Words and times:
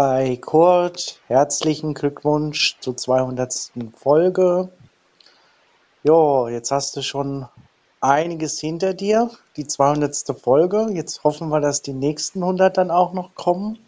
Hi 0.00 0.36
Kurt, 0.36 1.18
herzlichen 1.26 1.92
Glückwunsch 1.92 2.78
zur 2.78 2.96
200. 2.96 3.72
Folge. 3.96 4.70
Jo, 6.04 6.46
jetzt 6.46 6.70
hast 6.70 6.94
du 6.94 7.02
schon 7.02 7.48
einiges 8.00 8.60
hinter 8.60 8.94
dir, 8.94 9.28
die 9.56 9.66
200. 9.66 10.40
Folge. 10.40 10.86
Jetzt 10.92 11.24
hoffen 11.24 11.48
wir, 11.48 11.60
dass 11.60 11.82
die 11.82 11.94
nächsten 11.94 12.44
100 12.44 12.78
dann 12.78 12.92
auch 12.92 13.12
noch 13.12 13.34
kommen. 13.34 13.84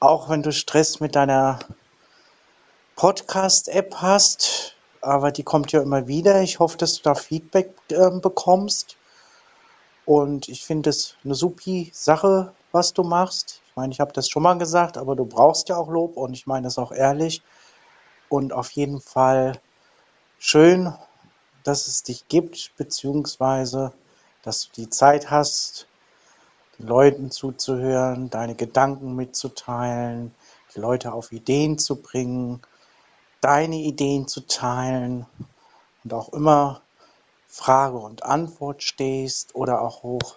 Auch 0.00 0.28
wenn 0.28 0.42
du 0.42 0.52
Stress 0.52 1.00
mit 1.00 1.16
deiner 1.16 1.60
Podcast-App 2.96 4.02
hast, 4.02 4.76
aber 5.00 5.32
die 5.32 5.44
kommt 5.44 5.72
ja 5.72 5.80
immer 5.80 6.08
wieder. 6.08 6.42
Ich 6.42 6.58
hoffe, 6.58 6.76
dass 6.76 6.96
du 6.96 7.04
da 7.04 7.14
Feedback 7.14 7.72
äh, 7.88 8.10
bekommst. 8.10 8.98
Und 10.04 10.50
ich 10.50 10.62
finde 10.62 10.90
es 10.90 11.14
eine 11.24 11.34
supi 11.34 11.90
Sache, 11.94 12.52
was 12.70 12.92
du 12.92 13.02
machst. 13.02 13.61
Ich 13.72 13.76
meine, 13.76 13.90
ich 13.90 14.00
habe 14.00 14.12
das 14.12 14.28
schon 14.28 14.42
mal 14.42 14.58
gesagt, 14.58 14.98
aber 14.98 15.16
du 15.16 15.24
brauchst 15.24 15.70
ja 15.70 15.78
auch 15.78 15.88
Lob 15.88 16.18
und 16.18 16.34
ich 16.34 16.46
meine 16.46 16.64
das 16.64 16.76
auch 16.76 16.92
ehrlich. 16.92 17.40
Und 18.28 18.52
auf 18.52 18.70
jeden 18.72 19.00
Fall 19.00 19.58
schön, 20.38 20.92
dass 21.64 21.86
es 21.86 22.02
dich 22.02 22.28
gibt, 22.28 22.76
beziehungsweise 22.76 23.94
dass 24.42 24.66
du 24.66 24.72
die 24.82 24.90
Zeit 24.90 25.30
hast, 25.30 25.86
den 26.78 26.86
Leuten 26.86 27.30
zuzuhören, 27.30 28.28
deine 28.28 28.56
Gedanken 28.56 29.16
mitzuteilen, 29.16 30.34
die 30.74 30.80
Leute 30.80 31.14
auf 31.14 31.32
Ideen 31.32 31.78
zu 31.78 31.96
bringen, 31.96 32.60
deine 33.40 33.76
Ideen 33.76 34.28
zu 34.28 34.46
teilen 34.46 35.24
und 36.04 36.12
auch 36.12 36.34
immer 36.34 36.82
Frage 37.48 37.96
und 37.96 38.22
Antwort 38.22 38.82
stehst 38.82 39.54
oder 39.54 39.80
auch 39.80 40.02
hoch 40.02 40.36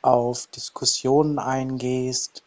auf 0.00 0.46
Diskussionen 0.46 1.38
eingehst 1.38 2.44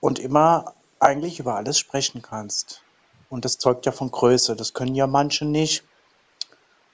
und 0.00 0.18
immer 0.18 0.74
eigentlich 0.98 1.40
über 1.40 1.56
alles 1.56 1.78
sprechen 1.78 2.22
kannst. 2.22 2.82
Und 3.28 3.44
das 3.44 3.58
zeugt 3.58 3.86
ja 3.86 3.92
von 3.92 4.10
Größe. 4.10 4.56
Das 4.56 4.74
können 4.74 4.94
ja 4.94 5.06
manche 5.06 5.44
nicht. 5.44 5.84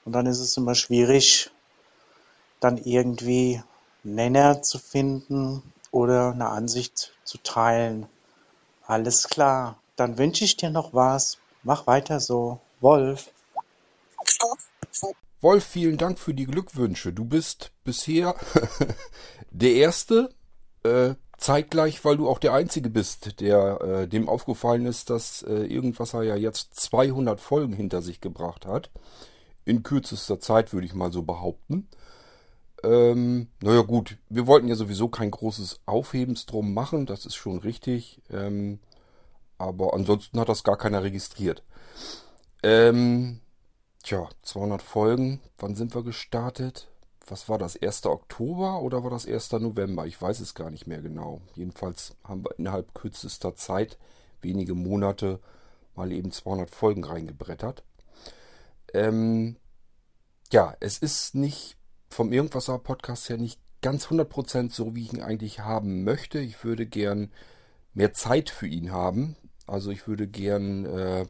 Und 0.04 0.12
dann 0.12 0.26
ist 0.26 0.38
es 0.38 0.56
immer 0.56 0.74
schwierig, 0.74 1.50
dann 2.60 2.78
irgendwie 2.78 3.62
Nenner 4.04 4.62
zu 4.62 4.78
finden 4.78 5.62
oder 5.90 6.32
eine 6.32 6.48
Ansicht 6.48 7.12
zu 7.24 7.38
teilen. 7.38 8.06
Alles 8.86 9.28
klar. 9.28 9.78
Dann 9.96 10.18
wünsche 10.18 10.44
ich 10.44 10.56
dir 10.56 10.70
noch 10.70 10.94
was. 10.94 11.38
Mach 11.62 11.86
weiter 11.86 12.20
so. 12.20 12.60
Wolf. 12.80 13.30
Wolf, 15.40 15.64
vielen 15.64 15.98
Dank 15.98 16.18
für 16.18 16.34
die 16.34 16.46
Glückwünsche. 16.46 17.12
Du 17.12 17.24
bist 17.24 17.72
bisher 17.84 18.34
der 19.50 19.72
Erste, 19.72 20.30
äh, 20.82 21.14
zeitgleich, 21.36 22.04
weil 22.04 22.16
du 22.16 22.28
auch 22.28 22.38
der 22.38 22.54
Einzige 22.54 22.90
bist, 22.90 23.40
der 23.40 23.80
äh, 23.80 24.08
dem 24.08 24.28
aufgefallen 24.28 24.86
ist, 24.86 25.10
dass 25.10 25.42
äh, 25.42 25.64
Irgendwasser 25.64 26.22
ja 26.22 26.36
jetzt 26.36 26.78
200 26.80 27.40
Folgen 27.40 27.72
hinter 27.72 28.02
sich 28.02 28.20
gebracht 28.20 28.66
hat. 28.66 28.90
In 29.64 29.82
kürzester 29.82 30.40
Zeit, 30.40 30.72
würde 30.72 30.86
ich 30.86 30.94
mal 30.94 31.12
so 31.12 31.22
behaupten. 31.22 31.88
Ähm, 32.82 33.48
naja 33.62 33.82
gut, 33.82 34.18
wir 34.28 34.46
wollten 34.46 34.68
ja 34.68 34.76
sowieso 34.76 35.08
kein 35.08 35.30
großes 35.30 35.80
Aufhebens 35.86 36.46
drum 36.46 36.72
machen, 36.72 37.06
das 37.06 37.26
ist 37.26 37.34
schon 37.34 37.58
richtig. 37.58 38.22
Ähm, 38.30 38.80
aber 39.58 39.94
ansonsten 39.94 40.38
hat 40.38 40.48
das 40.48 40.64
gar 40.64 40.76
keiner 40.76 41.02
registriert. 41.02 41.62
Ähm, 42.62 43.40
Tja, 44.06 44.28
200 44.42 44.82
Folgen. 44.82 45.40
Wann 45.58 45.74
sind 45.74 45.92
wir 45.96 46.04
gestartet? 46.04 46.86
Was 47.26 47.48
war 47.48 47.58
das? 47.58 47.76
1. 47.80 48.06
Oktober 48.06 48.80
oder 48.82 49.02
war 49.02 49.10
das 49.10 49.26
1. 49.26 49.52
November? 49.52 50.06
Ich 50.06 50.20
weiß 50.20 50.40
es 50.40 50.54
gar 50.54 50.70
nicht 50.70 50.86
mehr 50.86 51.02
genau. 51.02 51.40
Jedenfalls 51.54 52.16
haben 52.22 52.44
wir 52.44 52.56
innerhalb 52.58 52.94
kürzester 52.94 53.56
Zeit, 53.56 53.98
wenige 54.42 54.74
Monate, 54.74 55.40
mal 55.96 56.12
eben 56.12 56.30
200 56.30 56.70
Folgen 56.70 57.04
reingebrettert. 57.04 57.82
Ähm, 58.94 59.56
ja, 60.52 60.76
es 60.80 60.98
ist 60.98 61.34
nicht 61.34 61.76
vom 62.08 62.32
Irgendwasser 62.32 62.78
Podcast 62.78 63.28
her 63.28 63.38
nicht 63.38 63.60
ganz 63.82 64.06
100% 64.06 64.72
so, 64.72 64.94
wie 64.94 65.02
ich 65.02 65.12
ihn 65.12 65.22
eigentlich 65.22 65.60
haben 65.60 66.04
möchte. 66.04 66.38
Ich 66.38 66.64
würde 66.64 66.86
gern 66.86 67.32
mehr 67.92 68.12
Zeit 68.12 68.50
für 68.50 68.66
ihn 68.66 68.92
haben. 68.92 69.36
Also 69.66 69.90
ich 69.90 70.06
würde 70.06 70.28
gern 70.28 70.86
äh, 70.86 71.26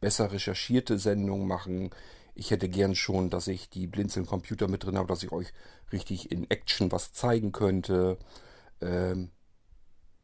besser 0.00 0.32
recherchierte 0.32 0.98
Sendungen 0.98 1.46
machen. 1.46 1.90
Ich 2.38 2.52
hätte 2.52 2.68
gern 2.68 2.94
schon, 2.94 3.30
dass 3.30 3.48
ich 3.48 3.68
die 3.68 3.88
Blinzeln 3.88 4.26
Computer 4.26 4.68
mit 4.68 4.84
drin 4.84 4.96
habe, 4.96 5.08
dass 5.08 5.24
ich 5.24 5.32
euch 5.32 5.52
richtig 5.92 6.30
in 6.30 6.48
Action 6.50 6.92
was 6.92 7.12
zeigen 7.12 7.50
könnte. 7.50 8.16
Ähm, 8.80 9.30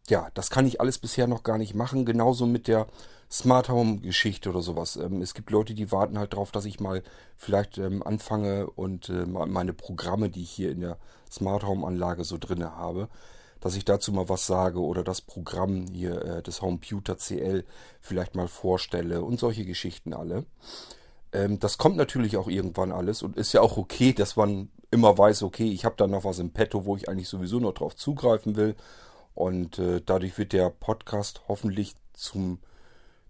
ja, 0.08 0.28
das 0.34 0.50
kann 0.50 0.66
ich 0.66 0.80
alles 0.80 0.98
bisher 0.98 1.26
noch 1.26 1.42
gar 1.42 1.58
nicht 1.58 1.74
machen. 1.74 2.04
Genauso 2.04 2.46
mit 2.46 2.68
der 2.68 2.86
Smart 3.30 3.68
Home 3.68 3.98
Geschichte 3.98 4.50
oder 4.50 4.60
sowas. 4.60 4.94
Ähm, 4.94 5.22
es 5.22 5.34
gibt 5.34 5.50
Leute, 5.50 5.74
die 5.74 5.90
warten 5.90 6.18
halt 6.18 6.34
darauf, 6.34 6.52
dass 6.52 6.66
ich 6.66 6.78
mal 6.78 7.02
vielleicht 7.36 7.78
ähm, 7.78 8.02
anfange 8.02 8.68
und 8.70 9.08
äh, 9.08 9.26
meine 9.26 9.72
Programme, 9.72 10.30
die 10.30 10.42
ich 10.42 10.50
hier 10.50 10.70
in 10.70 10.80
der 10.82 10.98
Smart 11.30 11.64
Home 11.64 11.84
Anlage 11.84 12.22
so 12.22 12.38
drinne 12.38 12.76
habe, 12.76 13.08
dass 13.60 13.74
ich 13.74 13.84
dazu 13.84 14.12
mal 14.12 14.28
was 14.28 14.46
sage 14.46 14.78
oder 14.78 15.02
das 15.02 15.20
Programm 15.20 15.86
hier, 15.88 16.22
äh, 16.22 16.42
das 16.42 16.62
Homeputer 16.62 17.16
CL, 17.16 17.64
vielleicht 18.00 18.36
mal 18.36 18.46
vorstelle 18.46 19.22
und 19.22 19.40
solche 19.40 19.64
Geschichten 19.64 20.12
alle. 20.12 20.44
Ähm, 21.34 21.58
das 21.58 21.76
kommt 21.76 21.96
natürlich 21.96 22.36
auch 22.36 22.48
irgendwann 22.48 22.92
alles 22.92 23.22
und 23.22 23.36
ist 23.36 23.52
ja 23.52 23.60
auch 23.60 23.76
okay, 23.76 24.12
dass 24.14 24.36
man 24.36 24.70
immer 24.90 25.18
weiß, 25.18 25.42
okay, 25.42 25.68
ich 25.70 25.84
habe 25.84 25.96
da 25.98 26.06
noch 26.06 26.24
was 26.24 26.38
im 26.38 26.52
Petto, 26.52 26.86
wo 26.86 26.96
ich 26.96 27.08
eigentlich 27.08 27.28
sowieso 27.28 27.58
noch 27.58 27.74
drauf 27.74 27.96
zugreifen 27.96 28.56
will. 28.56 28.76
Und 29.34 29.80
äh, 29.80 30.00
dadurch 30.04 30.38
wird 30.38 30.52
der 30.52 30.70
Podcast 30.70 31.42
hoffentlich 31.48 31.94
zum, 32.12 32.60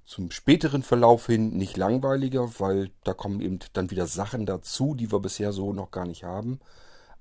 zum 0.04 0.30
späteren 0.30 0.82
Verlauf 0.82 1.26
hin 1.26 1.56
nicht 1.56 1.78
langweiliger, 1.78 2.60
weil 2.60 2.90
da 3.04 3.14
kommen 3.14 3.40
eben 3.40 3.58
dann 3.72 3.90
wieder 3.90 4.06
Sachen 4.06 4.44
dazu, 4.44 4.94
die 4.94 5.10
wir 5.10 5.20
bisher 5.20 5.52
so 5.52 5.72
noch 5.72 5.90
gar 5.90 6.06
nicht 6.06 6.24
haben. 6.24 6.60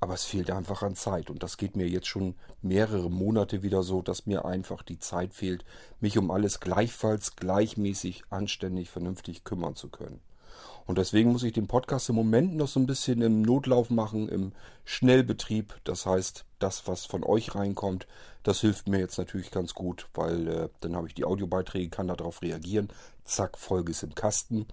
Aber 0.01 0.15
es 0.15 0.25
fehlt 0.25 0.51
einfach 0.51 0.83
an 0.83 0.95
Zeit. 0.95 1.29
Und 1.29 1.43
das 1.43 1.55
geht 1.55 1.77
mir 1.77 1.87
jetzt 1.87 2.07
schon 2.07 2.35
mehrere 2.61 3.09
Monate 3.09 3.63
wieder 3.63 3.83
so, 3.83 4.01
dass 4.01 4.25
mir 4.25 4.43
einfach 4.43 4.83
die 4.83 4.99
Zeit 4.99 5.33
fehlt, 5.33 5.63
mich 6.01 6.17
um 6.17 6.29
alles 6.29 6.59
gleichfalls 6.59 7.37
gleichmäßig, 7.37 8.23
anständig, 8.29 8.89
vernünftig 8.89 9.45
kümmern 9.45 9.77
zu 9.77 9.87
können. 9.87 10.19
Und 10.85 10.97
deswegen 10.97 11.31
muss 11.31 11.43
ich 11.43 11.53
den 11.53 11.67
Podcast 11.67 12.09
im 12.09 12.15
Moment 12.15 12.55
noch 12.55 12.67
so 12.67 12.79
ein 12.79 12.85
bisschen 12.85 13.21
im 13.21 13.41
Notlauf 13.41 13.89
machen, 13.89 14.27
im 14.27 14.51
Schnellbetrieb. 14.83 15.75
Das 15.85 16.05
heißt, 16.05 16.45
das, 16.59 16.87
was 16.87 17.05
von 17.05 17.23
euch 17.23 17.55
reinkommt, 17.55 18.07
das 18.43 18.59
hilft 18.59 18.87
mir 18.87 18.99
jetzt 18.99 19.17
natürlich 19.17 19.51
ganz 19.51 19.73
gut, 19.73 20.07
weil 20.13 20.47
äh, 20.47 20.69
dann 20.81 20.95
habe 20.95 21.07
ich 21.07 21.13
die 21.13 21.25
Audiobeiträge, 21.25 21.89
kann 21.89 22.07
darauf 22.07 22.41
reagieren. 22.41 22.89
Zack, 23.23 23.57
Folge 23.57 23.91
ist 23.91 24.03
im 24.03 24.15
Kasten. 24.15 24.67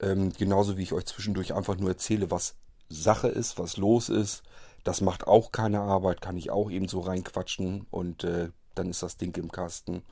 Ähm, 0.00 0.32
genauso 0.36 0.76
wie 0.76 0.82
ich 0.82 0.92
euch 0.92 1.06
zwischendurch 1.06 1.54
einfach 1.54 1.76
nur 1.76 1.90
erzähle, 1.90 2.30
was 2.30 2.56
Sache 2.88 3.28
ist, 3.28 3.58
was 3.58 3.76
los 3.76 4.08
ist. 4.08 4.42
Das 4.84 5.00
macht 5.00 5.26
auch 5.26 5.52
keine 5.52 5.80
Arbeit, 5.80 6.20
kann 6.20 6.36
ich 6.36 6.50
auch 6.50 6.70
eben 6.70 6.88
so 6.88 7.00
reinquatschen 7.00 7.86
und 7.90 8.24
äh, 8.24 8.50
dann 8.74 8.90
ist 8.90 9.02
das 9.02 9.16
Ding 9.16 9.36
im 9.36 9.50
Kasten. 9.50 10.02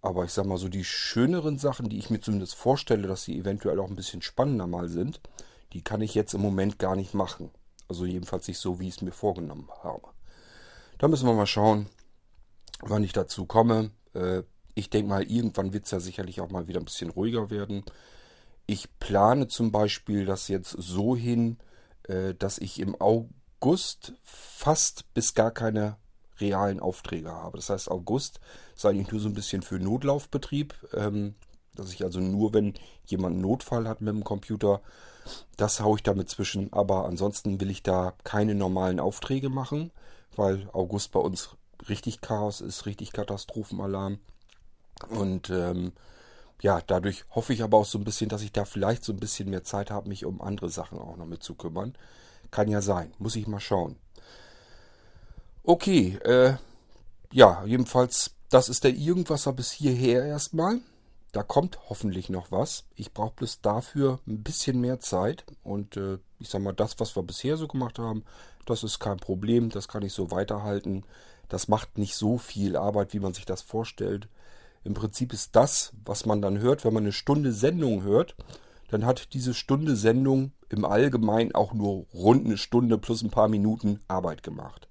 Aber 0.00 0.24
ich 0.24 0.32
sag 0.32 0.46
mal 0.46 0.58
so, 0.58 0.68
die 0.68 0.84
schöneren 0.84 1.58
Sachen, 1.58 1.88
die 1.88 1.98
ich 1.98 2.10
mir 2.10 2.20
zumindest 2.20 2.54
vorstelle, 2.54 3.08
dass 3.08 3.24
sie 3.24 3.38
eventuell 3.38 3.80
auch 3.80 3.88
ein 3.88 3.96
bisschen 3.96 4.22
spannender 4.22 4.66
mal 4.66 4.88
sind, 4.88 5.20
die 5.72 5.82
kann 5.82 6.00
ich 6.00 6.14
jetzt 6.14 6.34
im 6.34 6.40
Moment 6.40 6.78
gar 6.78 6.96
nicht 6.96 7.14
machen. 7.14 7.50
Also 7.88 8.04
jedenfalls 8.04 8.46
nicht 8.48 8.58
so, 8.58 8.78
wie 8.80 8.88
ich 8.88 8.96
es 8.96 9.02
mir 9.02 9.12
vorgenommen 9.12 9.68
habe. 9.82 10.08
Da 10.98 11.08
müssen 11.08 11.26
wir 11.26 11.34
mal 11.34 11.46
schauen, 11.46 11.86
wann 12.80 13.04
ich 13.04 13.12
dazu 13.12 13.46
komme. 13.46 13.90
Äh, 14.14 14.42
ich 14.74 14.90
denke 14.90 15.08
mal, 15.08 15.22
irgendwann 15.22 15.72
wird 15.72 15.86
es 15.86 15.90
ja 15.90 16.00
sicherlich 16.00 16.40
auch 16.40 16.50
mal 16.50 16.68
wieder 16.68 16.80
ein 16.80 16.84
bisschen 16.84 17.10
ruhiger 17.10 17.50
werden. 17.50 17.84
Ich 18.66 18.98
plane 18.98 19.48
zum 19.48 19.72
Beispiel 19.72 20.26
das 20.26 20.48
jetzt 20.48 20.70
so 20.70 21.16
hin, 21.16 21.58
äh, 22.04 22.34
dass 22.34 22.58
ich 22.58 22.78
im 22.78 22.94
August 23.00 24.12
fast 24.22 25.12
bis 25.14 25.34
gar 25.34 25.50
keine 25.50 25.96
realen 26.40 26.80
Aufträge 26.80 27.30
habe. 27.30 27.58
Das 27.58 27.70
heißt, 27.70 27.90
August 27.90 28.40
ist 28.76 28.86
eigentlich 28.86 29.10
nur 29.10 29.20
so 29.20 29.28
ein 29.28 29.34
bisschen 29.34 29.62
für 29.62 29.78
Notlaufbetrieb, 29.78 30.74
ähm, 30.94 31.34
dass 31.74 31.92
ich 31.92 32.02
also 32.02 32.20
nur, 32.20 32.52
wenn 32.54 32.74
jemand 33.06 33.34
einen 33.34 33.42
Notfall 33.42 33.88
hat 33.88 34.00
mit 34.00 34.14
dem 34.14 34.24
Computer, 34.24 34.80
das 35.56 35.80
haue 35.80 35.96
ich 35.96 36.02
damit 36.02 36.28
zwischen. 36.28 36.72
Aber 36.72 37.06
ansonsten 37.06 37.60
will 37.60 37.70
ich 37.70 37.82
da 37.82 38.14
keine 38.24 38.54
normalen 38.54 39.00
Aufträge 39.00 39.48
machen, 39.48 39.90
weil 40.36 40.68
August 40.72 41.12
bei 41.12 41.20
uns 41.20 41.50
richtig 41.88 42.20
Chaos 42.20 42.60
ist, 42.60 42.86
richtig 42.86 43.12
Katastrophenalarm. 43.12 44.18
Und 45.08 45.50
ähm, 45.50 45.92
ja, 46.60 46.80
dadurch 46.84 47.24
hoffe 47.30 47.52
ich 47.52 47.62
aber 47.62 47.78
auch 47.78 47.84
so 47.84 47.98
ein 47.98 48.04
bisschen, 48.04 48.28
dass 48.28 48.42
ich 48.42 48.52
da 48.52 48.64
vielleicht 48.64 49.04
so 49.04 49.12
ein 49.12 49.20
bisschen 49.20 49.50
mehr 49.50 49.62
Zeit 49.62 49.90
habe, 49.90 50.08
mich 50.08 50.24
um 50.24 50.40
andere 50.40 50.68
Sachen 50.68 50.98
auch 50.98 51.16
noch 51.16 51.26
mit 51.26 51.42
zu 51.42 51.54
kümmern. 51.54 51.94
Kann 52.50 52.68
ja 52.68 52.80
sein, 52.80 53.12
muss 53.18 53.36
ich 53.36 53.46
mal 53.46 53.60
schauen. 53.60 53.96
Okay, 55.70 56.16
äh, 56.24 56.54
ja, 57.30 57.62
jedenfalls, 57.66 58.30
das 58.48 58.70
ist 58.70 58.84
der 58.84 58.94
Irgendwasser 58.94 59.52
bis 59.52 59.70
hierher 59.70 60.24
erstmal. 60.24 60.80
Da 61.32 61.42
kommt 61.42 61.90
hoffentlich 61.90 62.30
noch 62.30 62.50
was. 62.50 62.84
Ich 62.94 63.12
brauche 63.12 63.34
bloß 63.34 63.60
dafür 63.60 64.18
ein 64.26 64.42
bisschen 64.42 64.80
mehr 64.80 64.98
Zeit. 64.98 65.44
Und 65.62 65.98
äh, 65.98 66.20
ich 66.38 66.48
sag 66.48 66.62
mal, 66.62 66.72
das, 66.72 66.98
was 67.00 67.14
wir 67.16 67.22
bisher 67.22 67.58
so 67.58 67.68
gemacht 67.68 67.98
haben, 67.98 68.24
das 68.64 68.82
ist 68.82 68.98
kein 68.98 69.18
Problem. 69.18 69.68
Das 69.68 69.88
kann 69.88 70.00
ich 70.00 70.14
so 70.14 70.30
weiterhalten. 70.30 71.04
Das 71.50 71.68
macht 71.68 71.98
nicht 71.98 72.14
so 72.14 72.38
viel 72.38 72.74
Arbeit, 72.74 73.12
wie 73.12 73.20
man 73.20 73.34
sich 73.34 73.44
das 73.44 73.60
vorstellt. 73.60 74.26
Im 74.84 74.94
Prinzip 74.94 75.34
ist 75.34 75.54
das, 75.54 75.92
was 76.02 76.24
man 76.24 76.40
dann 76.40 76.60
hört, 76.60 76.86
wenn 76.86 76.94
man 76.94 77.02
eine 77.02 77.12
Stunde 77.12 77.52
Sendung 77.52 78.04
hört, 78.04 78.36
dann 78.88 79.04
hat 79.04 79.34
diese 79.34 79.52
Stunde 79.52 79.96
Sendung 79.96 80.52
im 80.70 80.86
Allgemeinen 80.86 81.54
auch 81.54 81.74
nur 81.74 82.06
rund 82.14 82.46
eine 82.46 82.56
Stunde 82.56 82.96
plus 82.96 83.20
ein 83.20 83.28
paar 83.28 83.48
Minuten 83.48 84.00
Arbeit 84.08 84.42
gemacht. 84.42 84.87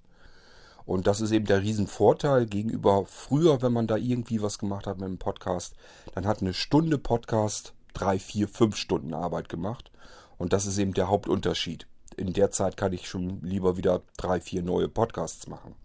Und 0.87 1.05
das 1.05 1.19
ist 1.19 1.31
eben 1.31 1.45
der 1.45 1.61
Riesenvorteil 1.61 2.45
gegenüber 2.45 3.05
früher, 3.05 3.61
wenn 3.61 3.73
man 3.73 3.87
da 3.87 3.97
irgendwie 3.97 4.41
was 4.41 4.57
gemacht 4.57 4.87
hat 4.87 4.97
mit 4.97 5.05
einem 5.05 5.17
Podcast. 5.17 5.75
Dann 6.15 6.25
hat 6.25 6.41
eine 6.41 6.53
Stunde 6.53 6.97
Podcast 6.97 7.73
drei, 7.93 8.17
vier, 8.17 8.47
fünf 8.47 8.77
Stunden 8.77 9.13
Arbeit 9.13 9.49
gemacht. 9.49 9.91
Und 10.37 10.53
das 10.53 10.65
ist 10.65 10.77
eben 10.77 10.93
der 10.93 11.09
Hauptunterschied. 11.09 11.87
In 12.15 12.31
der 12.31 12.51
Zeit 12.51 12.77
kann 12.77 12.93
ich 12.93 13.09
schon 13.09 13.41
lieber 13.41 13.75
wieder 13.75 14.01
drei, 14.15 14.39
vier 14.39 14.63
neue 14.63 14.87
Podcasts 14.87 15.47
machen. 15.47 15.75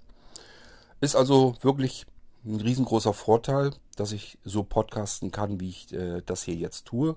Ist 1.00 1.16
also 1.16 1.56
wirklich 1.62 2.06
ein 2.44 2.60
riesengroßer 2.60 3.12
Vorteil, 3.12 3.72
dass 3.96 4.12
ich 4.12 4.38
so 4.44 4.62
podcasten 4.62 5.32
kann, 5.32 5.58
wie 5.58 5.70
ich 5.70 5.93
äh, 5.93 6.22
das 6.25 6.44
hier 6.44 6.55
jetzt 6.55 6.87
tue. 6.87 7.16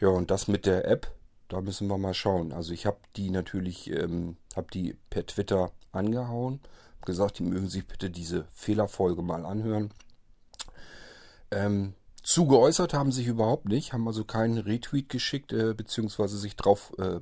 Ja, 0.00 0.08
und 0.08 0.30
das 0.30 0.48
mit 0.48 0.64
der 0.64 0.88
App, 0.88 1.14
da 1.48 1.60
müssen 1.60 1.86
wir 1.88 1.98
mal 1.98 2.14
schauen. 2.14 2.54
Also 2.54 2.72
ich 2.72 2.86
habe 2.86 2.96
die 3.16 3.28
natürlich, 3.28 3.90
ähm, 3.90 4.38
habe 4.56 4.68
die 4.72 4.96
per 5.10 5.26
Twitter 5.26 5.70
angehauen, 5.92 6.60
gesagt, 7.04 7.38
die 7.38 7.44
mögen 7.44 7.68
sich 7.68 7.86
bitte 7.86 8.10
diese 8.10 8.44
Fehlerfolge 8.52 9.22
mal 9.22 9.46
anhören. 9.46 9.90
Ähm, 11.50 11.94
zugeäußert 12.22 12.92
haben 12.94 13.12
sich 13.12 13.26
überhaupt 13.26 13.66
nicht, 13.66 13.92
haben 13.92 14.06
also 14.06 14.24
keinen 14.24 14.58
Retweet 14.58 15.08
geschickt, 15.08 15.52
äh, 15.52 15.74
beziehungsweise 15.74 16.38
sich 16.38 16.56
drauf, 16.56 16.92
äh, 16.98 17.20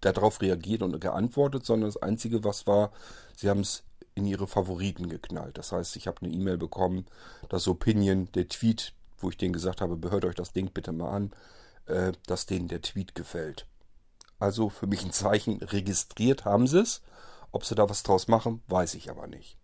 darauf 0.00 0.40
reagiert 0.40 0.82
und 0.82 1.00
geantwortet, 1.00 1.66
sondern 1.66 1.88
das 1.88 2.02
Einzige, 2.02 2.44
was 2.44 2.66
war, 2.66 2.92
sie 3.36 3.50
haben 3.50 3.60
es 3.60 3.84
in 4.14 4.26
ihre 4.26 4.46
Favoriten 4.46 5.08
geknallt. 5.08 5.58
Das 5.58 5.72
heißt, 5.72 5.96
ich 5.96 6.06
habe 6.06 6.22
eine 6.22 6.32
E-Mail 6.32 6.56
bekommen, 6.56 7.06
das 7.48 7.68
Opinion, 7.68 8.30
der 8.32 8.48
Tweet, 8.48 8.94
wo 9.18 9.28
ich 9.28 9.36
denen 9.36 9.52
gesagt 9.52 9.80
habe, 9.80 9.96
behört 9.96 10.24
euch 10.24 10.34
das 10.34 10.52
Ding 10.52 10.70
bitte 10.72 10.92
mal 10.92 11.10
an, 11.10 11.30
äh, 11.86 12.12
dass 12.26 12.46
denen 12.46 12.68
der 12.68 12.82
Tweet 12.82 13.14
gefällt. 13.14 13.66
Also 14.38 14.68
für 14.68 14.86
mich 14.86 15.04
ein 15.04 15.12
Zeichen, 15.12 15.62
registriert 15.62 16.44
haben 16.44 16.66
sie 16.66 16.80
es. 16.80 17.02
Ob 17.52 17.64
sie 17.64 17.74
da 17.74 17.88
was 17.88 18.02
draus 18.02 18.28
machen, 18.28 18.62
weiß 18.68 18.94
ich 18.94 19.10
aber 19.10 19.26
nicht. 19.26 19.58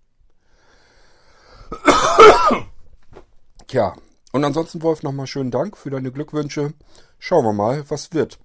Tja, 3.66 3.94
und 4.32 4.44
ansonsten, 4.44 4.82
Wolf, 4.82 5.02
nochmal 5.02 5.26
schönen 5.26 5.50
Dank 5.50 5.76
für 5.76 5.90
deine 5.90 6.10
Glückwünsche. 6.10 6.72
Schauen 7.18 7.44
wir 7.44 7.52
mal, 7.52 7.88
was 7.90 8.12
wird. 8.12 8.38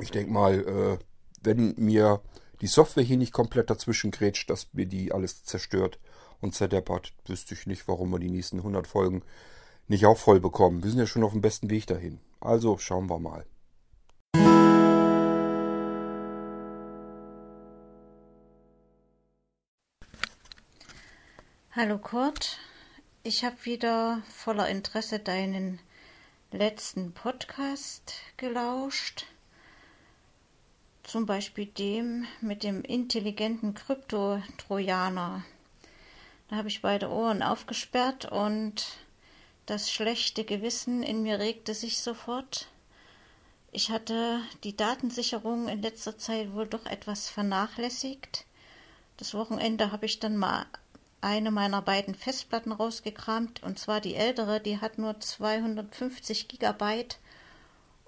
Ich 0.00 0.10
denke 0.10 0.32
mal, 0.32 0.54
äh, 0.60 0.98
wenn 1.42 1.74
mir 1.76 2.22
die 2.60 2.66
Software 2.66 3.02
hier 3.02 3.16
nicht 3.16 3.32
komplett 3.32 3.70
dazwischen 3.70 4.10
grätscht, 4.10 4.50
dass 4.50 4.72
mir 4.72 4.86
die 4.86 5.12
alles 5.12 5.44
zerstört 5.44 5.98
und 6.40 6.54
zerdeppert, 6.54 7.12
wüsste 7.26 7.54
ich 7.54 7.66
nicht, 7.66 7.86
warum 7.88 8.10
wir 8.10 8.18
die 8.18 8.30
nächsten 8.30 8.58
100 8.58 8.86
Folgen 8.86 9.22
nicht 9.88 10.06
auch 10.06 10.16
voll 10.16 10.40
bekommen. 10.40 10.82
Wir 10.82 10.90
sind 10.90 11.00
ja 11.00 11.06
schon 11.06 11.24
auf 11.24 11.32
dem 11.32 11.40
besten 11.40 11.68
Weg 11.68 11.86
dahin. 11.86 12.20
Also 12.40 12.78
schauen 12.78 13.10
wir 13.10 13.18
mal. 13.18 13.44
Hallo 21.82 21.96
Kurt, 21.96 22.58
ich 23.22 23.42
habe 23.42 23.64
wieder 23.64 24.20
voller 24.28 24.68
Interesse 24.68 25.18
deinen 25.18 25.80
letzten 26.52 27.12
Podcast 27.12 28.12
gelauscht. 28.36 29.24
Zum 31.04 31.24
Beispiel 31.24 31.64
dem 31.64 32.26
mit 32.42 32.64
dem 32.64 32.82
intelligenten 32.82 33.72
Krypto-Trojaner. 33.72 35.42
Da 36.48 36.56
habe 36.56 36.68
ich 36.68 36.82
beide 36.82 37.08
Ohren 37.08 37.42
aufgesperrt 37.42 38.26
und 38.26 38.98
das 39.64 39.90
schlechte 39.90 40.44
Gewissen 40.44 41.02
in 41.02 41.22
mir 41.22 41.38
regte 41.38 41.72
sich 41.72 42.00
sofort. 42.00 42.68
Ich 43.72 43.88
hatte 43.88 44.42
die 44.64 44.76
Datensicherung 44.76 45.66
in 45.68 45.80
letzter 45.80 46.18
Zeit 46.18 46.52
wohl 46.52 46.66
doch 46.66 46.84
etwas 46.84 47.30
vernachlässigt. 47.30 48.44
Das 49.16 49.32
Wochenende 49.32 49.92
habe 49.92 50.04
ich 50.04 50.20
dann 50.20 50.36
mal 50.36 50.66
eine 51.20 51.50
meiner 51.50 51.82
beiden 51.82 52.14
Festplatten 52.14 52.72
rausgekramt, 52.72 53.62
und 53.62 53.78
zwar 53.78 54.00
die 54.00 54.14
ältere, 54.14 54.60
die 54.60 54.80
hat 54.80 54.98
nur 54.98 55.20
250 55.20 56.48
Gigabyte 56.48 57.18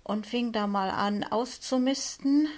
und 0.03 0.27
fing 0.27 0.53
da 0.53 0.67
mal 0.67 0.91
an 0.91 1.25
auszumisten 1.25 2.49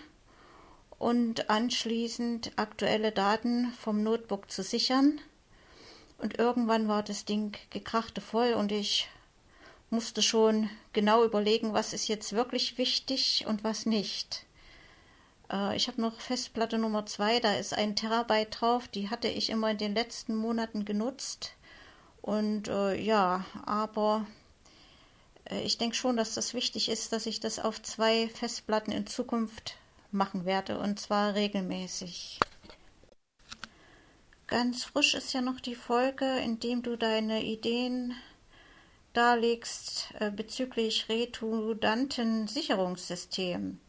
und 0.99 1.51
anschließend 1.51 2.53
aktuelle 2.57 3.13
Daten 3.13 3.73
vom 3.73 4.03
Notebook 4.03 4.51
zu 4.51 4.63
sichern. 4.63 5.21
Und 6.19 6.39
irgendwann 6.39 6.89
war 6.89 7.03
das 7.03 7.25
Ding 7.25 7.57
gekrachte 7.71 8.21
voll 8.21 8.55
und 8.55 8.73
ich 8.73 9.09
musste 9.91 10.23
schon 10.23 10.71
genau 10.93 11.25
überlegen, 11.25 11.73
was 11.73 11.93
ist 11.93 12.09
jetzt 12.09 12.33
wirklich 12.33 12.79
wichtig 12.79 13.45
und 13.47 13.65
was 13.65 13.87
nicht. 13.87 14.47
Äh, 15.51 15.77
ich 15.77 15.89
habe 15.89 16.01
noch 16.01 16.21
Festplatte 16.21 16.79
Nummer 16.79 17.07
2, 17.07 17.41
da 17.41 17.55
ist 17.55 17.75
ein 17.75 17.97
Terabyte 17.97 18.61
drauf, 18.61 18.89
die 18.89 19.11
hatte 19.11 19.29
ich 19.29 19.51
immer 19.51 19.71
in 19.71 19.79
den 19.79 19.95
letzten 19.95 20.35
Monaten 20.35 20.85
genutzt. 20.85 21.55
Und 22.21 22.69
äh, 22.69 23.01
ja, 23.01 23.45
aber 23.67 24.27
äh, 25.45 25.61
ich 25.63 25.79
denke 25.79 25.97
schon, 25.97 26.17
dass 26.17 26.35
das 26.35 26.55
wichtig 26.55 26.89
ist, 26.89 27.13
dass 27.13 27.27
ich 27.27 27.41
das 27.41 27.59
auf 27.59 27.83
zwei 27.83 28.29
Festplatten 28.29 28.93
in 28.93 29.07
Zukunft 29.07 29.77
machen 30.11 30.45
werde 30.45 30.79
und 30.79 30.99
zwar 30.99 31.35
regelmäßig. 31.35 32.41
Ganz 34.47 34.85
frisch 34.85 35.15
ist 35.15 35.33
ja 35.33 35.41
noch 35.41 35.61
die 35.61 35.75
Folge, 35.75 36.39
in 36.39 36.61
dem 36.61 36.83
du 36.83 36.97
deine 36.97 37.43
Ideen 37.43 38.15
darlegst 39.13 40.13
äh, 40.19 40.31
bezüglich 40.31 41.09
redundanten 41.09 42.47
Sicherungssystemen. 42.47 43.81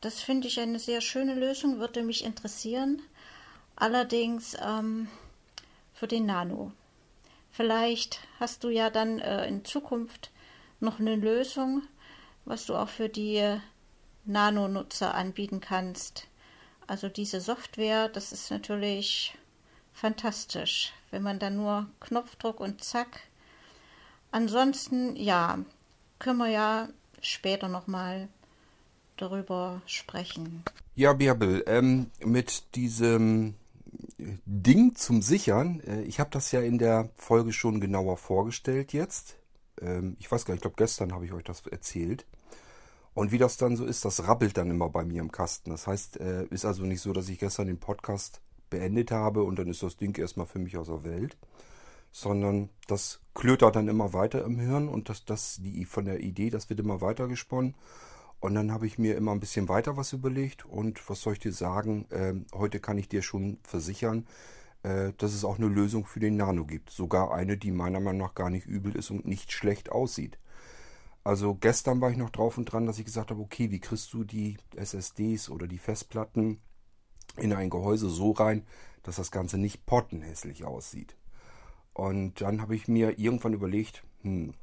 Das 0.00 0.20
finde 0.22 0.48
ich 0.48 0.58
eine 0.58 0.78
sehr 0.78 1.02
schöne 1.02 1.34
Lösung, 1.34 1.78
würde 1.78 2.02
mich 2.02 2.24
interessieren. 2.24 3.02
Allerdings 3.76 4.56
ähm, 4.62 5.08
für 5.92 6.06
den 6.06 6.26
Nano. 6.26 6.72
Vielleicht 7.50 8.20
hast 8.38 8.64
du 8.64 8.70
ja 8.70 8.88
dann 8.88 9.18
äh, 9.18 9.46
in 9.46 9.64
Zukunft 9.64 10.30
noch 10.80 11.00
eine 11.00 11.16
Lösung, 11.16 11.82
was 12.46 12.64
du 12.64 12.76
auch 12.76 12.88
für 12.88 13.10
die 13.10 13.58
Nano-Nutzer 14.24 15.14
anbieten 15.14 15.60
kannst. 15.60 16.26
Also 16.86 17.08
diese 17.08 17.40
Software, 17.40 18.08
das 18.08 18.32
ist 18.32 18.50
natürlich 18.50 19.36
fantastisch, 19.92 20.92
wenn 21.10 21.22
man 21.22 21.38
dann 21.38 21.56
nur 21.56 21.86
Knopfdruck 22.00 22.60
und 22.60 22.82
zack. 22.82 23.20
Ansonsten, 24.30 25.14
ja, 25.16 25.58
können 26.18 26.38
wir 26.38 26.48
ja 26.48 26.88
später 27.20 27.68
nochmal 27.68 28.28
darüber 29.20 29.82
sprechen. 29.86 30.64
Ja, 30.94 31.12
Birbel, 31.12 31.64
ähm, 31.66 32.10
mit 32.24 32.74
diesem 32.74 33.54
Ding 34.44 34.94
zum 34.94 35.22
Sichern, 35.22 35.80
äh, 35.80 36.02
ich 36.02 36.20
habe 36.20 36.30
das 36.30 36.52
ja 36.52 36.60
in 36.60 36.78
der 36.78 37.10
Folge 37.16 37.52
schon 37.52 37.80
genauer 37.80 38.16
vorgestellt 38.16 38.92
jetzt. 38.92 39.36
Ähm, 39.80 40.16
ich 40.18 40.30
weiß 40.30 40.44
gar 40.44 40.54
nicht, 40.54 40.58
ich 40.58 40.62
glaube 40.62 40.76
gestern 40.76 41.12
habe 41.12 41.24
ich 41.24 41.32
euch 41.32 41.44
das 41.44 41.66
erzählt. 41.66 42.26
Und 43.14 43.32
wie 43.32 43.38
das 43.38 43.56
dann 43.56 43.76
so 43.76 43.84
ist, 43.84 44.04
das 44.04 44.26
rappelt 44.28 44.56
dann 44.56 44.70
immer 44.70 44.88
bei 44.88 45.04
mir 45.04 45.20
im 45.20 45.32
Kasten. 45.32 45.70
Das 45.70 45.86
heißt, 45.86 46.20
äh, 46.20 46.44
ist 46.46 46.64
also 46.64 46.84
nicht 46.84 47.00
so, 47.00 47.12
dass 47.12 47.28
ich 47.28 47.38
gestern 47.38 47.66
den 47.66 47.80
Podcast 47.80 48.40
beendet 48.70 49.10
habe 49.10 49.42
und 49.42 49.58
dann 49.58 49.68
ist 49.68 49.82
das 49.82 49.96
Ding 49.96 50.16
erstmal 50.16 50.46
für 50.46 50.60
mich 50.60 50.76
aus 50.76 50.86
der 50.86 51.02
Welt, 51.02 51.36
sondern 52.12 52.70
das 52.86 53.20
klötert 53.34 53.74
dann 53.74 53.88
immer 53.88 54.12
weiter 54.12 54.44
im 54.44 54.58
Hirn 54.58 54.88
und 54.88 55.08
das, 55.08 55.24
das 55.24 55.58
die 55.60 55.84
von 55.84 56.04
der 56.04 56.20
Idee, 56.20 56.50
das 56.50 56.70
wird 56.70 56.80
immer 56.80 57.00
weiter 57.00 57.26
gesponnen 57.26 57.74
und 58.40 58.54
dann 58.54 58.72
habe 58.72 58.86
ich 58.86 58.98
mir 58.98 59.16
immer 59.16 59.32
ein 59.32 59.40
bisschen 59.40 59.68
weiter 59.68 59.96
was 59.96 60.12
überlegt 60.12 60.64
und 60.64 61.08
was 61.08 61.20
soll 61.20 61.34
ich 61.34 61.38
dir 61.38 61.52
sagen, 61.52 62.06
äh, 62.10 62.34
heute 62.54 62.80
kann 62.80 62.98
ich 62.98 63.08
dir 63.08 63.22
schon 63.22 63.58
versichern, 63.62 64.26
äh, 64.82 65.12
dass 65.18 65.34
es 65.34 65.44
auch 65.44 65.58
eine 65.58 65.68
Lösung 65.68 66.06
für 66.06 66.20
den 66.20 66.36
Nano 66.36 66.64
gibt. 66.64 66.90
Sogar 66.90 67.32
eine, 67.34 67.58
die 67.58 67.70
meiner 67.70 68.00
Meinung 68.00 68.22
nach 68.22 68.34
gar 68.34 68.50
nicht 68.50 68.66
übel 68.66 68.96
ist 68.96 69.10
und 69.10 69.26
nicht 69.26 69.52
schlecht 69.52 69.92
aussieht. 69.92 70.38
Also 71.22 71.54
gestern 71.54 72.00
war 72.00 72.10
ich 72.10 72.16
noch 72.16 72.30
drauf 72.30 72.56
und 72.56 72.64
dran, 72.64 72.86
dass 72.86 72.98
ich 72.98 73.04
gesagt 73.04 73.30
habe, 73.30 73.42
okay, 73.42 73.70
wie 73.70 73.80
kriegst 73.80 74.12
du 74.14 74.24
die 74.24 74.56
SSDs 74.74 75.50
oder 75.50 75.68
die 75.68 75.78
Festplatten 75.78 76.60
in 77.36 77.52
ein 77.52 77.68
Gehäuse 77.68 78.08
so 78.08 78.32
rein, 78.32 78.66
dass 79.02 79.16
das 79.16 79.30
Ganze 79.30 79.58
nicht 79.58 79.84
pottenhässlich 79.84 80.64
aussieht. 80.64 81.16
Und 81.92 82.40
dann 82.40 82.62
habe 82.62 82.74
ich 82.74 82.88
mir 82.88 83.18
irgendwann 83.18 83.52
überlegt, 83.52 84.02
hm, 84.22 84.54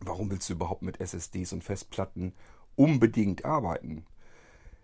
warum 0.00 0.30
willst 0.30 0.48
du 0.48 0.54
überhaupt 0.54 0.82
mit 0.82 1.00
SSDs 1.00 1.52
und 1.52 1.62
Festplatten 1.62 2.34
unbedingt 2.78 3.44
arbeiten. 3.44 4.06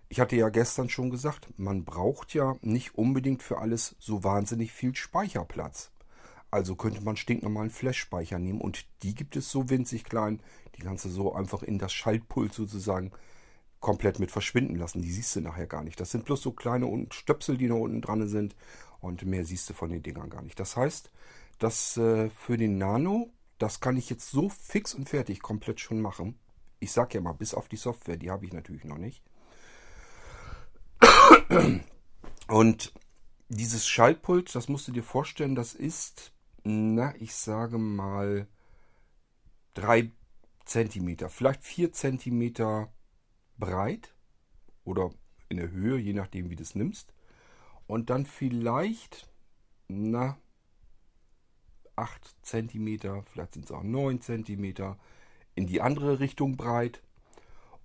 Ich 0.09 0.21
hatte 0.21 0.37
ja 0.37 0.49
gestern 0.49 0.89
schon 0.89 1.11
gesagt, 1.11 1.49
man 1.57 1.85
braucht 1.85 2.35
ja 2.35 2.57
nicht 2.61 2.97
unbedingt 2.97 3.43
für 3.43 3.59
alles 3.59 3.97
so 3.99 4.23
wahnsinnig 4.23 4.73
viel 4.73 4.95
Speicherplatz. 4.95 5.91
Also 6.51 6.77
könnte 6.77 7.01
man 7.01 7.17
stinknormalen 7.17 7.71
Flash-Speicher 7.71 8.39
nehmen 8.39 8.61
und 8.61 8.87
die 9.03 9.15
gibt 9.15 9.35
es 9.37 9.51
so 9.51 9.71
winzig 9.71 10.05
klein, 10.05 10.41
die 10.77 10.83
kannst 10.83 11.05
du 11.05 11.09
so 11.09 11.35
einfach 11.35 11.63
in 11.63 11.79
das 11.79 11.93
Schaltpult 11.93 12.53
sozusagen 12.53 13.13
komplett 13.81 14.19
mit 14.19 14.31
verschwinden 14.31 14.77
lassen. 14.77 15.03
Die 15.03 15.11
siehst 15.11 15.37
du 15.37 15.41
nachher 15.41 15.67
gar 15.67 15.85
nicht. 15.85 16.01
Das 16.01 16.11
sind 16.11 16.25
bloß 16.25 16.43
so 16.43 16.53
kleine 16.53 17.07
Stöpsel, 17.11 17.59
die 17.59 17.69
da 17.69 17.75
unten 17.75 18.01
dran 18.01 18.27
sind 18.29 18.57
Und 19.01 19.25
mehr 19.25 19.45
siehst 19.45 19.69
du 19.69 19.75
von 19.75 19.91
den 19.91 20.03
Dingern 20.03 20.31
gar 20.31 20.43
nicht. 20.43 20.59
Das 20.59 20.77
heißt, 20.77 21.11
dass 21.59 21.97
äh, 21.97 22.31
für 22.31 22.57
den 22.57 22.79
Nano, 22.79 23.31
das 23.59 23.81
kann 23.81 23.97
ich 23.97 24.09
jetzt 24.11 24.31
so 24.31 24.49
fix 24.49 24.95
und 24.95 25.09
fertig 25.09 25.43
komplett 25.43 25.81
schon 25.81 26.01
machen. 26.01 26.39
Ich 26.81 26.93
sag 26.93 27.15
ja 27.15 27.21
mal, 27.21 27.33
bis 27.33 27.55
auf 27.55 27.69
die 27.69 27.77
Software, 27.77 28.17
die 28.17 28.31
habe 28.31 28.45
ich 28.47 28.53
natürlich 28.53 28.85
noch 28.85 28.99
nicht. 28.99 29.23
Und 32.49 32.93
dieses 33.49 33.87
Schaltpult, 33.87 34.55
das 34.55 34.69
musst 34.69 34.89
du 34.89 34.93
dir 34.93 35.03
vorstellen, 35.03 35.55
das 35.55 35.75
ist, 35.75 36.33
na, 36.63 37.15
ich 37.17 37.35
sage 37.35 37.79
mal, 37.79 38.47
drei 39.75 40.11
Zentimeter, 40.65 41.29
vielleicht 41.29 41.63
vier 41.63 41.93
Zentimeter 41.93 42.93
breit 43.59 44.15
oder 44.85 45.11
in 45.49 45.59
der 45.59 45.71
Höhe, 45.71 45.99
je 45.99 46.13
nachdem, 46.13 46.51
wie 46.51 46.57
du 46.57 46.63
es 46.63 46.75
nimmst. 46.75 47.13
Und 47.87 48.11
dann 48.11 48.27
vielleicht, 48.27 49.31
na, 49.89 50.39
8 51.97 52.35
cm, 52.43 53.25
vielleicht 53.27 53.55
sind 53.55 53.67
es 53.67 53.71
auch 53.71 53.83
9 53.83 54.21
cm, 54.21 54.97
in 55.55 55.67
die 55.67 55.81
andere 55.81 56.21
Richtung 56.21 56.57
breit. 56.57 57.03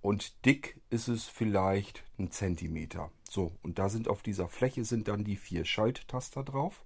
Und 0.02 0.44
dick 0.46 0.80
ist 0.88 1.08
es 1.08 1.24
vielleicht 1.24 2.04
ein 2.18 2.30
Zentimeter. 2.30 3.10
So, 3.28 3.52
und 3.62 3.78
da 3.78 3.88
sind 3.88 4.08
auf 4.08 4.22
dieser 4.22 4.48
Fläche 4.48 4.84
sind 4.84 5.08
dann 5.08 5.24
die 5.24 5.36
vier 5.36 5.64
Schalttaster 5.64 6.42
drauf. 6.42 6.82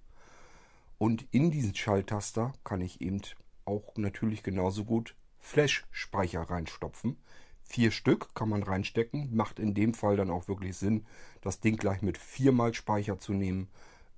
Und 0.97 1.25
in 1.31 1.51
diesen 1.51 1.75
Schalttaster 1.75 2.53
kann 2.63 2.81
ich 2.81 3.01
eben 3.01 3.21
auch 3.65 3.95
natürlich 3.95 4.43
genauso 4.43 4.85
gut 4.85 5.15
Flash-Speicher 5.39 6.41
reinstopfen. 6.41 7.17
Vier 7.63 7.91
Stück 7.91 8.33
kann 8.35 8.49
man 8.49 8.63
reinstecken. 8.63 9.35
Macht 9.35 9.59
in 9.59 9.73
dem 9.73 9.93
Fall 9.93 10.17
dann 10.17 10.29
auch 10.29 10.47
wirklich 10.47 10.77
Sinn, 10.77 11.05
das 11.41 11.59
Ding 11.59 11.77
gleich 11.77 12.01
mit 12.01 12.17
viermal 12.17 12.73
Speicher 12.73 13.17
zu 13.17 13.33
nehmen. 13.33 13.69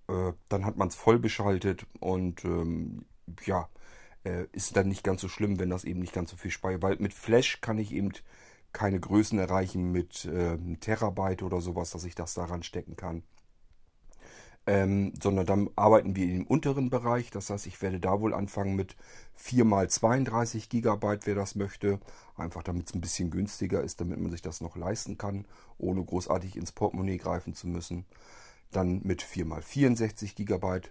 Äh, 0.08 0.34
dann 0.50 0.66
hat 0.66 0.78
man 0.78 0.90
es 0.90 0.96
voll 0.96 1.20
beschaltet 1.20 1.86
und 2.00 2.44
ähm, 2.46 3.06
ja, 3.46 3.70
äh, 4.28 4.48
ist 4.52 4.76
dann 4.76 4.90
nicht 4.90 5.04
ganz 5.04 5.22
so 5.22 5.30
schlimm, 5.30 5.60
wenn 5.60 5.70
das 5.70 5.84
eben 5.84 6.02
nicht 6.02 6.14
ganz 6.14 6.32
so 6.32 6.38
viel 6.38 6.52
Speicher. 6.52 6.82
Weil 6.82 6.98
mit 7.00 7.14
Flash 7.14 7.62
kann 7.62 7.78
ich 7.78 7.94
eben 7.94 8.12
keine 8.74 9.00
Größen 9.00 9.40
erreichen 9.40 9.92
mit 9.92 10.26
äh, 10.26 10.58
Terabyte 10.80 11.44
oder 11.44 11.62
sowas, 11.62 11.92
dass 11.92 12.04
ich 12.04 12.16
das 12.16 12.34
daran 12.34 12.64
stecken 12.64 12.96
kann. 12.96 13.24
Ähm, 14.66 15.14
sondern 15.22 15.46
dann 15.46 15.70
arbeiten 15.78 16.18
wir 16.18 16.28
im 16.28 16.46
unteren 16.46 16.90
Bereich. 16.90 17.32
Das 17.32 17.50
heißt, 17.50 17.68
ich 17.68 17.82
werde 17.82 18.02
da 18.02 18.20
wohl 18.20 18.34
anfangen 18.34 18.76
mit 18.76 18.98
4 19.36 19.66
x 19.84 19.96
32 19.96 20.68
GB, 20.68 21.20
wer 21.24 21.36
das 21.36 21.56
möchte. 21.56 22.02
Einfach 22.36 22.64
damit 22.64 22.88
es 22.88 22.94
ein 22.94 23.00
bisschen 23.00 23.32
günstiger 23.32 23.82
ist, 23.82 24.02
damit 24.02 24.20
man 24.20 24.32
sich 24.32 24.42
das 24.42 24.60
noch 24.60 24.76
leisten 24.76 25.18
kann, 25.18 25.48
ohne 25.78 26.04
großartig 26.04 26.58
ins 26.58 26.74
Portemonnaie 26.74 27.18
greifen 27.18 27.54
zu 27.54 27.68
müssen. 27.68 28.06
Dann 28.72 29.02
mit 29.04 29.22
4 29.22 29.46
x 29.46 29.66
64 29.66 30.36
GB. 30.36 30.82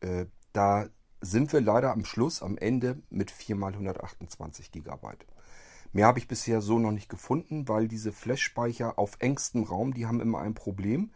Äh, 0.00 0.24
da 0.54 0.88
sind 1.20 1.52
wir 1.52 1.60
leider 1.60 1.92
am 1.92 2.04
Schluss, 2.04 2.42
am 2.42 2.56
Ende 2.56 3.02
mit 3.10 3.30
4 3.30 3.56
x 3.56 3.64
128 3.64 4.72
GB. 4.72 4.96
Mehr 5.92 6.06
habe 6.06 6.18
ich 6.18 6.28
bisher 6.28 6.60
so 6.60 6.78
noch 6.78 6.92
nicht 6.92 7.08
gefunden, 7.08 7.68
weil 7.68 7.88
diese 7.88 8.12
Flash-Speicher 8.12 8.98
auf 8.98 9.16
engstem 9.18 9.64
Raum, 9.64 9.92
die 9.92 10.06
haben 10.06 10.20
immer 10.20 10.40
ein 10.40 10.54
Problem 10.54 11.10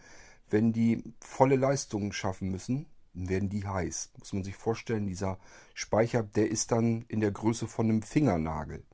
wenn 0.51 0.73
die 0.73 1.03
volle 1.21 1.57
Leistungen 1.57 2.13
schaffen 2.13 2.51
müssen, 2.51 2.87
werden 3.13 3.49
die 3.49 3.67
heiß. 3.67 4.13
Muss 4.19 4.33
man 4.33 4.45
sich 4.45 4.57
vorstellen, 4.57 5.07
dieser 5.07 5.39
Speicher, 5.75 6.23
der 6.23 6.51
ist 6.51 6.73
dann 6.73 7.05
in 7.09 7.21
der 7.21 7.31
Größe 7.31 7.67
von 7.67 7.89
einem 7.89 8.03
Fingernagel. 8.03 8.85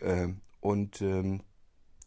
Äh, 0.00 0.28
und 0.60 1.00
ähm, 1.02 1.42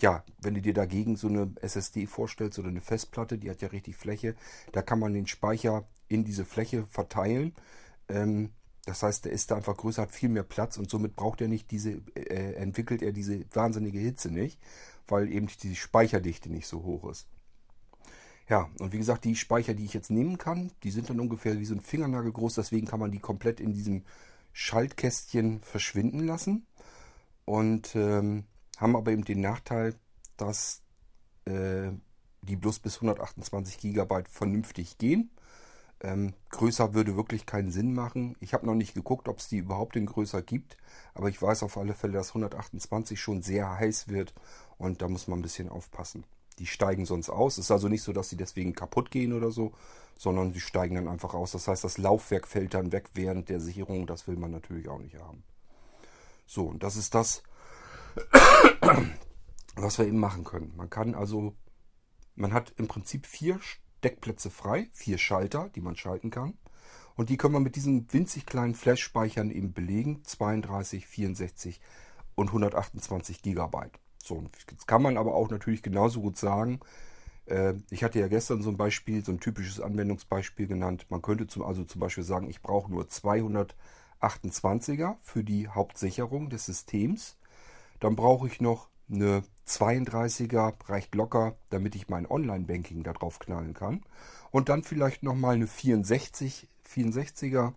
ja, 0.01 0.23
wenn 0.39 0.55
du 0.55 0.61
dir 0.61 0.73
dagegen 0.73 1.15
so 1.15 1.27
eine 1.27 1.53
SSD 1.61 2.05
vorstellst 2.05 2.57
oder 2.59 2.69
eine 2.69 2.81
Festplatte, 2.81 3.37
die 3.37 3.49
hat 3.49 3.61
ja 3.61 3.69
richtig 3.69 3.95
Fläche, 3.95 4.35
da 4.71 4.81
kann 4.81 4.99
man 4.99 5.13
den 5.13 5.27
Speicher 5.27 5.87
in 6.07 6.23
diese 6.23 6.45
Fläche 6.45 6.85
verteilen. 6.87 7.53
Ähm, 8.11 8.51
das 8.85 9.03
heißt, 9.03 9.25
der 9.25 9.31
ist 9.31 9.51
da 9.51 9.57
einfach 9.57 9.77
größer, 9.77 10.01
hat 10.01 10.11
viel 10.11 10.29
mehr 10.29 10.43
Platz 10.43 10.77
und 10.77 10.89
somit 10.89 11.15
braucht 11.15 11.41
er 11.41 11.47
nicht 11.47 11.69
diese, 11.71 12.01
äh, 12.15 12.53
entwickelt 12.55 13.01
er 13.01 13.11
diese 13.11 13.45
wahnsinnige 13.53 13.99
Hitze 13.99 14.31
nicht, 14.31 14.59
weil 15.07 15.31
eben 15.31 15.47
die 15.61 15.75
Speicherdichte 15.75 16.51
nicht 16.51 16.67
so 16.67 16.83
hoch 16.83 17.09
ist. 17.09 17.27
Ja, 18.49 18.69
und 18.79 18.91
wie 18.91 18.97
gesagt, 18.97 19.23
die 19.23 19.35
Speicher, 19.35 19.73
die 19.73 19.85
ich 19.85 19.93
jetzt 19.93 20.09
nehmen 20.09 20.37
kann, 20.37 20.71
die 20.83 20.91
sind 20.91 21.09
dann 21.09 21.19
ungefähr 21.19 21.59
wie 21.59 21.65
so 21.65 21.75
ein 21.75 21.81
Fingernagel 21.81 22.33
groß. 22.33 22.55
Deswegen 22.55 22.87
kann 22.87 22.99
man 22.99 23.11
die 23.11 23.19
komplett 23.19 23.59
in 23.61 23.71
diesem 23.71 24.03
Schaltkästchen 24.51 25.61
verschwinden 25.61 26.25
lassen. 26.25 26.65
Und 27.45 27.95
ähm, 27.95 28.45
haben 28.77 28.95
aber 28.95 29.11
eben 29.11 29.23
den 29.23 29.41
Nachteil, 29.41 29.95
dass 30.37 30.81
äh, 31.45 31.91
die 32.41 32.55
bloß 32.55 32.79
bis 32.79 32.95
128 32.95 33.77
GB 33.77 34.23
vernünftig 34.29 34.97
gehen. 34.97 35.31
Ähm, 36.03 36.33
größer 36.49 36.95
würde 36.95 37.15
wirklich 37.15 37.45
keinen 37.45 37.71
Sinn 37.71 37.93
machen. 37.93 38.35
Ich 38.39 38.53
habe 38.53 38.65
noch 38.65 38.73
nicht 38.73 38.95
geguckt, 38.95 39.27
ob 39.27 39.37
es 39.37 39.47
die 39.47 39.57
überhaupt 39.57 39.95
in 39.95 40.07
größer 40.07 40.41
gibt. 40.41 40.77
Aber 41.13 41.29
ich 41.29 41.39
weiß 41.39 41.61
auf 41.61 41.77
alle 41.77 41.93
Fälle, 41.93 42.13
dass 42.13 42.29
128 42.29 43.19
schon 43.19 43.43
sehr 43.43 43.77
heiß 43.77 44.07
wird. 44.07 44.33
Und 44.77 45.01
da 45.01 45.07
muss 45.07 45.27
man 45.27 45.39
ein 45.39 45.43
bisschen 45.43 45.69
aufpassen. 45.69 46.23
Die 46.57 46.65
steigen 46.65 47.05
sonst 47.05 47.29
aus. 47.29 47.57
Es 47.57 47.65
ist 47.65 47.71
also 47.71 47.87
nicht 47.87 48.01
so, 48.01 48.13
dass 48.13 48.29
sie 48.29 48.37
deswegen 48.37 48.73
kaputt 48.73 49.11
gehen 49.11 49.33
oder 49.33 49.51
so, 49.51 49.73
sondern 50.17 50.53
sie 50.53 50.59
steigen 50.59 50.95
dann 50.95 51.07
einfach 51.07 51.35
aus. 51.35 51.51
Das 51.51 51.67
heißt, 51.67 51.83
das 51.83 51.99
Laufwerk 51.99 52.47
fällt 52.47 52.73
dann 52.73 52.91
weg 52.91 53.11
während 53.13 53.49
der 53.49 53.59
Sicherung. 53.59 54.07
Das 54.07 54.27
will 54.27 54.37
man 54.37 54.51
natürlich 54.51 54.89
auch 54.89 54.99
nicht 54.99 55.17
haben. 55.19 55.43
So, 56.47 56.65
und 56.65 56.81
das 56.81 56.95
ist 56.95 57.13
das, 57.13 57.43
was 59.75 59.99
wir 59.99 60.07
eben 60.07 60.19
machen 60.19 60.43
können. 60.43 60.73
Man 60.75 60.89
kann 60.89 61.13
also, 61.13 61.53
man 62.35 62.53
hat 62.53 62.73
im 62.77 62.87
Prinzip 62.87 63.27
vier 63.27 63.59
Steckplätze 64.01 64.49
frei, 64.49 64.89
vier 64.93 65.19
Schalter, 65.19 65.69
die 65.75 65.81
man 65.81 65.95
schalten 65.95 66.31
kann. 66.31 66.55
Und 67.15 67.29
die 67.29 67.37
können 67.37 67.53
wir 67.53 67.59
mit 67.59 67.75
diesen 67.75 68.11
winzig 68.11 68.47
kleinen 68.47 68.73
Flash-Speichern 68.73 69.51
eben 69.51 69.73
belegen. 69.73 70.23
32, 70.23 71.05
64 71.05 71.79
und 72.33 72.47
128 72.47 73.43
Gigabyte. 73.43 73.99
So, 74.17 74.43
jetzt 74.71 74.87
kann 74.87 75.03
man 75.03 75.17
aber 75.17 75.35
auch 75.35 75.51
natürlich 75.51 75.83
genauso 75.83 76.21
gut 76.21 76.35
sagen, 76.35 76.79
äh, 77.45 77.75
ich 77.91 78.03
hatte 78.03 78.19
ja 78.19 78.27
gestern 78.27 78.63
so 78.63 78.71
ein 78.71 78.77
Beispiel, 78.77 79.23
so 79.23 79.33
ein 79.33 79.39
typisches 79.39 79.79
Anwendungsbeispiel 79.79 80.65
genannt. 80.65 81.05
Man 81.09 81.21
könnte 81.21 81.45
zum, 81.45 81.61
also 81.61 81.83
zum 81.83 82.01
Beispiel 82.01 82.23
sagen, 82.23 82.49
ich 82.49 82.63
brauche 82.63 82.91
nur 82.91 83.03
228er 83.03 85.17
für 85.21 85.43
die 85.43 85.67
Hauptsicherung 85.67 86.49
des 86.49 86.65
Systems. 86.65 87.37
Dann 87.99 88.15
brauche 88.15 88.47
ich 88.47 88.61
noch 88.61 88.89
eine 89.11 89.43
32er, 89.67 90.73
reicht 90.87 91.15
locker, 91.15 91.55
damit 91.69 91.95
ich 91.95 92.09
mein 92.09 92.29
Online-Banking 92.29 93.03
da 93.03 93.13
drauf 93.13 93.39
knallen 93.39 93.73
kann. 93.73 94.03
Und 94.51 94.69
dann 94.69 94.83
vielleicht 94.83 95.23
nochmal 95.23 95.55
eine 95.55 95.67
64, 95.67 96.67
64er, 96.87 97.73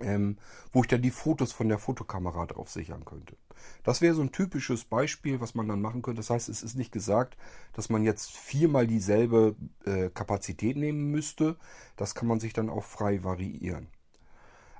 ähm, 0.00 0.38
wo 0.72 0.82
ich 0.82 0.88
dann 0.88 1.02
die 1.02 1.10
Fotos 1.10 1.52
von 1.52 1.68
der 1.68 1.78
Fotokamera 1.78 2.46
drauf 2.46 2.70
sichern 2.70 3.04
könnte. 3.04 3.36
Das 3.82 4.00
wäre 4.00 4.14
so 4.14 4.22
ein 4.22 4.32
typisches 4.32 4.84
Beispiel, 4.84 5.40
was 5.40 5.54
man 5.54 5.68
dann 5.68 5.80
machen 5.80 6.02
könnte. 6.02 6.20
Das 6.20 6.30
heißt, 6.30 6.48
es 6.48 6.62
ist 6.62 6.76
nicht 6.76 6.92
gesagt, 6.92 7.36
dass 7.72 7.90
man 7.90 8.02
jetzt 8.02 8.30
viermal 8.30 8.86
dieselbe 8.86 9.56
äh, 9.84 10.10
Kapazität 10.10 10.76
nehmen 10.76 11.10
müsste. 11.10 11.56
Das 11.96 12.14
kann 12.14 12.28
man 12.28 12.40
sich 12.40 12.52
dann 12.52 12.70
auch 12.70 12.84
frei 12.84 13.22
variieren. 13.22 13.88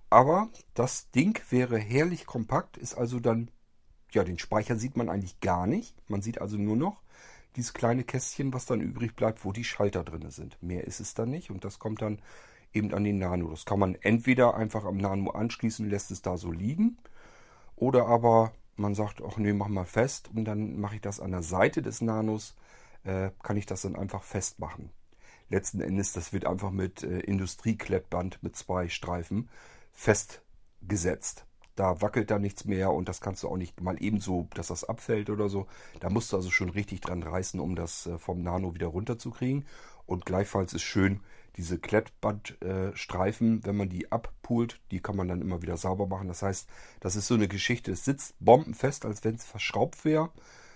Aber 0.09 0.51
das 0.75 1.11
Ding 1.11 1.41
wäre 1.51 1.79
herrlich 1.79 2.27
kompakt, 2.27 2.77
ist 2.77 2.95
also 2.95 3.21
dann, 3.21 3.51
ja, 4.13 4.25
den 4.25 4.39
Speicher 4.39 4.77
sieht 4.77 4.97
man 4.97 5.09
eigentlich 5.09 5.41
gar 5.41 5.67
nicht. 5.67 5.95
Man 6.09 6.23
sieht 6.23 6.41
also 6.41 6.57
nur 6.57 6.77
noch 6.77 7.03
dieses 7.57 7.73
kleine 7.73 8.05
Kästchen, 8.05 8.53
was 8.53 8.67
dann 8.67 8.81
übrig 8.81 9.17
bleibt, 9.17 9.45
wo 9.45 9.53
die 9.53 9.65
Schalter 9.65 10.05
drin 10.05 10.31
sind. 10.31 10.63
Mehr 10.63 10.87
ist 10.87 11.01
es 11.01 11.15
dann 11.15 11.31
nicht 11.31 11.51
und 11.51 11.65
das 11.65 11.79
kommt 11.79 12.03
dann 12.03 12.21
eben 12.73 12.95
an 12.95 13.05
den 13.05 13.19
Nano. 13.19 13.51
Das 13.51 13.65
kann 13.65 13.79
man 13.79 13.97
entweder 13.97 14.55
einfach 14.55 14.85
am 14.85 14.97
Nano 14.97 15.31
anschließen, 15.31 15.89
lässt 15.89 16.11
es 16.11 16.23
da 16.23 16.37
so 16.37 16.53
liegen, 16.53 16.99
oder 17.77 18.07
aber 18.07 18.53
man 18.77 18.95
sagt, 18.95 19.23
ach 19.27 19.37
nee, 19.37 19.53
mach 19.53 19.69
mal 19.69 19.85
fest 19.85 20.31
und 20.35 20.45
dann 20.45 20.79
mache 20.79 20.97
ich 20.97 21.01
das 21.01 21.21
an 21.21 21.33
der 21.33 21.43
Seite 21.43 21.83
des 21.83 22.01
Nanos, 22.01 22.55
äh, 23.05 23.31
kann 23.43 23.57
ich 23.57 23.67
das 23.67 23.83
dann 23.83 23.97
einfach 23.97 24.23
festmachen. 24.23 24.91
Letzten 25.49 25.81
Endes, 25.81 26.13
das 26.13 26.33
wird 26.33 26.47
einfach 26.47 26.71
mit 26.71 27.03
äh, 27.03 27.21
Industrieklettband 27.21 28.43
mit 28.43 28.55
zwei 28.57 28.89
Streifen 28.89 29.49
festgesetzt. 29.93 31.45
Da 31.81 32.03
wackelt 32.03 32.31
da 32.31 32.39
nichts 32.39 32.67
mehr 32.67 32.93
und 32.93 33.09
das 33.09 33.23
kannst 33.23 33.43
du 33.43 33.49
auch 33.49 33.57
nicht 33.57 33.81
mal 33.81 33.97
ebenso, 34.03 34.47
dass 34.53 34.67
das 34.67 34.85
abfällt 34.85 35.31
oder 35.31 35.49
so. 35.49 35.67
Da 36.01 36.11
musst 36.11 36.31
du 36.31 36.37
also 36.37 36.51
schon 36.51 36.69
richtig 36.69 37.01
dran 37.01 37.23
reißen, 37.23 37.59
um 37.59 37.75
das 37.75 38.07
äh, 38.07 38.19
vom 38.19 38.43
Nano 38.43 38.75
wieder 38.75 38.89
runterzukriegen. 38.89 39.65
Und 40.05 40.27
gleichfalls 40.27 40.75
ist 40.75 40.83
schön, 40.83 41.21
diese 41.57 41.79
Klettbandstreifen, 41.79 43.65
wenn 43.65 43.79
man 43.79 43.89
die 43.89 44.13
abpult, 44.13 44.79
die 44.91 45.01
kann 45.01 45.17
man 45.17 45.29
dann 45.29 45.41
immer 45.41 45.63
wieder 45.63 45.79
sauber 45.79 46.07
machen. 46.07 46.29
Das 46.29 46.43
heißt, 46.43 46.69
das 47.01 47.17
ist 47.17 47.27
so 47.27 47.35
eine 47.35 47.49
Geschichte. 47.49 47.93
Es 47.93 48.05
sitzt 48.05 48.35
bombenfest, 48.41 49.07
als 49.07 49.25
wenn 49.25 49.37
es 49.37 49.47
verschraubt 49.47 50.05
wäre. 50.05 50.29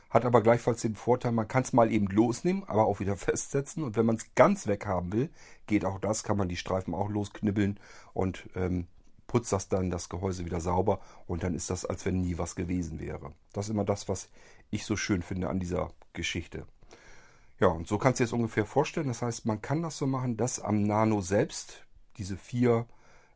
Hat 0.09 0.25
aber 0.25 0.41
gleichfalls 0.41 0.81
den 0.81 0.95
Vorteil, 0.95 1.33
man 1.33 1.49
kann 1.49 1.65
es 1.65 1.75
mal 1.75 1.93
eben 1.93 2.07
losnehmen, 2.07 2.65
aber 2.67 2.87
auch 2.87 3.01
wieder 3.01 3.17
festsetzen. 3.19 3.83
Und 3.83 3.97
wenn 3.97 4.07
man 4.07 4.17
es 4.17 4.35
ganz 4.37 4.67
weg 4.67 4.87
haben 4.87 5.13
will, 5.13 5.29
geht 5.67 5.85
auch 5.85 5.99
das, 5.99 6.25
kann 6.25 6.39
man 6.39 6.49
die 6.49 6.57
Streifen 6.57 6.95
auch 6.95 7.11
losknibbeln 7.11 7.79
und 8.15 8.49
ähm, 8.55 8.87
putzt 9.35 9.53
das 9.53 9.69
dann 9.69 9.91
das 9.91 10.09
Gehäuse 10.09 10.45
wieder 10.45 10.61
sauber. 10.61 11.01
Und 11.27 11.43
dann 11.43 11.57
ist 11.57 11.69
das, 11.69 11.85
als 11.85 12.07
wenn 12.07 12.21
nie 12.21 12.39
was 12.39 12.55
gewesen 12.55 13.01
wäre. 13.01 13.33
Das 13.53 13.67
ist 13.67 13.71
immer 13.71 13.85
das, 13.85 14.09
was 14.09 14.29
ich 14.71 14.85
so 14.85 14.95
schön 14.95 15.23
finde 15.23 15.49
an 15.49 15.59
dieser 15.59 15.91
Geschichte. 16.13 16.69
Ja, 17.59 17.67
und 17.67 17.89
so 17.89 17.99
kannst 17.99 18.21
du 18.21 18.23
dir 18.23 18.27
das 18.27 18.33
ungefähr 18.33 18.65
vorstellen. 18.65 19.09
Das 19.09 19.23
heißt, 19.23 19.45
man 19.45 19.61
kann 19.61 19.83
das 19.83 19.99
so 19.99 20.07
machen, 20.07 20.37
dass 20.37 20.61
am 20.61 20.85
Nano 20.85 21.21
selbst 21.21 21.85
diese 22.17 22.37
vier 22.37 22.87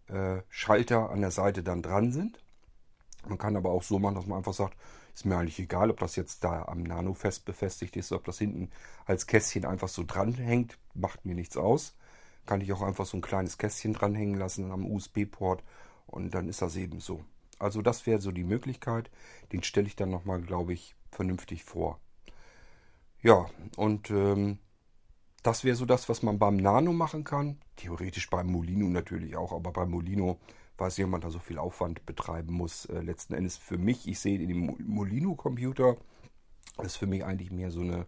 äh, 0.06 0.42
Schalter 0.50 1.10
an 1.10 1.20
der 1.20 1.32
Seite 1.32 1.64
dann 1.64 1.82
dran 1.82 2.12
sind. 2.12 2.38
Man 3.26 3.38
kann 3.38 3.56
aber 3.56 3.70
auch 3.70 3.82
so 3.82 3.98
machen, 3.98 4.14
dass 4.14 4.26
man 4.26 4.38
einfach 4.38 4.54
sagt, 4.54 4.76
ist 5.16 5.26
mir 5.26 5.36
eigentlich 5.36 5.58
egal, 5.58 5.90
ob 5.90 5.98
das 5.98 6.14
jetzt 6.14 6.44
da 6.44 6.66
am 6.66 6.84
Nano 6.84 7.12
fest 7.12 7.44
befestigt 7.44 7.96
ist, 7.96 8.12
ob 8.12 8.24
das 8.24 8.38
hinten 8.38 8.70
als 9.04 9.26
Kästchen 9.26 9.64
einfach 9.64 9.88
so 9.88 10.04
dranhängt, 10.06 10.78
macht 10.94 11.26
mir 11.26 11.34
nichts 11.34 11.56
aus. 11.56 11.96
Kann 12.46 12.60
ich 12.60 12.72
auch 12.72 12.82
einfach 12.82 13.04
so 13.04 13.16
ein 13.16 13.20
kleines 13.20 13.58
Kästchen 13.58 13.94
dranhängen 13.94 14.38
lassen 14.38 14.70
am 14.70 14.86
USB-Port 14.86 15.64
und 16.08 16.34
dann 16.34 16.48
ist 16.48 16.62
das 16.62 16.76
eben 16.76 17.00
so. 17.00 17.24
Also 17.58 17.82
das 17.82 18.06
wäre 18.06 18.20
so 18.20 18.32
die 18.32 18.44
Möglichkeit. 18.44 19.10
Den 19.52 19.62
stelle 19.62 19.86
ich 19.86 19.96
dann 19.96 20.10
nochmal, 20.10 20.40
glaube 20.40 20.72
ich, 20.72 20.94
vernünftig 21.10 21.64
vor. 21.64 22.00
Ja, 23.22 23.46
und 23.76 24.10
ähm, 24.10 24.58
das 25.42 25.64
wäre 25.64 25.76
so 25.76 25.86
das, 25.86 26.08
was 26.08 26.22
man 26.22 26.38
beim 26.38 26.56
Nano 26.56 26.92
machen 26.92 27.24
kann. 27.24 27.58
Theoretisch 27.76 28.30
beim 28.30 28.46
Molino 28.46 28.88
natürlich 28.88 29.36
auch, 29.36 29.52
aber 29.52 29.72
beim 29.72 29.90
Molino 29.90 30.38
weiß 30.78 30.98
ich, 30.98 31.04
ob 31.04 31.10
man 31.10 31.20
da 31.20 31.30
so 31.30 31.40
viel 31.40 31.58
Aufwand 31.58 32.06
betreiben 32.06 32.54
muss. 32.54 32.86
Äh, 32.86 33.00
letzten 33.00 33.34
Endes 33.34 33.56
für 33.56 33.78
mich, 33.78 34.08
ich 34.08 34.20
sehe 34.20 34.38
in 34.38 34.48
dem 34.48 34.76
Molino-Computer, 34.86 35.96
ist 36.82 36.96
für 36.96 37.06
mich 37.06 37.24
eigentlich 37.24 37.50
mehr 37.50 37.70
so 37.70 37.80
eine, 37.80 38.06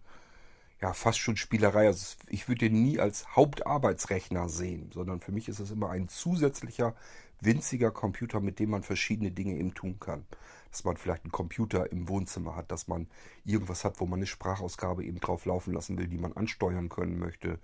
ja, 0.80 0.92
fast 0.92 1.18
schon 1.18 1.36
Spielerei. 1.36 1.86
Also 1.86 2.16
ich 2.28 2.48
würde 2.48 2.68
den 2.68 2.82
nie 2.82 3.00
als 3.00 3.34
Hauptarbeitsrechner 3.34 4.48
sehen, 4.48 4.90
sondern 4.92 5.20
für 5.20 5.32
mich 5.32 5.48
ist 5.48 5.58
es 5.58 5.72
immer 5.72 5.90
ein 5.90 6.08
zusätzlicher, 6.08 6.94
winziger 7.40 7.90
Computer, 7.90 8.40
mit 8.40 8.58
dem 8.58 8.70
man 8.70 8.82
verschiedene 8.82 9.30
Dinge 9.30 9.56
eben 9.56 9.74
tun 9.74 9.98
kann. 10.00 10.26
Dass 10.70 10.84
man 10.84 10.96
vielleicht 10.96 11.24
einen 11.24 11.32
Computer 11.32 11.90
im 11.90 12.08
Wohnzimmer 12.08 12.54
hat, 12.56 12.70
dass 12.70 12.86
man 12.88 13.08
irgendwas 13.44 13.84
hat, 13.84 14.00
wo 14.00 14.06
man 14.06 14.20
eine 14.20 14.26
Sprachausgabe 14.26 15.04
eben 15.04 15.20
drauf 15.20 15.44
laufen 15.46 15.74
lassen 15.74 15.98
will, 15.98 16.06
die 16.06 16.18
man 16.18 16.32
ansteuern 16.32 16.88
können 16.88 17.18
möchte. 17.18 17.58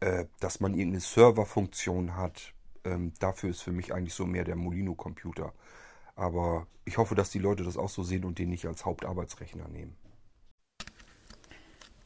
Äh, 0.00 0.26
dass 0.40 0.60
man 0.60 0.74
irgendeine 0.74 1.00
Serverfunktion 1.00 2.16
hat, 2.16 2.52
ähm, 2.84 3.12
dafür 3.20 3.50
ist 3.50 3.62
für 3.62 3.72
mich 3.72 3.94
eigentlich 3.94 4.14
so 4.14 4.26
mehr 4.26 4.44
der 4.44 4.56
Molino-Computer. 4.56 5.52
Aber 6.16 6.66
ich 6.84 6.98
hoffe, 6.98 7.14
dass 7.14 7.30
die 7.30 7.38
Leute 7.38 7.62
das 7.62 7.76
auch 7.76 7.88
so 7.88 8.02
sehen 8.02 8.24
und 8.24 8.38
den 8.38 8.50
nicht 8.50 8.66
als 8.66 8.84
Hauptarbeitsrechner 8.84 9.68
nehmen. 9.68 9.96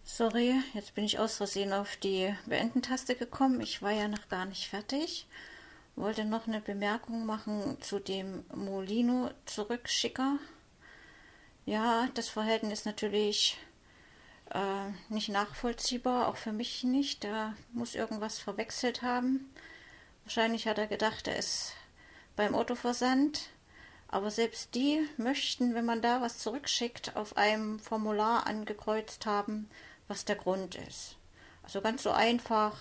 Sorry, 0.04 0.54
jetzt 0.72 0.94
bin 0.94 1.04
ich 1.04 1.18
aus 1.18 1.36
Versehen 1.36 1.72
auf 1.72 1.96
die 1.96 2.32
Beenden-Taste 2.46 3.16
gekommen. 3.16 3.60
Ich 3.60 3.82
war 3.82 3.90
ja 3.90 4.08
noch 4.08 4.28
gar 4.28 4.46
nicht 4.46 4.68
fertig. 4.68 5.26
Wollte 5.96 6.26
noch 6.26 6.46
eine 6.46 6.60
Bemerkung 6.60 7.24
machen 7.24 7.78
zu 7.80 7.98
dem 7.98 8.44
Molino-Zurückschicker. 8.54 10.38
Ja, 11.64 12.08
das 12.12 12.28
Verhalten 12.28 12.70
ist 12.70 12.84
natürlich 12.84 13.56
äh, 14.50 14.90
nicht 15.08 15.30
nachvollziehbar, 15.30 16.28
auch 16.28 16.36
für 16.36 16.52
mich 16.52 16.84
nicht. 16.84 17.24
Da 17.24 17.54
muss 17.72 17.94
irgendwas 17.94 18.38
verwechselt 18.38 19.00
haben. 19.00 19.50
Wahrscheinlich 20.24 20.68
hat 20.68 20.76
er 20.76 20.86
gedacht, 20.86 21.28
er 21.28 21.36
ist 21.38 21.72
beim 22.36 22.54
Autoversand. 22.54 23.48
Aber 24.08 24.30
selbst 24.30 24.74
die 24.74 25.00
möchten, 25.16 25.74
wenn 25.74 25.86
man 25.86 26.02
da 26.02 26.20
was 26.20 26.38
zurückschickt, 26.38 27.16
auf 27.16 27.38
einem 27.38 27.80
Formular 27.80 28.46
angekreuzt 28.46 29.24
haben, 29.24 29.68
was 30.08 30.26
der 30.26 30.36
Grund 30.36 30.74
ist. 30.74 31.16
Also 31.62 31.80
ganz 31.80 32.02
so 32.02 32.10
einfach 32.10 32.76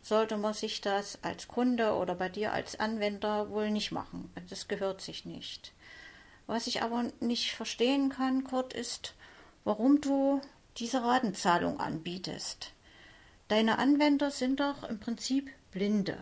sollte 0.00 0.36
man 0.36 0.54
sich 0.54 0.80
das 0.80 1.18
als 1.22 1.48
Kunde 1.48 1.94
oder 1.94 2.14
bei 2.14 2.28
dir 2.28 2.52
als 2.52 2.78
Anwender 2.80 3.50
wohl 3.50 3.70
nicht 3.70 3.92
machen. 3.92 4.30
Das 4.48 4.68
gehört 4.68 5.00
sich 5.00 5.24
nicht. 5.24 5.72
Was 6.46 6.66
ich 6.66 6.82
aber 6.82 7.04
nicht 7.20 7.52
verstehen 7.52 8.08
kann, 8.08 8.44
Kurt, 8.44 8.72
ist, 8.72 9.14
warum 9.64 10.00
du 10.00 10.40
diese 10.78 11.02
Ratenzahlung 11.02 11.80
anbietest. 11.80 12.72
Deine 13.48 13.78
Anwender 13.78 14.30
sind 14.30 14.60
doch 14.60 14.84
im 14.84 15.00
Prinzip 15.00 15.50
Blinde 15.72 16.18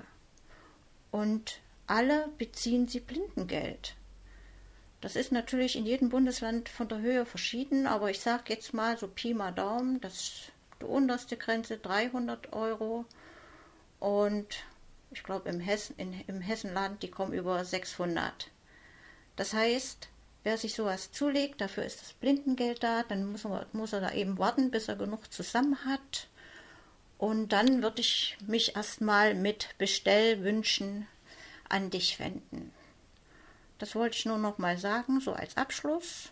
und 1.11 1.61
alle 1.87 2.29
beziehen 2.39 2.89
sie 2.89 3.01
Blindengeld. 3.01 3.95
Das 5.01 5.15
ist 5.15 5.31
natürlich 5.31 5.77
in 5.77 5.87
jedem 5.87 6.09
Bundesland 6.09 6.69
von 6.69 6.89
der 6.89 7.01
Höhe 7.01 7.27
verschieden, 7.27 7.87
aber 7.87 8.11
ich 8.11 8.21
sage 8.21 8.45
jetzt 8.49 8.75
mal 8.75 8.99
so 8.99 9.07
Pi 9.07 9.35
mal 9.35 9.53
Daumen, 9.53 10.01
das 10.01 10.51
die 10.81 10.87
unterste 10.87 11.37
Grenze 11.37 11.79
300 11.79 12.53
Euro 12.53 13.05
und 14.01 14.47
ich 15.11 15.23
glaube 15.23 15.49
im, 15.49 15.61
Hessen, 15.61 15.95
im 15.99 16.41
Hessenland, 16.41 17.03
die 17.03 17.11
kommen 17.11 17.33
über 17.33 17.65
600. 17.65 18.51
Das 19.37 19.53
heißt, 19.53 20.09
wer 20.45 20.59
sich 20.59 20.75
sowas 20.75 21.13
zulegt, 21.13 21.61
dafür 21.61 21.85
ist 21.85 22.01
das 22.01 22.13
Blindengeld 22.13 22.83
da, 22.83 23.03
dann 23.03 23.31
muss 23.31 23.45
er, 23.45 23.67
muss 23.73 23.93
er 23.93 24.01
da 24.01 24.13
eben 24.13 24.39
warten, 24.39 24.71
bis 24.71 24.89
er 24.89 24.97
genug 24.97 25.33
zusammen 25.33 25.85
hat. 25.85 26.29
Und 27.19 27.49
dann 27.49 27.83
würde 27.83 28.01
ich 28.01 28.37
mich 28.47 28.77
erstmal 28.77 29.35
mit 29.35 29.75
Bestellwünschen 29.79 31.07
an 31.69 31.91
dich 31.91 32.19
wenden. 32.21 32.73
Das 33.79 33.95
wollte 33.95 34.17
ich 34.17 34.27
nur 34.27 34.39
noch 34.39 34.59
mal 34.59 34.79
sagen, 34.79 35.21
so 35.21 35.33
als 35.33 35.57
Abschluss. 35.57 36.31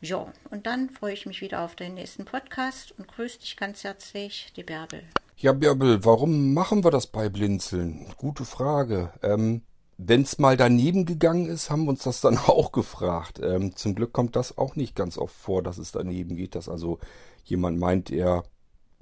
Ja, 0.00 0.32
und 0.50 0.66
dann 0.66 0.90
freue 0.90 1.14
ich 1.14 1.26
mich 1.26 1.40
wieder 1.40 1.60
auf 1.60 1.76
den 1.76 1.94
nächsten 1.94 2.24
Podcast 2.24 2.92
und 2.98 3.06
grüße 3.06 3.38
dich 3.38 3.56
ganz 3.56 3.84
herzlich, 3.84 4.52
die 4.56 4.64
Bärbel. 4.64 5.04
Ja, 5.42 5.52
Bärbel, 5.52 6.04
warum 6.04 6.54
machen 6.54 6.84
wir 6.84 6.92
das 6.92 7.08
bei 7.08 7.28
Blinzeln? 7.28 8.06
Gute 8.16 8.44
Frage. 8.44 9.12
Ähm, 9.24 9.62
Wenn 9.98 10.22
es 10.22 10.38
mal 10.38 10.56
daneben 10.56 11.04
gegangen 11.04 11.46
ist, 11.46 11.68
haben 11.68 11.82
wir 11.82 11.90
uns 11.90 12.04
das 12.04 12.20
dann 12.20 12.38
auch 12.46 12.70
gefragt. 12.70 13.40
Ähm, 13.42 13.74
zum 13.74 13.96
Glück 13.96 14.12
kommt 14.12 14.36
das 14.36 14.56
auch 14.56 14.76
nicht 14.76 14.94
ganz 14.94 15.18
oft 15.18 15.34
vor, 15.34 15.64
dass 15.64 15.78
es 15.78 15.90
daneben 15.90 16.36
geht, 16.36 16.54
dass 16.54 16.68
also 16.68 17.00
jemand 17.42 17.80
meint, 17.80 18.12
er 18.12 18.44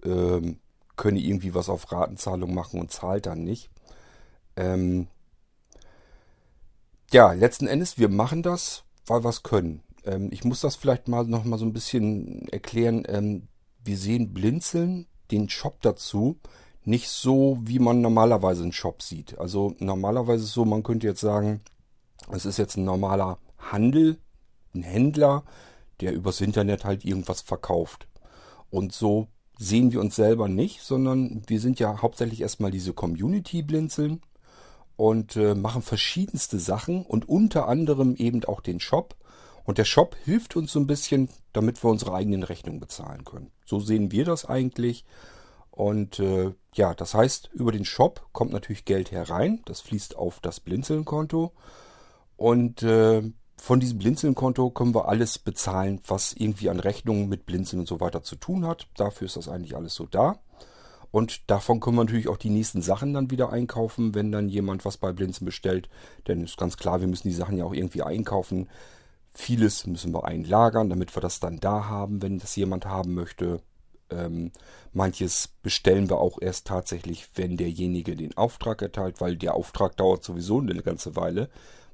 ähm, 0.03 0.61
könne 0.96 1.20
irgendwie 1.20 1.53
was 1.53 1.68
auf 1.68 1.92
Ratenzahlung 1.92 2.55
machen 2.55 2.81
und 2.81 2.90
zahlt 2.90 3.26
dann 3.26 3.44
nicht. 3.44 3.68
Ähm, 4.57 5.09
ja, 7.12 7.35
letzten 7.35 7.66
Endes, 7.66 7.98
wir 7.98 8.09
machen 8.09 8.42
das, 8.42 8.85
weil 9.05 9.22
wir 9.22 9.29
es 9.29 9.42
können. 9.42 9.83
Ähm, 10.07 10.31
ich 10.33 10.42
muss 10.44 10.62
das 10.62 10.74
vielleicht 10.74 11.07
mal 11.07 11.26
noch 11.26 11.44
mal 11.44 11.59
so 11.59 11.66
ein 11.66 11.74
bisschen 11.74 12.48
erklären. 12.48 13.05
Ähm, 13.09 13.48
wir 13.85 13.98
sehen 13.98 14.33
Blinzeln, 14.33 15.07
den 15.31 15.49
Shop 15.49 15.81
dazu, 15.83 16.38
nicht 16.85 17.09
so, 17.09 17.59
wie 17.62 17.79
man 17.79 18.01
normalerweise 18.01 18.62
einen 18.62 18.73
Shop 18.73 19.03
sieht. 19.03 19.38
Also 19.38 19.75
normalerweise 19.79 20.43
ist 20.43 20.51
es 20.51 20.55
so, 20.55 20.64
man 20.64 20.83
könnte 20.83 21.07
jetzt 21.07 21.21
sagen, 21.21 21.61
es 22.31 22.47
ist 22.47 22.59
jetzt 22.59 22.77
ein 22.77 22.85
normaler 22.85 23.38
Handel, 23.59 24.19
ein 24.75 24.83
Händler, 24.83 25.45
der 26.01 26.12
übers 26.12 26.40
Internet 26.40 26.85
halt 26.85 27.05
irgendwas 27.05 27.40
verkauft. 27.43 28.09
Und 28.71 28.93
so 28.93 29.29
sehen 29.59 29.93
wir 29.93 30.01
uns 30.01 30.16
selber 30.16 30.49
nicht, 30.49 30.81
sondern 30.81 31.43
wir 31.47 31.61
sind 31.61 31.79
ja 31.79 32.01
hauptsächlich 32.01 32.40
erstmal 32.40 32.71
diese 32.71 32.95
Community-Blinzeln 32.95 34.23
und 34.97 35.37
äh, 35.37 35.55
machen 35.55 35.83
verschiedenste 35.83 36.59
Sachen 36.59 37.05
und 37.05 37.29
unter 37.29 37.69
anderem 37.69 38.16
eben 38.16 38.45
auch 38.45 38.61
den 38.61 38.81
Shop. 38.81 39.16
Und 39.64 39.79
der 39.79 39.85
Shop 39.85 40.16
hilft 40.25 40.57
uns 40.57 40.73
so 40.73 40.81
ein 40.81 40.87
bisschen, 40.87 41.29
damit 41.53 41.83
wir 41.83 41.90
unsere 41.90 42.14
eigenen 42.14 42.42
Rechnungen 42.42 42.81
bezahlen 42.81 43.25
können. 43.25 43.51
So 43.64 43.81
sehen 43.81 44.12
wir 44.12 44.25
das 44.25 44.44
eigentlich. 44.44 45.05
Und 45.70 46.18
äh, 46.18 46.53
ja, 46.75 46.94
das 46.94 47.14
heißt, 47.14 47.51
über 47.53 47.73
den 47.73 47.85
Shop 47.85 48.27
kommt 48.33 48.53
natürlich 48.53 48.85
Geld 48.85 49.12
herein. 49.12 49.61
Das 49.64 49.81
fließt 49.81 50.16
auf 50.16 50.40
das 50.40 50.61
Blinzeln-Konto. 50.61 51.53
Und 52.37 52.83
äh, 52.83 53.23
von 53.57 53.81
diesem 53.81 53.99
Blinzeln-Konto 53.99 54.70
können 54.70 54.94
wir 54.94 55.09
alles 55.09 55.38
bezahlen, 55.38 56.01
was 56.07 56.33
irgendwie 56.33 56.70
an 56.70 56.81
Rechnungen 56.81 57.29
mit 57.29 57.46
Blinzeln 57.46 57.81
und 57.81 57.88
so 57.88 58.01
weiter 58.01 58.23
zu 58.23 58.37
tun 58.37 58.66
hat. 58.66 58.88
Dafür 58.96 59.27
ist 59.27 59.37
das 59.37 59.49
eigentlich 59.49 59.77
alles 59.77 59.94
so 59.94 60.07
da. 60.07 60.38
Und 61.11 61.51
davon 61.51 61.81
können 61.81 61.96
wir 61.96 62.05
natürlich 62.05 62.29
auch 62.29 62.37
die 62.37 62.51
nächsten 62.51 62.83
Sachen 62.83 63.14
dann 63.14 63.31
wieder 63.31 63.51
einkaufen, 63.53 64.14
wenn 64.14 64.33
dann 64.33 64.49
jemand 64.49 64.85
was 64.85 64.96
bei 64.96 65.12
Blinzeln 65.12 65.44
bestellt. 65.44 65.88
Denn 66.29 66.44
ist 66.44 66.57
ganz 66.57 66.77
klar, 66.77 67.01
wir 67.01 67.09
müssen 67.09 67.29
die 67.29 67.35
Sachen 67.35 67.57
ja 67.57 67.64
auch 67.64 67.75
irgendwie 67.75 68.03
einkaufen. 68.03 68.68
Vieles 69.33 69.87
müssen 69.87 70.12
wir 70.12 70.25
einlagern, 70.25 70.90
damit 70.90 71.16
wir 71.16 71.21
das 71.21 71.40
dann 71.40 71.61
da 71.61 71.87
haben, 71.87 72.23
wenn 72.23 72.38
das 72.38 72.57
jemand 72.57 72.87
haben 72.87 73.14
möchte. 73.14 73.61
Ähm, 74.11 74.51
manches 74.93 75.49
bestellen 75.62 76.11
wir 76.11 76.19
auch 76.19 76.38
erst 76.40 76.66
tatsächlich, 76.66 77.29
wenn 77.37 77.57
derjenige 77.57 78.16
den 78.16 78.37
Auftrag 78.37 78.83
erteilt, 78.83 79.21
weil 79.21 79.37
der 79.37 79.55
Auftrag 79.55 79.97
dauert 79.97 80.25
sowieso 80.25 80.59
eine 80.59 80.83
ganze 80.83 81.14
Weile 81.14 81.49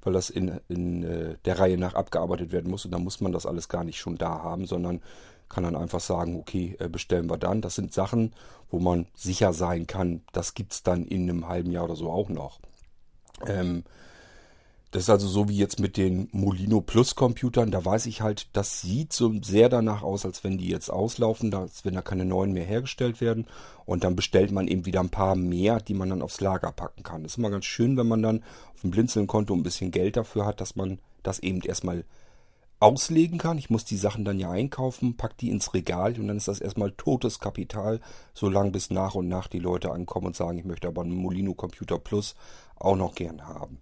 weil 0.07 0.13
das 0.13 0.31
in, 0.31 0.61
in 0.69 1.03
äh, 1.03 1.37
der 1.45 1.59
Reihe 1.59 1.77
nach 1.77 1.95
abgearbeitet 1.95 2.53
werden 2.53 2.71
muss. 2.71 2.85
Und 2.85 2.93
dann 2.93 3.03
muss 3.03 3.21
man 3.21 3.33
das 3.33 3.45
alles 3.45 3.69
gar 3.69 3.83
nicht 3.83 3.99
schon 3.99 4.17
da 4.17 4.41
haben, 4.41 4.65
sondern 4.65 5.03
kann 5.49 5.65
dann 5.65 5.75
einfach 5.75 5.99
sagen, 5.99 6.37
okay, 6.37 6.77
äh, 6.79 6.89
bestellen 6.89 7.29
wir 7.29 7.39
dann. 7.39 7.61
Das 7.61 7.75
sind 7.75 7.93
Sachen, 7.93 8.33
wo 8.71 8.79
man 8.79 9.07
sicher 9.15 9.53
sein 9.53 9.89
kann, 9.89 10.23
das 10.33 10.55
gibt 10.55 10.73
es 10.73 10.85
dann 10.85 11.05
in 11.05 11.29
einem 11.29 11.49
halben 11.49 11.73
Jahr 11.73 11.85
oder 11.85 11.97
so 11.97 12.11
auch 12.11 12.29
noch. 12.29 12.61
Ähm, 13.47 13.83
das 14.93 15.05
ist 15.05 15.11
also 15.11 15.27
so 15.27 15.49
wie 15.49 15.57
jetzt 15.57 15.81
mit 15.81 15.97
den 15.97 16.29
Molino 16.33 16.81
Plus 16.81 17.17
Computern. 17.17 17.71
Da 17.71 17.85
weiß 17.85 18.07
ich 18.07 18.21
halt, 18.21 18.47
das 18.53 18.81
sieht 18.81 19.13
so 19.13 19.33
sehr 19.43 19.69
danach 19.69 20.03
aus, 20.03 20.25
als 20.25 20.45
wenn 20.45 20.59
die 20.59 20.69
jetzt 20.69 20.91
auslaufen, 20.91 21.53
als 21.55 21.85
wenn 21.85 21.95
da 21.95 22.03
keine 22.03 22.25
neuen 22.25 22.53
mehr 22.53 22.65
hergestellt 22.65 23.21
werden. 23.21 23.47
Und 23.85 24.05
dann 24.05 24.17
bestellt 24.17 24.53
man 24.53 24.69
eben 24.69 24.87
wieder 24.87 25.01
ein 25.01 25.11
paar 25.11 25.35
mehr, 25.35 25.81
die 25.81 25.95
man 25.95 26.11
dann 26.11 26.23
aufs 26.23 26.41
Lager 26.41 26.73
packen 26.73 27.03
kann. 27.03 27.25
Das 27.25 27.33
ist 27.33 27.39
immer 27.39 27.51
ganz 27.51 27.65
schön, 27.65 27.97
wenn 27.97 28.07
man 28.07 28.23
dann 28.23 28.43
auf 28.75 28.81
dem 28.83 28.91
Blinzeln-Konto 28.91 29.55
ein 29.55 29.65
bisschen 29.65 29.91
Geld 29.91 30.17
dafür 30.17 30.47
hat, 30.47 30.61
dass 30.61 30.77
man 30.77 30.99
das 31.23 31.41
eben 31.41 31.61
erstmal 31.61 32.05
auslegen 32.79 33.39
kann. 33.39 33.59
Ich 33.59 33.71
muss 33.71 33.85
die 33.85 33.97
Sachen 33.97 34.25
dann 34.25 34.39
ja 34.39 34.51
einkaufen, 34.51 35.17
pack 35.17 35.37
die 35.39 35.51
ins 35.51 35.75
Regal 35.75 36.19
und 36.19 36.29
dann 36.29 36.37
ist 36.37 36.49
das 36.49 36.61
erstmal 36.61 36.93
totes 36.93 37.41
Kapital, 37.41 38.01
solange 38.35 38.71
bis 38.71 38.91
nach 38.91 39.15
und 39.15 39.29
nach 39.29 39.49
die 39.49 39.59
Leute 39.59 39.91
ankommen 39.91 40.29
und 40.29 40.37
sagen, 40.37 40.59
ich 40.59 40.65
möchte 40.65 40.89
aber 40.89 41.03
einen 41.03 41.15
Molino 41.15 41.55
Computer 41.55 41.99
Plus 41.99 42.35
auch 42.77 42.97
noch 42.97 43.15
gern 43.15 43.47
haben. 43.47 43.81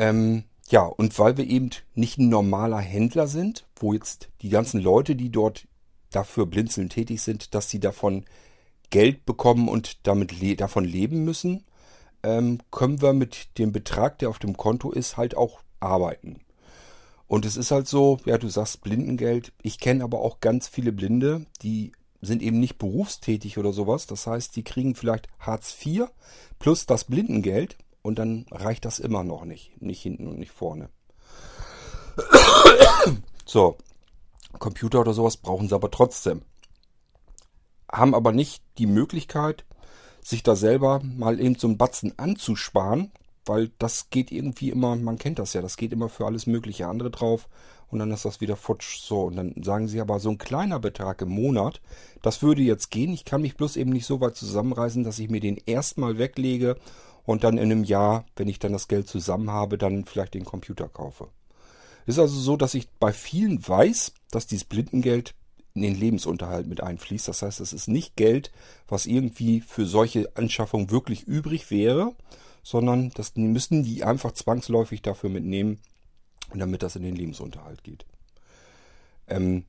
Ähm, 0.00 0.44
ja, 0.70 0.84
und 0.86 1.18
weil 1.18 1.36
wir 1.36 1.46
eben 1.46 1.68
nicht 1.94 2.16
ein 2.16 2.30
normaler 2.30 2.78
Händler 2.78 3.26
sind, 3.26 3.66
wo 3.76 3.92
jetzt 3.92 4.30
die 4.40 4.48
ganzen 4.48 4.80
Leute, 4.80 5.14
die 5.14 5.28
dort 5.28 5.68
dafür 6.10 6.46
blinzeln 6.46 6.88
tätig 6.88 7.20
sind, 7.20 7.54
dass 7.54 7.68
sie 7.68 7.80
davon 7.80 8.24
Geld 8.88 9.26
bekommen 9.26 9.68
und 9.68 10.06
damit 10.06 10.40
le 10.40 10.56
davon 10.56 10.86
leben 10.86 11.24
müssen, 11.24 11.64
ähm, 12.22 12.60
können 12.70 13.02
wir 13.02 13.12
mit 13.12 13.58
dem 13.58 13.72
Betrag, 13.72 14.18
der 14.20 14.30
auf 14.30 14.38
dem 14.38 14.56
Konto 14.56 14.90
ist, 14.90 15.18
halt 15.18 15.36
auch 15.36 15.60
arbeiten. 15.80 16.40
Und 17.26 17.44
es 17.44 17.58
ist 17.58 17.70
halt 17.70 17.86
so, 17.86 18.16
ja, 18.24 18.38
du 18.38 18.48
sagst 18.48 18.80
Blindengeld. 18.80 19.52
Ich 19.60 19.80
kenne 19.80 20.02
aber 20.02 20.20
auch 20.20 20.40
ganz 20.40 20.66
viele 20.66 20.92
Blinde, 20.92 21.44
die 21.60 21.92
sind 22.22 22.40
eben 22.40 22.58
nicht 22.58 22.78
berufstätig 22.78 23.58
oder 23.58 23.74
sowas. 23.74 24.06
Das 24.06 24.26
heißt, 24.26 24.56
die 24.56 24.64
kriegen 24.64 24.94
vielleicht 24.94 25.28
Hartz 25.38 25.76
IV 25.84 26.06
plus 26.58 26.86
das 26.86 27.04
Blindengeld 27.04 27.76
und 28.02 28.18
dann 28.18 28.46
reicht 28.50 28.84
das 28.84 28.98
immer 28.98 29.24
noch 29.24 29.44
nicht. 29.44 29.80
Nicht 29.80 30.02
hinten 30.02 30.26
und 30.26 30.38
nicht 30.38 30.52
vorne. 30.52 30.88
So, 33.46 33.76
Computer 34.60 35.00
oder 35.00 35.12
sowas 35.12 35.36
brauchen 35.36 35.68
sie 35.68 35.74
aber 35.74 35.90
trotzdem. 35.90 36.42
Haben 37.90 38.14
aber 38.14 38.30
nicht 38.30 38.62
die 38.78 38.86
Möglichkeit, 38.86 39.64
sich 40.22 40.44
da 40.44 40.54
selber 40.54 41.00
mal 41.02 41.40
eben 41.40 41.56
so 41.56 41.66
einen 41.66 41.76
Batzen 41.76 42.16
anzusparen, 42.16 43.10
weil 43.46 43.72
das 43.78 44.10
geht 44.10 44.30
irgendwie 44.30 44.70
immer, 44.70 44.94
man 44.94 45.18
kennt 45.18 45.40
das 45.40 45.54
ja, 45.54 45.62
das 45.62 45.76
geht 45.76 45.92
immer 45.92 46.08
für 46.08 46.26
alles 46.26 46.46
mögliche 46.46 46.86
andere 46.86 47.10
drauf 47.10 47.48
und 47.88 47.98
dann 47.98 48.12
ist 48.12 48.24
das 48.24 48.40
wieder 48.40 48.56
futsch. 48.56 49.00
So, 49.00 49.22
und 49.22 49.36
dann 49.36 49.62
sagen 49.62 49.88
sie 49.88 50.00
aber, 50.00 50.20
so 50.20 50.30
ein 50.30 50.38
kleiner 50.38 50.78
Betrag 50.78 51.22
im 51.22 51.30
Monat, 51.30 51.80
das 52.22 52.42
würde 52.42 52.62
jetzt 52.62 52.90
gehen. 52.90 53.12
Ich 53.12 53.24
kann 53.24 53.42
mich 53.42 53.56
bloß 53.56 53.76
eben 53.76 53.90
nicht 53.90 54.06
so 54.06 54.20
weit 54.20 54.36
zusammenreißen, 54.36 55.02
dass 55.02 55.18
ich 55.18 55.28
mir 55.28 55.40
den 55.40 55.56
erstmal 55.66 56.18
weglege 56.18 56.76
und 57.24 57.44
dann 57.44 57.58
in 57.58 57.70
einem 57.70 57.84
Jahr, 57.84 58.24
wenn 58.36 58.48
ich 58.48 58.58
dann 58.58 58.72
das 58.72 58.88
Geld 58.88 59.08
zusammen 59.08 59.50
habe, 59.50 59.78
dann 59.78 60.04
vielleicht 60.04 60.34
den 60.34 60.44
Computer 60.44 60.88
kaufe. 60.88 61.28
Ist 62.06 62.18
also 62.18 62.38
so, 62.38 62.56
dass 62.56 62.74
ich 62.74 62.88
bei 62.88 63.12
vielen 63.12 63.66
weiß, 63.66 64.12
dass 64.30 64.46
dieses 64.46 64.64
Blindengeld 64.64 65.34
in 65.74 65.82
den 65.82 65.94
Lebensunterhalt 65.94 66.66
mit 66.66 66.82
einfließt. 66.82 67.28
Das 67.28 67.42
heißt, 67.42 67.60
es 67.60 67.72
ist 67.72 67.88
nicht 67.88 68.16
Geld, 68.16 68.50
was 68.88 69.06
irgendwie 69.06 69.60
für 69.60 69.86
solche 69.86 70.34
Anschaffungen 70.36 70.90
wirklich 70.90 71.22
übrig 71.22 71.70
wäre, 71.70 72.14
sondern 72.62 73.10
das 73.10 73.36
müssen 73.36 73.84
die 73.84 74.04
einfach 74.04 74.32
zwangsläufig 74.32 75.02
dafür 75.02 75.30
mitnehmen, 75.30 75.78
damit 76.52 76.82
das 76.82 76.96
in 76.96 77.02
den 77.02 77.14
Lebensunterhalt 77.14 77.84
geht. 77.84 78.04
Ähm, 79.28 79.64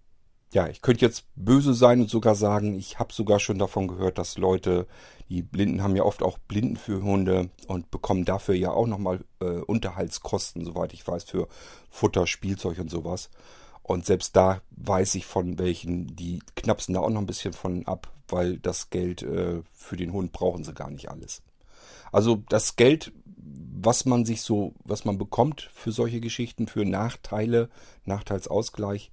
ja, 0.53 0.67
ich 0.67 0.81
könnte 0.81 1.05
jetzt 1.05 1.25
böse 1.35 1.73
sein 1.73 2.01
und 2.01 2.09
sogar 2.09 2.35
sagen, 2.35 2.77
ich 2.77 2.99
habe 2.99 3.13
sogar 3.13 3.39
schon 3.39 3.57
davon 3.57 3.87
gehört, 3.87 4.17
dass 4.17 4.37
Leute, 4.37 4.85
die 5.29 5.41
Blinden 5.41 5.81
haben 5.81 5.95
ja 5.95 6.03
oft 6.03 6.21
auch 6.21 6.37
Blindenführhunde 6.37 7.49
und 7.67 7.89
bekommen 7.89 8.25
dafür 8.25 8.55
ja 8.55 8.71
auch 8.71 8.87
nochmal 8.87 9.23
äh, 9.39 9.45
Unterhaltskosten, 9.45 10.65
soweit 10.65 10.93
ich 10.93 11.07
weiß, 11.07 11.23
für 11.23 11.47
Futter, 11.89 12.27
Spielzeug 12.27 12.79
und 12.79 12.89
sowas. 12.89 13.29
Und 13.81 14.05
selbst 14.05 14.35
da 14.35 14.61
weiß 14.71 15.15
ich 15.15 15.25
von 15.25 15.57
welchen, 15.57 16.15
die 16.15 16.39
knapsen 16.55 16.93
da 16.93 16.99
auch 16.99 17.09
noch 17.09 17.21
ein 17.21 17.27
bisschen 17.27 17.53
von 17.53 17.87
ab, 17.87 18.11
weil 18.27 18.57
das 18.57 18.89
Geld 18.89 19.23
äh, 19.23 19.61
für 19.73 19.97
den 19.97 20.11
Hund 20.11 20.33
brauchen 20.33 20.63
sie 20.63 20.73
gar 20.73 20.89
nicht 20.89 21.09
alles. 21.09 21.41
Also 22.11 22.43
das 22.49 22.75
Geld, 22.75 23.13
was 23.25 24.05
man 24.05 24.25
sich 24.25 24.41
so, 24.41 24.73
was 24.83 25.05
man 25.05 25.17
bekommt 25.17 25.69
für 25.73 25.93
solche 25.93 26.19
Geschichten, 26.19 26.67
für 26.67 26.85
Nachteile, 26.85 27.69
Nachteilsausgleich, 28.03 29.11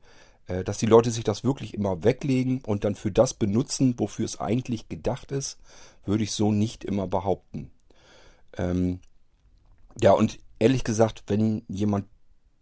dass 0.64 0.78
die 0.78 0.86
Leute 0.86 1.10
sich 1.10 1.24
das 1.24 1.44
wirklich 1.44 1.74
immer 1.74 2.04
weglegen 2.04 2.62
und 2.64 2.84
dann 2.84 2.94
für 2.94 3.12
das 3.12 3.34
benutzen, 3.34 3.94
wofür 3.98 4.24
es 4.24 4.40
eigentlich 4.40 4.88
gedacht 4.88 5.30
ist, 5.30 5.58
würde 6.04 6.24
ich 6.24 6.32
so 6.32 6.52
nicht 6.52 6.84
immer 6.84 7.06
behaupten. 7.06 7.70
Ähm, 8.56 9.00
ja, 10.00 10.12
und 10.12 10.38
ehrlich 10.58 10.84
gesagt, 10.84 11.24
wenn 11.26 11.62
jemand 11.68 12.06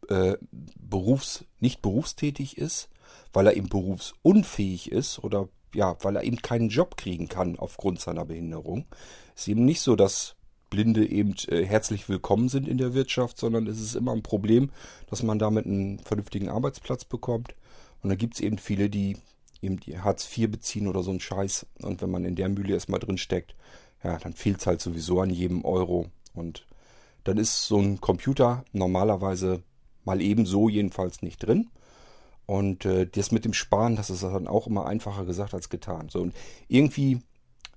äh, 0.08 0.36
berufs, 0.78 1.44
nicht 1.60 1.82
berufstätig 1.82 2.58
ist, 2.58 2.88
weil 3.32 3.46
er 3.46 3.56
eben 3.56 3.68
berufsunfähig 3.68 4.90
ist 4.90 5.18
oder 5.18 5.48
ja, 5.74 5.96
weil 6.02 6.16
er 6.16 6.24
eben 6.24 6.40
keinen 6.40 6.68
Job 6.68 6.96
kriegen 6.96 7.28
kann 7.28 7.58
aufgrund 7.58 8.00
seiner 8.00 8.24
Behinderung, 8.24 8.86
ist 9.34 9.48
eben 9.48 9.64
nicht 9.64 9.80
so, 9.80 9.96
dass 9.96 10.35
Blinde 10.76 11.10
eben 11.10 11.34
äh, 11.48 11.64
herzlich 11.64 12.06
willkommen 12.06 12.50
sind 12.50 12.68
in 12.68 12.76
der 12.76 12.92
Wirtschaft, 12.92 13.38
sondern 13.38 13.66
es 13.66 13.80
ist 13.80 13.94
immer 13.94 14.12
ein 14.12 14.22
Problem, 14.22 14.68
dass 15.08 15.22
man 15.22 15.38
damit 15.38 15.64
einen 15.64 16.00
vernünftigen 16.00 16.50
Arbeitsplatz 16.50 17.06
bekommt. 17.06 17.54
Und 18.02 18.10
da 18.10 18.14
gibt 18.14 18.34
es 18.34 18.40
eben 18.40 18.58
viele, 18.58 18.90
die 18.90 19.16
eben 19.62 19.80
die 19.80 19.98
Hartz 19.98 20.28
IV 20.36 20.50
beziehen 20.50 20.86
oder 20.86 21.02
so 21.02 21.08
einen 21.08 21.20
Scheiß. 21.20 21.64
Und 21.80 22.02
wenn 22.02 22.10
man 22.10 22.26
in 22.26 22.34
der 22.34 22.50
Mühle 22.50 22.74
erstmal 22.74 23.00
drin 23.00 23.16
steckt, 23.16 23.54
ja, 24.04 24.18
dann 24.18 24.34
fehlt 24.34 24.60
es 24.60 24.66
halt 24.66 24.82
sowieso 24.82 25.18
an 25.22 25.30
jedem 25.30 25.64
Euro. 25.64 26.08
Und 26.34 26.66
dann 27.24 27.38
ist 27.38 27.64
so 27.66 27.78
ein 27.78 28.02
Computer 28.02 28.62
normalerweise 28.72 29.62
mal 30.04 30.20
ebenso 30.20 30.68
jedenfalls 30.68 31.22
nicht 31.22 31.38
drin. 31.38 31.70
Und 32.44 32.84
äh, 32.84 33.06
das 33.06 33.32
mit 33.32 33.46
dem 33.46 33.54
Sparen, 33.54 33.96
das 33.96 34.10
ist 34.10 34.22
dann 34.22 34.46
auch 34.46 34.66
immer 34.66 34.84
einfacher 34.84 35.24
gesagt 35.24 35.54
als 35.54 35.70
getan. 35.70 36.10
So, 36.10 36.20
und 36.20 36.34
irgendwie 36.68 37.22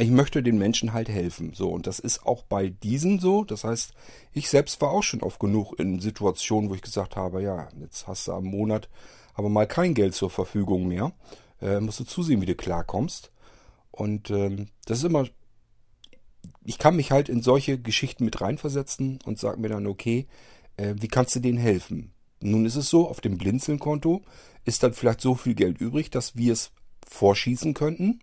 ich 0.02 0.10
möchte 0.10 0.42
den 0.42 0.58
Menschen 0.58 0.94
halt 0.94 1.10
helfen. 1.10 1.52
So, 1.54 1.70
und 1.70 1.86
das 1.86 2.00
ist 2.00 2.26
auch 2.26 2.44
bei 2.44 2.70
diesen 2.70 3.20
so. 3.20 3.44
Das 3.44 3.66
heißt, 3.66 3.94
ich 4.32 4.50
selbst 4.50 4.80
war 4.82 4.92
auch 4.92 5.04
schon 5.04 5.22
oft 5.22 5.40
genug 5.40 5.78
in 5.78 6.00
Situationen, 6.00 6.70
wo 6.70 6.76
ich 6.76 6.82
gesagt 6.82 7.18
habe, 7.18 7.44
ja, 7.44 7.68
jetzt 7.82 8.08
hast 8.08 8.28
du 8.28 8.32
am 8.32 8.46
Monat 8.46 8.90
aber 9.34 9.50
mal 9.50 9.68
kein 9.68 9.94
Geld 9.94 10.16
zur 10.16 10.30
Verfügung 10.30 10.88
mehr. 10.88 11.12
Äh, 11.62 11.82
musst 11.82 12.00
du 12.00 12.06
zusehen, 12.06 12.42
wie 12.42 12.46
du 12.46 12.56
klarkommst. 12.56 13.32
Und 13.92 14.30
ähm, 14.30 14.68
das 14.86 15.00
ist 15.00 15.04
immer. 15.04 15.28
Ich 16.64 16.78
kann 16.78 16.96
mich 16.96 17.12
halt 17.12 17.28
in 17.28 17.42
solche 17.42 17.78
Geschichten 17.78 18.24
mit 18.24 18.40
reinversetzen 18.40 19.20
und 19.26 19.38
sage 19.38 19.60
mir 19.60 19.70
dann, 19.70 19.88
okay, 19.88 20.28
äh, 20.78 20.96
wie 20.98 21.08
kannst 21.10 21.36
du 21.36 21.42
denen 21.42 21.58
helfen? 21.58 22.14
Nun 22.42 22.66
ist 22.66 22.76
es 22.76 22.90
so, 22.90 23.10
auf 23.10 23.20
dem 23.20 23.38
Blinzeln-Konto 23.38 24.22
ist 24.64 24.84
dann 24.84 24.94
vielleicht 24.94 25.20
so 25.20 25.36
viel 25.36 25.56
Geld 25.56 25.82
übrig, 25.82 26.10
dass 26.10 26.38
wir 26.38 26.54
es 26.54 26.72
vorschießen 27.06 27.74
könnten. 27.74 28.22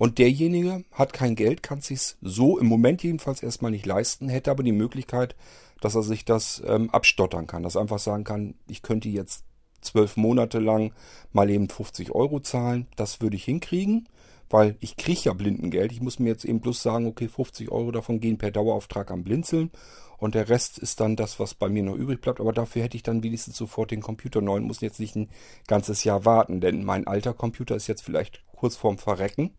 Und 0.00 0.16
derjenige 0.16 0.82
hat 0.92 1.12
kein 1.12 1.34
Geld, 1.34 1.62
kann 1.62 1.82
sich 1.82 2.16
so 2.22 2.58
im 2.58 2.66
Moment 2.66 3.02
jedenfalls 3.02 3.42
erstmal 3.42 3.70
nicht 3.70 3.84
leisten, 3.84 4.30
hätte 4.30 4.50
aber 4.50 4.62
die 4.62 4.72
Möglichkeit, 4.72 5.36
dass 5.82 5.94
er 5.94 6.02
sich 6.02 6.24
das 6.24 6.62
ähm, 6.66 6.88
abstottern 6.88 7.46
kann, 7.46 7.64
dass 7.64 7.74
er 7.74 7.82
einfach 7.82 7.98
sagen 7.98 8.24
kann, 8.24 8.54
ich 8.66 8.80
könnte 8.80 9.10
jetzt 9.10 9.44
zwölf 9.82 10.16
Monate 10.16 10.58
lang 10.58 10.94
mal 11.34 11.50
eben 11.50 11.68
50 11.68 12.12
Euro 12.12 12.40
zahlen, 12.40 12.86
das 12.96 13.20
würde 13.20 13.36
ich 13.36 13.44
hinkriegen, 13.44 14.08
weil 14.48 14.78
ich 14.80 14.96
kriege 14.96 15.20
ja 15.24 15.34
Blindengeld. 15.34 15.92
Ich 15.92 16.00
muss 16.00 16.18
mir 16.18 16.30
jetzt 16.30 16.46
eben 16.46 16.62
bloß 16.62 16.82
sagen, 16.82 17.06
okay, 17.06 17.28
50 17.28 17.70
Euro 17.70 17.90
davon 17.90 18.20
gehen 18.20 18.38
per 18.38 18.50
Dauerauftrag 18.50 19.10
am 19.10 19.22
Blinzeln 19.22 19.70
und 20.16 20.34
der 20.34 20.48
Rest 20.48 20.78
ist 20.78 21.00
dann 21.00 21.14
das, 21.14 21.38
was 21.38 21.52
bei 21.52 21.68
mir 21.68 21.82
noch 21.82 21.94
übrig 21.94 22.22
bleibt. 22.22 22.40
Aber 22.40 22.54
dafür 22.54 22.84
hätte 22.84 22.96
ich 22.96 23.02
dann 23.02 23.22
wenigstens 23.22 23.58
sofort 23.58 23.90
den 23.90 24.00
Computer 24.00 24.40
neu 24.40 24.56
und 24.56 24.64
muss 24.64 24.80
jetzt 24.80 24.98
nicht 24.98 25.14
ein 25.14 25.28
ganzes 25.66 26.04
Jahr 26.04 26.24
warten, 26.24 26.62
denn 26.62 26.84
mein 26.84 27.06
alter 27.06 27.34
Computer 27.34 27.76
ist 27.76 27.86
jetzt 27.86 28.02
vielleicht 28.02 28.42
kurz 28.56 28.76
vorm 28.76 28.96
Verrecken 28.96 29.50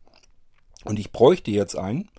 und 0.85 0.99
ich 0.99 1.11
bräuchte 1.11 1.51
jetzt 1.51 1.77
einen. 1.77 2.09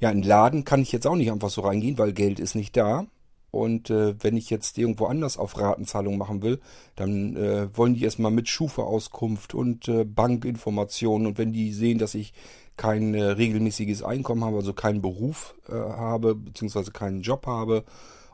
Ja, 0.00 0.10
in 0.10 0.22
den 0.22 0.28
Laden 0.28 0.64
kann 0.64 0.82
ich 0.82 0.92
jetzt 0.92 1.06
auch 1.06 1.16
nicht 1.16 1.30
einfach 1.30 1.50
so 1.50 1.60
reingehen, 1.60 1.98
weil 1.98 2.12
Geld 2.12 2.40
ist 2.40 2.54
nicht 2.54 2.76
da. 2.76 3.06
Und 3.52 3.90
äh, 3.90 4.14
wenn 4.22 4.36
ich 4.36 4.48
jetzt 4.48 4.78
irgendwo 4.78 5.06
anders 5.06 5.36
auf 5.36 5.58
Ratenzahlung 5.58 6.16
machen 6.16 6.42
will, 6.42 6.58
dann 6.96 7.36
äh, 7.36 7.68
wollen 7.76 7.94
die 7.94 8.02
erstmal 8.02 8.30
mit 8.30 8.48
Schufa-Auskunft 8.48 9.54
und 9.54 9.88
äh, 9.88 10.04
Bankinformationen. 10.04 11.26
Und 11.26 11.38
wenn 11.38 11.52
die 11.52 11.72
sehen, 11.72 11.98
dass 11.98 12.14
ich 12.14 12.32
kein 12.78 13.14
äh, 13.14 13.22
regelmäßiges 13.22 14.02
Einkommen 14.02 14.44
habe, 14.44 14.56
also 14.56 14.72
keinen 14.72 15.02
Beruf 15.02 15.54
äh, 15.68 15.74
habe, 15.74 16.34
beziehungsweise 16.34 16.92
keinen 16.92 17.20
Job 17.20 17.46
habe 17.46 17.84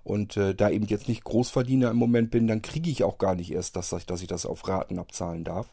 und 0.04 0.36
äh, 0.36 0.54
da 0.54 0.70
eben 0.70 0.86
jetzt 0.86 1.08
nicht 1.08 1.24
Großverdiener 1.24 1.90
im 1.90 1.96
Moment 1.96 2.30
bin, 2.30 2.46
dann 2.46 2.62
kriege 2.62 2.88
ich 2.88 3.02
auch 3.02 3.18
gar 3.18 3.34
nicht 3.34 3.52
erst, 3.52 3.74
dass, 3.76 3.90
dass 3.90 4.22
ich 4.22 4.28
das 4.28 4.46
auf 4.46 4.68
Raten 4.68 5.00
abzahlen 5.00 5.42
darf. 5.42 5.66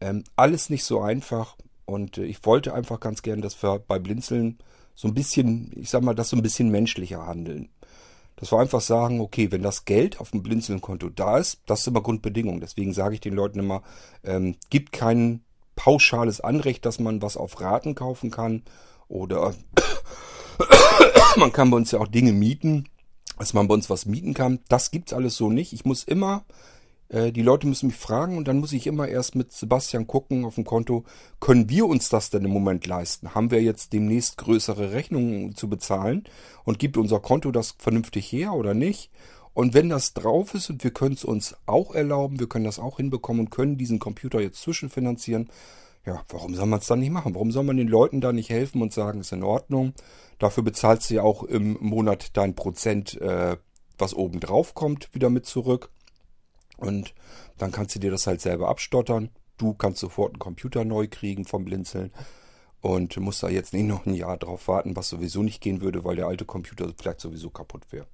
Ähm, 0.00 0.24
alles 0.34 0.70
nicht 0.70 0.84
so 0.84 1.00
einfach. 1.00 1.56
Und 1.84 2.18
äh, 2.18 2.24
ich 2.24 2.44
wollte 2.44 2.74
einfach 2.74 3.00
ganz 3.00 3.22
gern, 3.22 3.42
dass 3.42 3.62
wir 3.62 3.78
bei 3.78 3.98
Blinzeln 3.98 4.58
so 4.94 5.08
ein 5.08 5.14
bisschen, 5.14 5.72
ich 5.74 5.90
sag 5.90 6.02
mal, 6.02 6.14
das 6.14 6.30
so 6.30 6.36
ein 6.36 6.42
bisschen 6.42 6.70
menschlicher 6.70 7.26
handeln. 7.26 7.68
Dass 8.36 8.52
wir 8.52 8.58
einfach 8.58 8.80
sagen, 8.80 9.20
okay, 9.20 9.52
wenn 9.52 9.62
das 9.62 9.84
Geld 9.84 10.20
auf 10.20 10.30
dem 10.30 10.42
Blinzeln-Konto 10.42 11.10
da 11.10 11.38
ist, 11.38 11.60
das 11.66 11.80
ist 11.80 11.86
immer 11.86 12.02
Grundbedingung. 12.02 12.60
Deswegen 12.60 12.92
sage 12.92 13.14
ich 13.14 13.20
den 13.20 13.34
Leuten 13.34 13.60
immer, 13.60 13.82
ähm, 14.24 14.56
gibt 14.70 14.92
kein 14.92 15.42
pauschales 15.76 16.40
Anrecht, 16.40 16.84
dass 16.84 16.98
man 16.98 17.22
was 17.22 17.36
auf 17.36 17.60
Raten 17.60 17.94
kaufen 17.94 18.30
kann. 18.30 18.62
Oder 19.08 19.54
man 21.36 21.52
kann 21.52 21.70
bei 21.70 21.76
uns 21.76 21.90
ja 21.90 22.00
auch 22.00 22.08
Dinge 22.08 22.32
mieten, 22.32 22.88
dass 23.38 23.54
man 23.54 23.68
bei 23.68 23.74
uns 23.74 23.90
was 23.90 24.06
mieten 24.06 24.34
kann. 24.34 24.60
Das 24.68 24.90
gibt's 24.90 25.12
alles 25.12 25.36
so 25.36 25.50
nicht. 25.50 25.72
Ich 25.72 25.84
muss 25.84 26.04
immer 26.04 26.44
äh, 27.12 27.30
die 27.30 27.42
Leute 27.42 27.66
müssen 27.66 27.86
mich 27.86 27.96
fragen 27.96 28.36
und 28.36 28.48
dann 28.48 28.58
muss 28.58 28.72
ich 28.72 28.86
immer 28.86 29.06
erst 29.06 29.36
mit 29.36 29.52
Sebastian 29.52 30.06
gucken 30.06 30.44
auf 30.44 30.56
dem 30.56 30.64
Konto, 30.64 31.04
können 31.38 31.68
wir 31.68 31.86
uns 31.86 32.08
das 32.08 32.30
denn 32.30 32.44
im 32.44 32.50
Moment 32.50 32.86
leisten? 32.86 33.34
Haben 33.34 33.50
wir 33.50 33.62
jetzt 33.62 33.92
demnächst 33.92 34.38
größere 34.38 34.92
Rechnungen 34.92 35.54
zu 35.54 35.68
bezahlen 35.68 36.24
und 36.64 36.78
gibt 36.78 36.96
unser 36.96 37.20
Konto 37.20 37.52
das 37.52 37.76
vernünftig 37.78 38.32
her 38.32 38.54
oder 38.54 38.74
nicht? 38.74 39.10
Und 39.54 39.74
wenn 39.74 39.90
das 39.90 40.14
drauf 40.14 40.54
ist 40.54 40.70
und 40.70 40.82
wir 40.82 40.92
können 40.92 41.14
es 41.14 41.24
uns 41.24 41.54
auch 41.66 41.94
erlauben, 41.94 42.40
wir 42.40 42.48
können 42.48 42.64
das 42.64 42.78
auch 42.78 42.96
hinbekommen 42.96 43.46
und 43.46 43.50
können 43.50 43.76
diesen 43.76 43.98
Computer 43.98 44.40
jetzt 44.40 44.62
zwischenfinanzieren, 44.62 45.50
ja, 46.06 46.22
warum 46.30 46.54
soll 46.54 46.66
man 46.66 46.80
es 46.80 46.86
dann 46.86 46.98
nicht 46.98 47.12
machen? 47.12 47.34
Warum 47.34 47.52
soll 47.52 47.62
man 47.62 47.76
den 47.76 47.86
Leuten 47.86 48.20
da 48.20 48.32
nicht 48.32 48.50
helfen 48.50 48.82
und 48.82 48.92
sagen, 48.92 49.20
ist 49.20 49.32
in 49.32 49.44
Ordnung? 49.44 49.92
Dafür 50.38 50.64
bezahlst 50.64 51.10
du 51.10 51.14
ja 51.14 51.22
auch 51.22 51.44
im 51.44 51.76
Monat 51.80 52.36
dein 52.36 52.54
Prozent, 52.54 53.20
äh, 53.20 53.56
was 53.98 54.14
oben 54.14 54.40
drauf 54.40 54.74
kommt, 54.74 55.14
wieder 55.14 55.30
mit 55.30 55.46
zurück. 55.46 55.90
Und 56.86 57.14
dann 57.58 57.72
kannst 57.72 57.94
du 57.94 57.98
dir 57.98 58.10
das 58.10 58.26
halt 58.26 58.40
selber 58.40 58.68
abstottern. 58.68 59.30
Du 59.58 59.74
kannst 59.74 60.00
sofort 60.00 60.32
einen 60.32 60.38
Computer 60.38 60.84
neu 60.84 61.06
kriegen 61.08 61.44
vom 61.44 61.64
Blinzeln 61.64 62.12
und 62.80 63.16
musst 63.20 63.42
da 63.42 63.48
jetzt 63.48 63.72
nicht 63.72 63.86
noch 63.86 64.06
ein 64.06 64.14
Jahr 64.14 64.36
drauf 64.36 64.68
warten, 64.68 64.96
was 64.96 65.08
sowieso 65.08 65.42
nicht 65.42 65.60
gehen 65.60 65.80
würde, 65.80 66.04
weil 66.04 66.16
der 66.16 66.26
alte 66.26 66.44
Computer 66.44 66.92
vielleicht 66.96 67.20
sowieso 67.20 67.50
kaputt 67.50 67.92
wäre. 67.92 68.06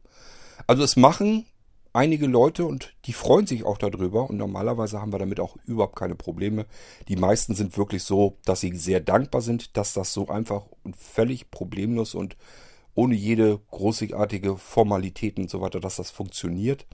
Also 0.67 0.83
es 0.83 0.97
machen 0.97 1.47
einige 1.93 2.27
Leute 2.27 2.67
und 2.67 2.95
die 3.07 3.13
freuen 3.13 3.47
sich 3.47 3.65
auch 3.65 3.79
darüber 3.79 4.29
und 4.29 4.37
normalerweise 4.37 5.01
haben 5.01 5.13
wir 5.13 5.19
damit 5.19 5.41
auch 5.41 5.57
überhaupt 5.65 5.97
keine 5.97 6.15
Probleme. 6.15 6.67
Die 7.09 7.17
meisten 7.17 7.55
sind 7.55 7.77
wirklich 7.79 8.03
so, 8.03 8.37
dass 8.45 8.61
sie 8.61 8.77
sehr 8.77 9.01
dankbar 9.01 9.41
sind, 9.41 9.77
dass 9.77 9.95
das 9.95 10.13
so 10.13 10.29
einfach 10.29 10.67
und 10.85 10.97
völlig 10.97 11.51
problemlos 11.51 12.15
und 12.15 12.37
ohne 12.95 13.15
jede 13.15 13.61
großartige 13.71 14.57
Formalitäten 14.57 15.45
und 15.45 15.51
so 15.51 15.61
weiter, 15.61 15.81
dass 15.81 15.97
das 15.97 16.11
funktioniert. 16.11 16.87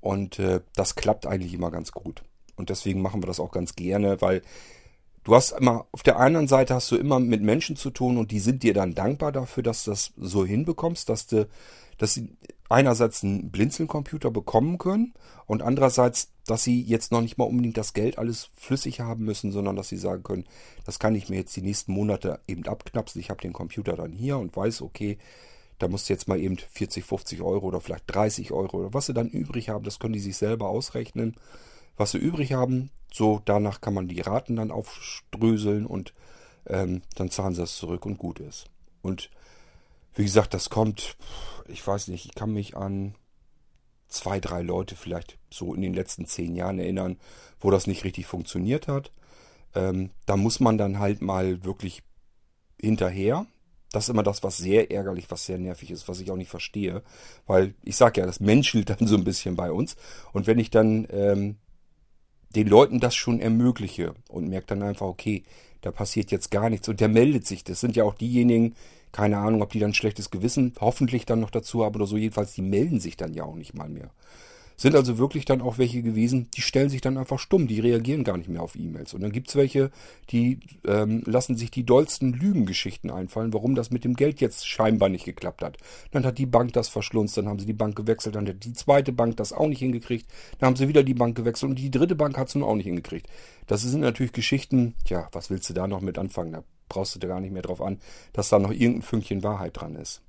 Und 0.00 0.38
äh, 0.38 0.60
das 0.74 0.94
klappt 0.94 1.26
eigentlich 1.26 1.54
immer 1.54 1.70
ganz 1.70 1.92
gut. 1.92 2.22
Und 2.56 2.70
deswegen 2.70 3.02
machen 3.02 3.22
wir 3.22 3.26
das 3.26 3.40
auch 3.40 3.52
ganz 3.52 3.74
gerne, 3.74 4.20
weil 4.20 4.42
du 5.24 5.34
hast 5.34 5.52
immer, 5.52 5.86
auf 5.92 6.02
der 6.02 6.18
einen 6.18 6.48
Seite 6.48 6.74
hast 6.74 6.90
du 6.90 6.96
immer 6.96 7.20
mit 7.20 7.42
Menschen 7.42 7.76
zu 7.76 7.90
tun 7.90 8.16
und 8.16 8.30
die 8.30 8.40
sind 8.40 8.62
dir 8.62 8.74
dann 8.74 8.94
dankbar 8.94 9.32
dafür, 9.32 9.62
dass 9.62 9.84
du 9.84 9.90
das 9.90 10.12
so 10.16 10.44
hinbekommst, 10.44 11.08
dass 11.08 11.26
du 11.26 11.48
dass 12.00 12.14
sie 12.14 12.30
einerseits 12.70 13.22
einen 13.22 13.50
Blinzeln-Computer 13.50 14.30
bekommen 14.30 14.78
können 14.78 15.12
und 15.44 15.60
andererseits, 15.60 16.32
dass 16.46 16.64
sie 16.64 16.80
jetzt 16.80 17.12
noch 17.12 17.20
nicht 17.20 17.36
mal 17.36 17.44
unbedingt 17.44 17.76
das 17.76 17.92
Geld 17.92 18.16
alles 18.16 18.48
flüssig 18.54 19.00
haben 19.00 19.24
müssen, 19.24 19.52
sondern 19.52 19.76
dass 19.76 19.90
sie 19.90 19.98
sagen 19.98 20.22
können, 20.22 20.46
das 20.86 20.98
kann 20.98 21.14
ich 21.14 21.28
mir 21.28 21.36
jetzt 21.36 21.54
die 21.54 21.62
nächsten 21.62 21.92
Monate 21.92 22.40
eben 22.48 22.66
abknapsen. 22.66 23.20
Ich 23.20 23.28
habe 23.28 23.42
den 23.42 23.52
Computer 23.52 23.96
dann 23.96 24.12
hier 24.12 24.38
und 24.38 24.56
weiß, 24.56 24.80
okay, 24.80 25.18
da 25.80 25.88
musst 25.88 26.08
du 26.08 26.12
jetzt 26.12 26.28
mal 26.28 26.38
eben 26.38 26.56
40, 26.58 27.04
50 27.04 27.40
Euro 27.40 27.66
oder 27.66 27.80
vielleicht 27.80 28.04
30 28.06 28.52
Euro 28.52 28.78
oder 28.78 28.94
was 28.94 29.06
sie 29.06 29.14
dann 29.14 29.28
übrig 29.28 29.70
haben, 29.70 29.84
das 29.84 29.98
können 29.98 30.12
die 30.12 30.20
sich 30.20 30.36
selber 30.36 30.68
ausrechnen. 30.68 31.36
Was 31.96 32.12
sie 32.12 32.18
übrig 32.18 32.52
haben, 32.52 32.90
so 33.12 33.40
danach 33.44 33.80
kann 33.80 33.94
man 33.94 34.06
die 34.06 34.20
Raten 34.20 34.56
dann 34.56 34.70
aufströseln 34.70 35.86
und 35.86 36.14
ähm, 36.66 37.02
dann 37.16 37.30
zahlen 37.30 37.54
sie 37.54 37.62
das 37.62 37.76
zurück 37.76 38.06
und 38.06 38.18
gut 38.18 38.40
ist. 38.40 38.66
Und 39.02 39.30
wie 40.14 40.24
gesagt, 40.24 40.54
das 40.54 40.70
kommt, 40.70 41.16
ich 41.66 41.86
weiß 41.86 42.08
nicht, 42.08 42.26
ich 42.26 42.34
kann 42.34 42.52
mich 42.52 42.76
an 42.76 43.14
zwei, 44.08 44.38
drei 44.38 44.60
Leute 44.60 44.96
vielleicht 44.96 45.38
so 45.50 45.74
in 45.74 45.80
den 45.80 45.94
letzten 45.94 46.26
zehn 46.26 46.54
Jahren 46.54 46.78
erinnern, 46.78 47.18
wo 47.58 47.70
das 47.70 47.86
nicht 47.86 48.04
richtig 48.04 48.26
funktioniert 48.26 48.86
hat. 48.86 49.12
Ähm, 49.74 50.10
da 50.26 50.36
muss 50.36 50.60
man 50.60 50.76
dann 50.76 50.98
halt 50.98 51.22
mal 51.22 51.64
wirklich 51.64 52.02
hinterher. 52.80 53.46
Das 53.92 54.04
ist 54.04 54.10
immer 54.10 54.22
das, 54.22 54.42
was 54.42 54.56
sehr 54.56 54.90
ärgerlich, 54.90 55.30
was 55.30 55.46
sehr 55.46 55.58
nervig 55.58 55.90
ist, 55.90 56.08
was 56.08 56.20
ich 56.20 56.30
auch 56.30 56.36
nicht 56.36 56.50
verstehe. 56.50 57.02
Weil 57.46 57.74
ich 57.82 57.96
sage 57.96 58.20
ja, 58.20 58.26
das 58.26 58.40
menschelt 58.40 58.90
dann 58.90 59.06
so 59.06 59.16
ein 59.16 59.24
bisschen 59.24 59.56
bei 59.56 59.72
uns. 59.72 59.96
Und 60.32 60.46
wenn 60.46 60.58
ich 60.58 60.70
dann 60.70 61.08
ähm, 61.10 61.56
den 62.54 62.68
Leuten 62.68 63.00
das 63.00 63.14
schon 63.14 63.40
ermögliche 63.40 64.14
und 64.28 64.48
merke 64.48 64.68
dann 64.68 64.82
einfach, 64.82 65.06
okay, 65.06 65.44
da 65.80 65.90
passiert 65.90 66.30
jetzt 66.30 66.50
gar 66.50 66.68
nichts 66.70 66.88
und 66.88 67.00
der 67.00 67.08
meldet 67.08 67.46
sich. 67.46 67.64
Das 67.64 67.80
sind 67.80 67.96
ja 67.96 68.04
auch 68.04 68.14
diejenigen, 68.14 68.74
keine 69.12 69.38
Ahnung, 69.38 69.62
ob 69.62 69.70
die 69.72 69.80
dann 69.80 69.94
schlechtes 69.94 70.30
Gewissen 70.30 70.74
hoffentlich 70.80 71.26
dann 71.26 71.40
noch 71.40 71.50
dazu 71.50 71.84
haben 71.84 71.96
oder 71.96 72.06
so. 72.06 72.16
Jedenfalls, 72.16 72.52
die 72.52 72.62
melden 72.62 73.00
sich 73.00 73.16
dann 73.16 73.34
ja 73.34 73.44
auch 73.44 73.56
nicht 73.56 73.74
mal 73.74 73.88
mehr. 73.88 74.10
Sind 74.80 74.94
also 74.94 75.18
wirklich 75.18 75.44
dann 75.44 75.60
auch 75.60 75.76
welche 75.76 76.00
gewesen, 76.00 76.48
die 76.56 76.62
stellen 76.62 76.88
sich 76.88 77.02
dann 77.02 77.18
einfach 77.18 77.38
stumm, 77.38 77.68
die 77.68 77.80
reagieren 77.80 78.24
gar 78.24 78.38
nicht 78.38 78.48
mehr 78.48 78.62
auf 78.62 78.76
E-Mails. 78.76 79.12
Und 79.12 79.20
dann 79.20 79.30
gibt's 79.30 79.54
welche, 79.54 79.90
die 80.30 80.58
ähm, 80.86 81.22
lassen 81.26 81.54
sich 81.54 81.70
die 81.70 81.84
dollsten 81.84 82.32
Lügengeschichten 82.32 83.10
einfallen, 83.10 83.52
warum 83.52 83.74
das 83.74 83.90
mit 83.90 84.04
dem 84.04 84.14
Geld 84.14 84.40
jetzt 84.40 84.66
scheinbar 84.66 85.10
nicht 85.10 85.26
geklappt 85.26 85.62
hat. 85.62 85.76
Dann 86.12 86.24
hat 86.24 86.38
die 86.38 86.46
Bank 86.46 86.72
das 86.72 86.88
verschlunzt, 86.88 87.36
dann 87.36 87.46
haben 87.46 87.58
sie 87.58 87.66
die 87.66 87.74
Bank 87.74 87.94
gewechselt, 87.94 88.36
dann 88.36 88.48
hat 88.48 88.64
die 88.64 88.72
zweite 88.72 89.12
Bank 89.12 89.36
das 89.36 89.52
auch 89.52 89.68
nicht 89.68 89.80
hingekriegt, 89.80 90.26
dann 90.58 90.68
haben 90.68 90.76
sie 90.76 90.88
wieder 90.88 91.02
die 91.02 91.12
Bank 91.12 91.36
gewechselt 91.36 91.68
und 91.68 91.78
die 91.78 91.90
dritte 91.90 92.14
Bank 92.14 92.38
hat 92.38 92.48
es 92.48 92.54
nun 92.54 92.64
auch 92.64 92.74
nicht 92.74 92.86
hingekriegt. 92.86 93.28
Das 93.66 93.82
sind 93.82 94.00
natürlich 94.00 94.32
Geschichten, 94.32 94.94
tja, 95.04 95.28
was 95.32 95.50
willst 95.50 95.68
du 95.68 95.74
da 95.74 95.88
noch 95.88 96.00
mit 96.00 96.16
anfangen? 96.16 96.52
Da 96.52 96.64
brauchst 96.88 97.14
du 97.14 97.18
da 97.18 97.28
gar 97.28 97.40
nicht 97.40 97.52
mehr 97.52 97.60
drauf 97.60 97.82
an, 97.82 97.98
dass 98.32 98.48
da 98.48 98.58
noch 98.58 98.72
irgendein 98.72 99.02
Fünkchen 99.02 99.42
Wahrheit 99.42 99.78
dran 99.78 99.94
ist. 99.96 100.22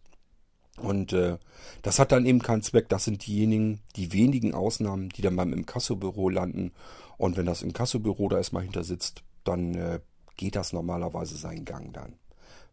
Und 0.82 1.14
äh, 1.14 1.38
das 1.82 2.00
hat 2.00 2.12
dann 2.12 2.26
eben 2.26 2.42
keinen 2.42 2.62
Zweck. 2.62 2.90
Das 2.90 3.06
sind 3.06 3.26
diejenigen, 3.26 3.80
die 3.96 4.14
wenigen 4.14 4.54
Ausnahmen, 4.54 5.10
die 5.10 5.22
dann 5.22 5.36
beim 5.36 5.54
Inkassobüro 5.54 6.30
landen. 6.30 6.72
Und 7.18 7.38
wenn 7.38 7.46
das 7.46 7.62
Inkassobüro 7.62 8.30
da 8.30 8.38
erstmal 8.38 8.64
hinter 8.64 8.84
sitzt, 8.84 9.24
dann 9.44 9.76
äh, 9.76 10.00
geht 10.38 10.56
das 10.56 10.74
normalerweise 10.74 11.36
seinen 11.36 11.66
Gang 11.66 11.94
dann. 11.94 12.14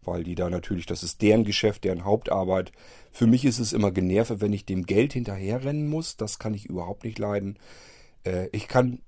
Weil 0.02 0.24
die 0.24 0.34
da 0.34 0.48
natürlich, 0.48 0.86
das 0.86 1.02
ist 1.02 1.20
deren 1.20 1.44
Geschäft, 1.44 1.84
deren 1.84 2.04
Hauptarbeit. 2.04 2.72
Für 3.12 3.26
mich 3.26 3.44
ist 3.44 3.58
es 3.58 3.72
immer 3.72 3.90
generve, 3.90 4.40
wenn 4.40 4.52
ich 4.52 4.64
dem 4.64 4.86
Geld 4.86 5.12
hinterherrennen 5.12 5.88
muss. 5.88 6.16
Das 6.16 6.38
kann 6.38 6.54
ich 6.54 6.66
überhaupt 6.66 7.04
nicht 7.04 7.18
leiden. 7.18 7.58
Äh, 8.24 8.48
ich 8.52 8.68
kann 8.68 9.00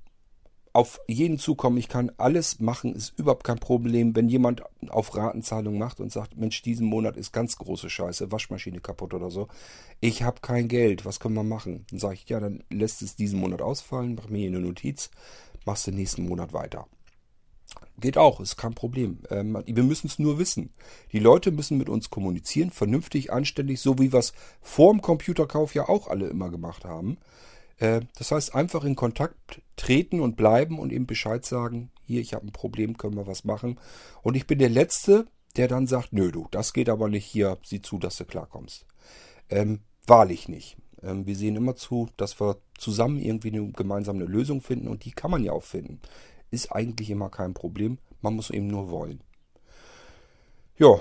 auf 0.72 1.00
jeden 1.08 1.38
zukommen. 1.38 1.78
Ich 1.78 1.88
kann 1.88 2.12
alles 2.16 2.60
machen, 2.60 2.94
ist 2.94 3.18
überhaupt 3.18 3.44
kein 3.44 3.58
Problem. 3.58 4.14
Wenn 4.14 4.28
jemand 4.28 4.62
auf 4.88 5.16
Ratenzahlung 5.16 5.78
macht 5.78 6.00
und 6.00 6.12
sagt, 6.12 6.36
Mensch, 6.36 6.62
diesen 6.62 6.86
Monat 6.86 7.16
ist 7.16 7.32
ganz 7.32 7.56
große 7.56 7.90
Scheiße, 7.90 8.30
Waschmaschine 8.30 8.80
kaputt 8.80 9.14
oder 9.14 9.30
so. 9.30 9.48
Ich 10.00 10.22
habe 10.22 10.40
kein 10.40 10.68
Geld, 10.68 11.04
was 11.04 11.18
können 11.18 11.34
wir 11.34 11.42
machen? 11.42 11.86
Dann 11.90 11.98
sage 11.98 12.14
ich, 12.14 12.28
ja, 12.28 12.38
dann 12.38 12.62
lässt 12.70 13.02
es 13.02 13.16
diesen 13.16 13.40
Monat 13.40 13.62
ausfallen, 13.62 14.14
mach 14.14 14.28
mir 14.28 14.38
hier 14.38 14.48
eine 14.48 14.60
Notiz, 14.60 15.10
machst 15.64 15.86
den 15.86 15.96
nächsten 15.96 16.26
Monat 16.28 16.52
weiter. 16.52 16.86
Geht 17.98 18.16
auch, 18.16 18.40
ist 18.40 18.56
kein 18.56 18.74
Problem. 18.74 19.18
Ähm, 19.28 19.62
wir 19.66 19.82
müssen 19.82 20.06
es 20.06 20.18
nur 20.18 20.38
wissen. 20.38 20.72
Die 21.12 21.18
Leute 21.18 21.50
müssen 21.50 21.78
mit 21.78 21.88
uns 21.88 22.10
kommunizieren, 22.10 22.70
vernünftig, 22.70 23.32
anständig, 23.32 23.80
so 23.80 23.98
wie 23.98 24.12
wir 24.12 24.20
es 24.20 24.32
vor 24.62 24.92
dem 24.92 25.02
Computerkauf 25.02 25.74
ja 25.74 25.88
auch 25.88 26.08
alle 26.08 26.28
immer 26.28 26.48
gemacht 26.48 26.84
haben. 26.84 27.18
Äh, 27.80 28.02
das 28.16 28.30
heißt, 28.30 28.54
einfach 28.54 28.84
in 28.84 28.94
Kontakt 28.94 29.62
treten 29.74 30.20
und 30.20 30.36
bleiben 30.36 30.78
und 30.78 30.92
ihm 30.92 31.06
Bescheid 31.06 31.44
sagen, 31.44 31.90
hier, 32.04 32.20
ich 32.20 32.34
habe 32.34 32.46
ein 32.46 32.52
Problem, 32.52 32.96
können 32.96 33.16
wir 33.16 33.26
was 33.26 33.44
machen. 33.44 33.80
Und 34.22 34.36
ich 34.36 34.46
bin 34.46 34.58
der 34.58 34.68
Letzte, 34.68 35.26
der 35.56 35.66
dann 35.66 35.86
sagt, 35.86 36.12
nö 36.12 36.30
du, 36.30 36.46
das 36.50 36.72
geht 36.72 36.88
aber 36.88 37.08
nicht 37.08 37.24
hier, 37.24 37.58
sieh 37.64 37.82
zu, 37.82 37.98
dass 37.98 38.16
du 38.16 38.24
klarkommst. 38.24 38.86
Ähm, 39.48 39.80
wahrlich 40.06 40.48
nicht. 40.48 40.76
Ähm, 41.02 41.26
wir 41.26 41.34
sehen 41.34 41.56
immer 41.56 41.74
zu, 41.74 42.08
dass 42.16 42.40
wir 42.40 42.58
zusammen 42.78 43.18
irgendwie 43.18 43.48
eine 43.48 43.72
gemeinsame 43.72 44.24
Lösung 44.24 44.60
finden 44.60 44.88
und 44.88 45.04
die 45.04 45.12
kann 45.12 45.30
man 45.30 45.42
ja 45.42 45.52
auch 45.52 45.64
finden. 45.64 46.00
Ist 46.50 46.72
eigentlich 46.72 47.10
immer 47.10 47.30
kein 47.30 47.54
Problem, 47.54 47.98
man 48.20 48.34
muss 48.34 48.50
eben 48.50 48.66
nur 48.66 48.90
wollen. 48.90 49.22
Ja, 50.78 51.00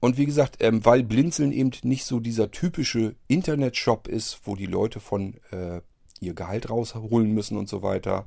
und 0.00 0.16
wie 0.16 0.26
gesagt, 0.26 0.58
ähm, 0.60 0.84
weil 0.84 1.02
Blinzeln 1.02 1.52
eben 1.52 1.72
nicht 1.82 2.04
so 2.04 2.20
dieser 2.20 2.50
typische 2.50 3.16
Internetshop 3.26 4.06
ist, 4.06 4.40
wo 4.44 4.54
die 4.54 4.66
Leute 4.66 5.00
von 5.00 5.34
äh, 5.50 5.80
ihr 6.20 6.34
Gehalt 6.34 6.70
rausholen 6.70 7.32
müssen 7.32 7.56
und 7.56 7.68
so 7.68 7.82
weiter. 7.82 8.26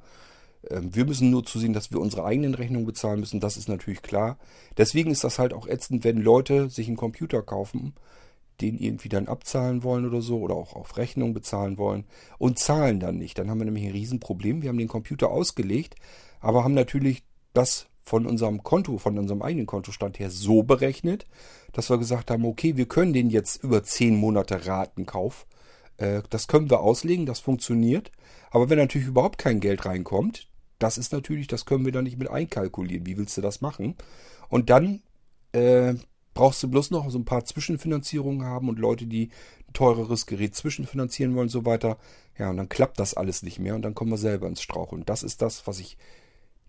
Ähm, 0.69 0.93
wir 0.93 1.05
müssen 1.05 1.29
nur 1.29 1.45
zusehen, 1.45 1.73
dass 1.73 1.91
wir 1.91 1.99
unsere 1.99 2.25
eigenen 2.25 2.53
Rechnungen 2.53 2.85
bezahlen 2.85 3.19
müssen. 3.19 3.39
Das 3.39 3.57
ist 3.57 3.69
natürlich 3.69 4.01
klar. 4.01 4.37
Deswegen 4.77 5.11
ist 5.11 5.23
das 5.23 5.39
halt 5.39 5.53
auch 5.53 5.67
ätzend, 5.67 6.03
wenn 6.03 6.17
Leute 6.17 6.69
sich 6.69 6.87
einen 6.87 6.97
Computer 6.97 7.41
kaufen, 7.41 7.93
den 8.61 8.77
irgendwie 8.77 9.09
dann 9.09 9.27
abzahlen 9.27 9.83
wollen 9.83 10.05
oder 10.05 10.21
so 10.21 10.39
oder 10.39 10.55
auch 10.55 10.75
auf 10.75 10.97
Rechnung 10.97 11.33
bezahlen 11.33 11.77
wollen 11.77 12.05
und 12.37 12.59
zahlen 12.59 12.99
dann 12.99 13.17
nicht. 13.17 13.37
Dann 13.37 13.49
haben 13.49 13.59
wir 13.59 13.65
nämlich 13.65 13.85
ein 13.85 13.91
Riesenproblem. 13.91 14.61
Wir 14.61 14.69
haben 14.69 14.77
den 14.77 14.87
Computer 14.87 15.31
ausgelegt, 15.31 15.95
aber 16.39 16.63
haben 16.63 16.75
natürlich 16.75 17.23
das 17.53 17.87
von 18.03 18.25
unserem 18.25 18.63
Konto, 18.63 18.97
von 18.97 19.17
unserem 19.17 19.41
eigenen 19.41 19.67
Kontostand 19.67 20.19
her 20.19 20.29
so 20.29 20.63
berechnet, 20.63 21.25
dass 21.71 21.89
wir 21.89 21.97
gesagt 21.97 22.31
haben, 22.31 22.45
okay, 22.45 22.77
wir 22.77 22.87
können 22.87 23.13
den 23.13 23.29
jetzt 23.29 23.63
über 23.63 23.83
zehn 23.83 24.15
Monate 24.15 24.65
Ratenkauf 24.67 25.45
äh, 26.01 26.23
das 26.29 26.47
können 26.47 26.69
wir 26.69 26.81
auslegen, 26.81 27.25
das 27.25 27.39
funktioniert. 27.39 28.11
Aber 28.49 28.69
wenn 28.69 28.77
natürlich 28.77 29.07
überhaupt 29.07 29.37
kein 29.37 29.59
Geld 29.59 29.85
reinkommt, 29.85 30.47
das 30.79 30.97
ist 30.97 31.13
natürlich, 31.13 31.47
das 31.47 31.65
können 31.65 31.85
wir 31.85 31.91
dann 31.91 32.05
nicht 32.05 32.17
mit 32.17 32.29
einkalkulieren. 32.29 33.05
Wie 33.05 33.17
willst 33.17 33.37
du 33.37 33.41
das 33.41 33.61
machen? 33.61 33.95
Und 34.49 34.69
dann 34.69 35.01
äh, 35.53 35.93
brauchst 36.33 36.63
du 36.63 36.67
bloß 36.69 36.91
noch 36.91 37.09
so 37.09 37.19
ein 37.19 37.25
paar 37.25 37.45
Zwischenfinanzierungen 37.45 38.45
haben 38.45 38.67
und 38.67 38.79
Leute, 38.79 39.05
die 39.05 39.29
ein 39.67 39.73
teureres 39.73 40.25
Gerät 40.25 40.55
zwischenfinanzieren 40.55 41.35
wollen 41.35 41.45
und 41.45 41.49
so 41.49 41.65
weiter. 41.65 41.97
Ja, 42.37 42.49
und 42.49 42.57
dann 42.57 42.69
klappt 42.69 42.99
das 42.99 43.13
alles 43.13 43.43
nicht 43.43 43.59
mehr 43.59 43.75
und 43.75 43.83
dann 43.83 43.93
kommen 43.93 44.11
wir 44.11 44.17
selber 44.17 44.47
ins 44.47 44.61
Strauch. 44.61 44.91
Und 44.91 45.07
das 45.09 45.23
ist 45.23 45.41
das, 45.41 45.67
was 45.67 45.79
ich 45.79 45.97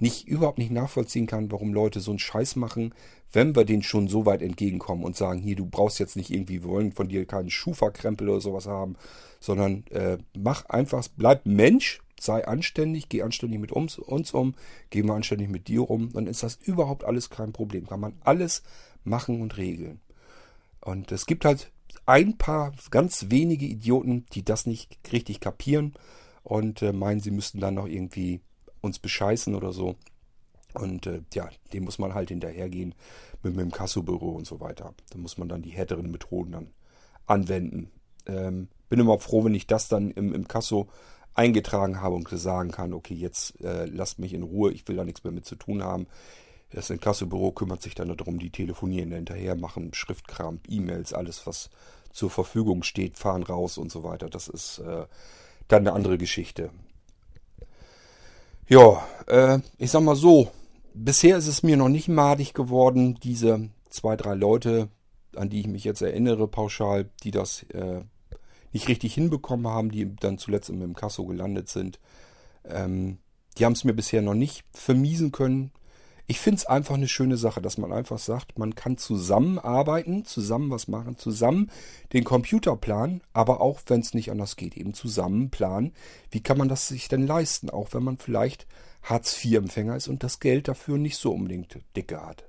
nicht, 0.03 0.27
überhaupt 0.27 0.59
nicht 0.59 0.73
nachvollziehen 0.73 1.27
kann, 1.27 1.51
warum 1.51 1.73
Leute 1.73 2.01
so 2.01 2.11
einen 2.11 2.19
Scheiß 2.19 2.57
machen, 2.57 2.93
wenn 3.33 3.57
wir 3.57 3.65
denen 3.65 3.83
schon 3.83 4.09
so 4.09 4.27
weit 4.27 4.43
entgegenkommen 4.43 5.05
und 5.05 5.17
sagen, 5.17 5.41
hier, 5.41 5.57
du 5.57 5.65
brauchst 5.65 5.99
jetzt 6.01 6.17
nicht 6.17 6.31
irgendwie, 6.31 6.62
wir 6.62 6.69
wollen 6.69 6.93
von 6.93 7.09
dir 7.09 7.25
keinen 7.25 7.51
Schufa-Krempel 7.51 8.29
oder 8.29 8.41
sowas 8.41 8.67
haben, 8.67 8.97
sondern 9.41 9.85
äh, 9.91 10.19
mach 10.37 10.67
einfach, 10.67 11.07
bleib 11.17 11.47
Mensch, 11.47 12.01
sei 12.21 12.47
anständig, 12.47 13.09
geh 13.09 13.23
anständig 13.23 13.61
mit 13.61 13.73
uns, 13.73 13.99
uns 13.99 14.33
um, 14.35 14.55
geh 14.91 15.03
mal 15.03 15.17
anständig 15.17 15.49
mit 15.49 15.69
dir 15.69 15.88
um, 15.88 16.12
dann 16.12 16.27
ist 16.27 16.43
das 16.43 16.57
überhaupt 16.57 17.05
alles 17.05 17.31
kein 17.31 17.53
Problem. 17.53 17.87
Kann 17.87 18.01
man 18.01 18.15
alles 18.21 18.62
machen 19.05 19.41
und 19.41 19.57
regeln. 19.57 20.01
Und 20.81 21.12
es 21.12 21.27
gibt 21.27 21.45
halt 21.45 21.71
ein 22.07 22.37
paar 22.37 22.73
ganz 22.91 23.27
wenige 23.31 23.67
Idioten, 23.67 24.27
die 24.33 24.45
das 24.45 24.67
nicht 24.67 24.99
richtig 25.12 25.41
kapieren 25.41 25.95
und 26.43 26.83
äh, 26.83 26.93
meinen, 26.93 27.21
sie 27.21 27.31
müssten 27.31 27.61
dann 27.61 27.75
noch 27.75 27.87
irgendwie 27.87 28.41
uns 28.83 28.99
bescheißen 28.99 29.55
oder 29.55 29.73
so. 29.73 29.97
Und 30.75 31.07
äh, 31.07 31.23
ja, 31.33 31.49
dem 31.73 31.85
muss 31.85 31.99
man 31.99 32.14
halt 32.14 32.29
hinterhergehen 32.29 32.95
mit, 33.42 33.55
mit 33.57 33.64
dem 33.64 33.73
Kassobüro 33.73 34.31
und 34.31 34.47
so 34.47 34.61
weiter. 34.61 34.95
Da 35.11 35.18
muss 35.18 35.38
man 35.38 35.49
dann 35.49 35.62
die 35.62 35.71
härteren 35.71 36.11
Methoden 36.11 36.53
dann 36.53 36.71
anwenden. 37.27 37.90
Ähm, 38.27 38.68
bin 38.88 39.01
immer 39.01 39.18
froh, 39.18 39.45
wenn 39.45 39.55
ich 39.55 39.66
das 39.66 39.88
dann 39.88 40.11
im, 40.11 40.35
im 40.35 40.49
Kasso 40.49 40.88
eingetragen 41.35 42.01
habe 42.01 42.14
und 42.14 42.29
sagen 42.29 42.71
kann, 42.71 42.92
okay, 42.92 43.14
jetzt 43.14 43.61
äh, 43.62 43.87
lasst 43.87 44.18
mich 44.18 44.35
in 44.35 44.42
Ruhe, 44.42 44.73
ich 44.73 44.87
will 44.87 44.97
da 44.97 45.05
nichts 45.05 45.25
mehr 45.25 45.33
mit 45.33 45.47
zu 45.47 45.57
tun 45.57 45.83
haben. 45.83 46.07
Das 46.71 46.90
Inkassobüro 46.90 47.53
kümmert 47.53 47.83
sich 47.83 47.95
dann 47.95 48.14
darum, 48.16 48.38
die 48.38 48.51
telefonieren 48.51 49.12
hinterher, 49.12 49.57
machen 49.57 49.92
Schriftkram, 49.92 50.61
E-Mails, 50.68 51.12
alles, 51.12 51.47
was 51.47 51.71
zur 52.12 52.31
Verfügung 52.31 52.83
steht, 52.83 53.18
fahren 53.18 53.42
raus 53.42 53.79
und 53.79 53.90
so 53.90 54.03
weiter. 54.05 54.29
Das 54.29 54.49
ist 54.49 54.79
äh, 54.79 55.07
dann 55.68 55.87
eine 55.87 55.92
andere 55.92 56.18
Geschichte. 56.18 56.71
Ja, 58.73 59.07
äh, 59.27 59.59
ich 59.77 59.91
sag 59.91 60.01
mal 60.01 60.17
so, 60.17 60.51
bisher 60.95 61.37
ist 61.37 61.47
es 61.47 61.63
mir 61.63 61.77
noch 61.77 61.91
nicht 61.91 62.09
madig 62.09 62.55
geworden, 62.55 63.19
diese 63.23 63.69
zwei, 63.91 64.17
drei 64.17 64.33
Leute, 64.33 64.89
an 65.37 65.51
die 65.51 65.61
ich 65.61 65.67
mich 65.67 65.85
jetzt 65.85 66.01
erinnere, 66.01 66.49
pauschal, 66.49 67.11
die 67.23 67.33
das 67.33 67.65
äh, 67.65 68.01
nicht 68.73 68.89
richtig 68.89 69.13
hinbekommen 69.13 69.69
haben, 69.69 69.91
die 69.91 70.17
dann 70.17 70.39
zuletzt 70.39 70.71
im 70.71 70.95
Kasso 70.95 71.27
gelandet 71.27 71.69
sind. 71.69 72.01
Ähm, 72.65 73.19
die 73.59 73.67
haben 73.67 73.75
es 73.75 73.85
mir 73.85 73.93
bisher 73.93 74.23
noch 74.23 74.33
nicht 74.33 74.65
vermiesen 74.73 75.33
können. 75.33 75.71
Ich 76.33 76.40
finde 76.40 76.61
es 76.61 76.64
einfach 76.64 76.95
eine 76.95 77.09
schöne 77.09 77.37
Sache, 77.37 77.61
dass 77.61 77.77
man 77.77 77.92
einfach 77.92 78.18
sagt, 78.18 78.59
man 78.59 78.75
kann 78.75 78.97
zusammenarbeiten, 78.97 80.25
zusammen 80.25 80.71
was 80.71 80.88
machen, 80.88 81.18
zusammen 81.18 81.71
den 82.14 82.25
Computer 82.25 82.75
planen, 82.75 83.21
aber 83.35 83.61
auch, 83.61 83.81
wenn 83.88 84.01
es 84.01 84.14
nicht 84.14 84.31
anders 84.31 84.57
geht, 84.57 84.75
eben 84.79 84.95
zusammen 84.95 85.51
planen. 85.51 85.92
Wie 86.31 86.40
kann 86.42 86.57
man 86.57 86.71
das 86.71 86.88
sich 86.88 87.09
denn 87.09 87.27
leisten, 87.27 87.68
auch 87.68 87.92
wenn 87.92 88.03
man 88.03 88.16
vielleicht 88.16 88.66
Hartz-IV-Empfänger 89.03 89.95
ist 89.95 90.09
und 90.09 90.23
das 90.23 90.40
Geld 90.40 90.68
dafür 90.68 90.97
nicht 90.97 91.18
so 91.18 91.33
unbedingt 91.33 91.79
dicke 91.97 92.25
hat. 92.25 92.45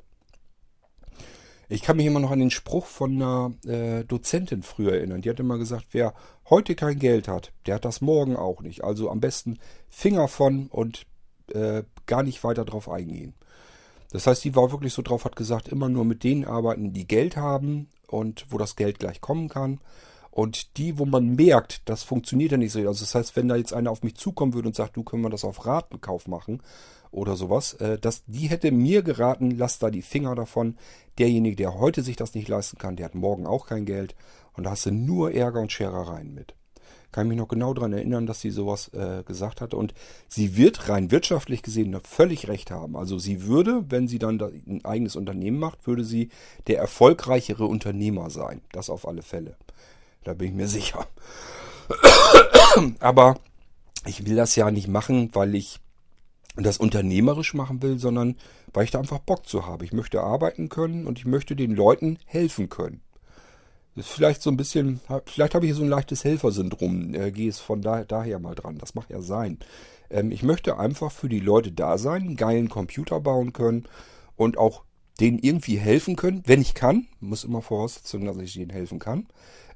Ich 1.67 1.82
kann 1.82 1.98
mich 1.98 2.06
immer 2.06 2.22
noch 2.22 2.32
an 2.32 2.39
den 2.39 2.52
Spruch 2.52 2.86
von 2.86 3.22
einer 3.22 3.52
äh, 3.65 4.06
Dozentin 4.06 4.63
früher 4.63 4.93
erinnern. 4.93 5.24
Die 5.24 5.30
hat 5.30 5.41
immer 5.41 5.58
gesagt, 5.58 5.88
wer 5.91 6.13
heute 6.50 6.76
kein 6.76 7.00
Geld 7.00 7.28
hat, 7.28 7.52
der 7.65 7.76
hat 7.76 7.84
das 7.84 8.00
morgen 8.00 8.38
auch 8.38 8.62
nicht. 8.62 8.82
Also 8.82 9.10
am 9.10 9.19
besten 9.19 9.60
Finger 9.89 10.30
von 10.30 10.67
und 10.67 11.06
äh, 11.54 11.84
gar 12.06 12.24
nicht 12.24 12.46
weiter 12.46 12.63
drauf 12.63 12.88
eingehen. 12.88 13.34
Das 14.13 14.28
heißt, 14.28 14.43
die 14.43 14.56
war 14.56 14.71
wirklich 14.71 14.93
so 14.93 15.02
drauf, 15.02 15.26
hat 15.26 15.36
gesagt, 15.36 15.67
immer 15.67 15.89
nur 15.89 16.06
mit 16.06 16.23
denen 16.23 16.45
arbeiten, 16.45 16.93
die 16.93 17.08
Geld 17.08 17.36
haben 17.36 17.89
und 18.08 18.45
wo 18.49 18.60
das 18.60 18.76
Geld 18.76 18.99
gleich 18.99 19.21
kommen 19.21 19.49
kann. 19.49 19.80
Und 20.30 20.78
die, 20.78 20.99
wo 20.99 21.06
man 21.06 21.36
merkt, 21.36 21.82
das 21.89 22.04
funktioniert 22.04 22.52
ja 22.52 22.58
nicht 22.58 22.71
so. 22.71 22.80
Also 22.80 23.04
das 23.04 23.15
heißt, 23.15 23.36
wenn 23.36 23.47
da 23.47 23.56
jetzt 23.56 23.73
einer 23.73 23.91
auf 23.91 24.04
mich 24.04 24.15
zukommen 24.15 24.54
würde 24.54 24.67
und 24.67 24.76
sagt, 24.76 24.97
du 24.97 25.04
können 25.04 25.23
wir 25.23 25.30
das 25.30 25.43
auf 25.43 25.65
Ratenkauf 25.65 26.28
machen 26.28 26.62
oder 27.12 27.36
sowas, 27.36 27.73
äh, 27.76 27.97
das, 27.99 28.23
die 28.28 28.49
hätte 28.49 28.71
mir 28.71 29.02
geraten, 29.02 29.52
lass 29.52 29.80
da 29.80 29.89
die 29.89 30.02
Finger 30.04 30.36
davon. 30.36 30.78
Derjenige, 31.17 31.56
der 31.56 31.80
heute 31.80 32.04
sich 32.04 32.15
das 32.15 32.36
nicht 32.36 32.47
leisten 32.47 32.78
kann, 32.78 32.95
der 32.95 33.06
hat 33.06 33.15
morgen 33.15 33.47
auch 33.47 33.65
kein 33.65 33.86
Geld. 33.86 34.15
Und 34.54 34.65
da 34.65 34.71
hast 34.71 34.86
du 34.86 34.91
nur 34.91 35.34
Ärger 35.34 35.60
und 35.60 35.71
Scherereien 35.71 36.34
mit 36.36 36.56
kann 37.13 37.30
mich 37.30 37.38
noch 37.38 37.47
genau 37.47 37.73
daran 37.73 37.93
erinnern, 37.93 38.26
dass 38.26 38.41
sie 38.41 38.49
sowas 38.49 38.89
äh, 38.89 39.23
gesagt 39.23 39.62
hatte. 39.62 39.78
Und 39.78 39.93
sie 40.28 40.58
wird 40.58 40.89
rein 40.89 41.12
wirtschaftlich 41.12 41.62
gesehen 41.62 41.97
völlig 42.04 42.49
recht 42.49 42.71
haben. 42.71 42.97
Also 42.97 43.17
sie 43.17 43.43
würde, 43.43 43.86
wenn 43.89 44.08
sie 44.10 44.19
dann 44.19 44.41
ein 44.41 44.84
eigenes 44.84 45.15
Unternehmen 45.15 45.60
macht, 45.60 45.88
würde 45.88 46.04
sie 46.04 46.30
der 46.67 46.80
erfolgreichere 46.80 47.65
Unternehmer 47.65 48.30
sein. 48.30 48.62
Das 48.71 48.89
auf 48.89 49.08
alle 49.08 49.21
Fälle. 49.21 49.56
Da 50.23 50.34
bin 50.34 50.49
ich 50.49 50.54
mir 50.54 50.67
sicher. 50.67 51.08
Aber 52.99 53.36
ich 54.06 54.26
will 54.26 54.36
das 54.36 54.56
ja 54.56 54.71
nicht 54.71 54.88
machen, 54.88 55.30
weil 55.34 55.56
ich 55.56 55.80
das 56.56 56.78
unternehmerisch 56.78 57.54
machen 57.54 57.82
will, 57.82 57.99
sondern 57.99 58.36
weil 58.73 58.86
ich 58.86 58.91
da 58.91 58.99
einfach 58.99 59.19
Bock 59.19 59.47
zu 59.47 59.67
habe. 59.67 59.86
Ich 59.86 59.93
möchte 59.93 60.21
arbeiten 60.21 60.69
können 60.69 61.06
und 61.06 61.19
ich 61.19 61.26
möchte 61.26 61.56
den 61.56 61.76
Leuten 61.76 62.17
helfen 62.26 62.69
können. 62.69 63.03
Ist 63.96 64.10
vielleicht 64.10 64.42
so 64.42 64.50
ein 64.50 64.58
bisschen, 64.58 65.02
vielleicht 65.26 65.54
habe 65.54 65.68
ich 65.68 65.74
so 65.76 65.84
ein 65.84 65.90
leichtes 65.90 66.24
Helfersyndrom, 66.24 67.14
äh, 67.14 67.32
gehe 67.32 67.50
es 67.50 67.60
von 67.60 67.82
da, 67.82 68.04
daher 68.04 68.40
mal 68.40 68.56
dran. 68.56 68.80
Das 68.80 68.96
mag 68.96 69.10
ja 69.10 69.22
sein. 69.22 69.60
Ähm, 70.10 70.32
ich 70.32 70.42
möchte 70.42 70.80
einfach 70.80 71.12
für 71.12 71.30
die 71.30 71.40
Leute 71.40 71.72
da 71.72 71.98
sein, 71.98 72.24
einen 72.24 72.36
geilen 72.36 72.70
Computer 72.70 73.20
bauen 73.20 73.54
können 73.54 73.88
und 74.36 74.58
auch 74.58 74.84
denen 75.20 75.38
irgendwie 75.38 75.78
helfen 75.78 76.16
können, 76.16 76.42
wenn 76.46 76.62
ich 76.62 76.74
kann. 76.74 77.08
Muss 77.20 77.44
immer 77.44 77.62
voraussetzen, 77.62 78.26
dass 78.26 78.38
ich 78.38 78.54
denen 78.54 78.72
helfen 78.72 78.98
kann. 78.98 79.28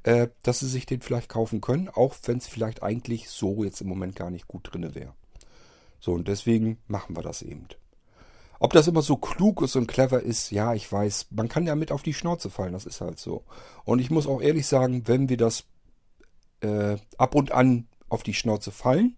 Äh, 0.04 0.30
dass 0.42 0.60
sie 0.60 0.68
sich 0.68 0.86
den 0.86 1.02
vielleicht 1.02 1.30
kaufen 1.30 1.60
können, 1.60 1.90
auch 1.90 2.16
wenn 2.26 2.38
es 2.38 2.48
vielleicht 2.48 2.82
eigentlich 2.82 3.30
so 3.30 3.64
jetzt 3.64 3.82
im 3.82 3.88
Moment 3.88 4.16
gar 4.16 4.30
nicht 4.30 4.48
gut 4.48 4.70
drinne 4.72 4.96
wäre. 4.96 5.14
So, 6.00 6.14
und 6.14 6.28
deswegen 6.28 6.78
machen 6.88 7.16
wir 7.16 7.24
das 7.24 7.42
eben. 7.42 7.68
Ob 8.60 8.74
das 8.74 8.88
immer 8.88 9.02
so 9.02 9.17
klug 9.17 9.62
ist 9.62 9.76
und 9.76 9.88
clever 9.88 10.22
ist, 10.22 10.52
ja, 10.52 10.74
ich 10.74 10.91
weiß. 10.91 11.28
Man 11.32 11.48
kann 11.48 11.67
ja 11.67 11.76
mit 11.76 11.91
auf 11.91 12.02
die 12.02 12.13
Schnauze 12.13 12.50
fallen, 12.50 12.74
das 12.74 12.86
ist 12.86 13.02
halt 13.02 13.20
so. 13.20 13.43
Und 13.86 14.00
ich 14.00 14.10
muss 14.10 14.28
auch 14.28 14.41
ehrlich 14.41 14.67
sagen, 14.67 15.08
wenn 15.08 15.30
wir 15.30 15.38
das 15.38 15.65
äh, 16.62 16.98
ab 17.17 17.36
und 17.36 17.52
an 17.52 17.88
auf 18.10 18.24
die 18.24 18.34
Schnauze 18.34 18.72
fallen, 18.72 19.17